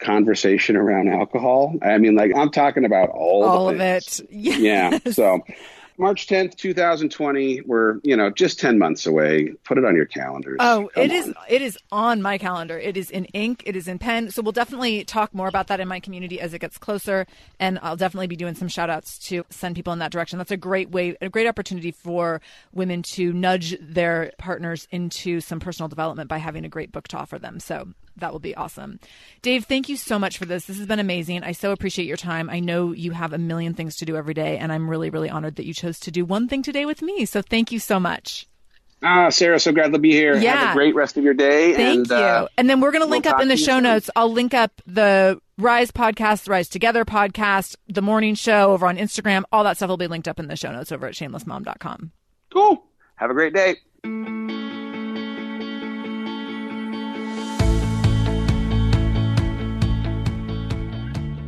conversation 0.00 0.76
around 0.76 1.08
alcohol. 1.08 1.74
I 1.82 1.98
mean, 1.98 2.14
like, 2.14 2.32
I'm 2.36 2.50
talking 2.50 2.84
about 2.84 3.10
all, 3.10 3.44
all 3.44 3.68
of 3.68 3.80
it. 3.80 4.20
Yes. 4.30 4.60
Yeah. 4.60 5.12
So 5.12 5.40
March 6.00 6.26
10th, 6.28 6.56
2020. 6.56 7.60
We're, 7.60 8.00
you 8.02 8.16
know, 8.16 8.30
just 8.30 8.58
10 8.58 8.78
months 8.78 9.06
away. 9.06 9.52
Put 9.64 9.76
it 9.76 9.84
on 9.84 9.94
your 9.94 10.06
calendars. 10.06 10.56
Oh, 10.58 10.88
Come 10.94 11.02
it 11.04 11.10
on. 11.10 11.16
is. 11.16 11.34
it 11.48 11.62
is 11.62 11.78
on 11.92 12.22
my 12.22 12.38
calendar. 12.38 12.78
It 12.78 12.96
is 12.96 13.10
in 13.10 13.26
ink, 13.26 13.62
it 13.66 13.76
is 13.76 13.86
in 13.86 13.98
pen. 13.98 14.30
So 14.30 14.40
we'll 14.40 14.52
definitely 14.52 15.04
talk 15.04 15.34
more 15.34 15.46
about 15.46 15.66
that 15.66 15.78
in 15.78 15.88
my 15.88 16.00
community 16.00 16.40
as 16.40 16.54
it 16.54 16.60
gets 16.60 16.78
closer 16.78 17.26
and 17.58 17.78
I'll 17.82 17.96
definitely 17.96 18.28
be 18.28 18.36
doing 18.36 18.54
some 18.54 18.66
shout 18.68 18.88
outs 18.88 19.18
to 19.28 19.44
send 19.50 19.76
people 19.76 19.92
in 19.92 19.98
that 19.98 20.10
direction. 20.10 20.38
That's 20.38 20.50
a 20.50 20.56
great 20.56 20.90
way 20.90 21.16
a 21.20 21.28
great 21.28 21.46
opportunity 21.46 21.90
for 21.90 22.40
women 22.72 23.02
to 23.14 23.32
nudge 23.34 23.76
their 23.78 24.32
partners 24.38 24.88
into 24.90 25.40
some 25.42 25.60
personal 25.60 25.88
development 25.88 26.30
by 26.30 26.38
having 26.38 26.64
a 26.64 26.70
great 26.70 26.92
book 26.92 27.08
to 27.08 27.18
offer 27.18 27.38
them. 27.38 27.60
So 27.60 27.88
that 28.16 28.32
will 28.32 28.40
be 28.40 28.54
awesome. 28.54 29.00
Dave, 29.42 29.64
thank 29.64 29.88
you 29.88 29.96
so 29.96 30.18
much 30.18 30.38
for 30.38 30.44
this. 30.44 30.66
This 30.66 30.78
has 30.78 30.86
been 30.86 30.98
amazing. 30.98 31.42
I 31.42 31.52
so 31.52 31.72
appreciate 31.72 32.06
your 32.06 32.16
time. 32.16 32.50
I 32.50 32.60
know 32.60 32.92
you 32.92 33.12
have 33.12 33.32
a 33.32 33.38
million 33.38 33.74
things 33.74 33.96
to 33.96 34.04
do 34.04 34.16
every 34.16 34.34
day, 34.34 34.58
and 34.58 34.72
I'm 34.72 34.88
really, 34.88 35.10
really 35.10 35.30
honored 35.30 35.56
that 35.56 35.66
you 35.66 35.74
chose 35.74 35.98
to 36.00 36.10
do 36.10 36.24
one 36.24 36.48
thing 36.48 36.62
today 36.62 36.86
with 36.86 37.02
me. 37.02 37.24
So 37.24 37.42
thank 37.42 37.72
you 37.72 37.78
so 37.78 37.98
much. 37.98 38.46
Ah, 39.02 39.30
Sarah, 39.30 39.58
so 39.58 39.72
glad 39.72 39.92
to 39.92 39.98
be 39.98 40.12
here. 40.12 40.36
Yeah. 40.36 40.56
Have 40.56 40.70
a 40.70 40.74
great 40.74 40.94
rest 40.94 41.16
of 41.16 41.24
your 41.24 41.32
day. 41.32 41.74
Thank 41.74 41.98
and, 41.98 42.08
you. 42.08 42.16
Uh, 42.16 42.48
and 42.58 42.68
then 42.68 42.80
we're 42.80 42.90
going 42.90 43.00
to 43.00 43.06
we'll 43.06 43.12
link 43.12 43.26
up 43.26 43.40
in 43.40 43.48
the 43.48 43.56
show 43.56 43.80
notes. 43.80 44.10
I'll 44.14 44.30
link 44.30 44.52
up 44.52 44.82
the 44.86 45.40
Rise 45.56 45.90
podcast, 45.90 46.44
the 46.44 46.50
Rise 46.50 46.68
Together 46.68 47.04
podcast, 47.04 47.76
the 47.88 48.02
morning 48.02 48.34
show 48.34 48.72
over 48.72 48.86
on 48.86 48.98
Instagram. 48.98 49.44
All 49.52 49.64
that 49.64 49.76
stuff 49.76 49.88
will 49.88 49.96
be 49.96 50.06
linked 50.06 50.28
up 50.28 50.38
in 50.38 50.48
the 50.48 50.56
show 50.56 50.70
notes 50.70 50.92
over 50.92 51.06
at 51.06 51.14
shamelessmom.com. 51.14 52.12
Cool. 52.52 52.84
Have 53.16 53.30
a 53.30 53.34
great 53.34 53.54
day. 53.54 54.69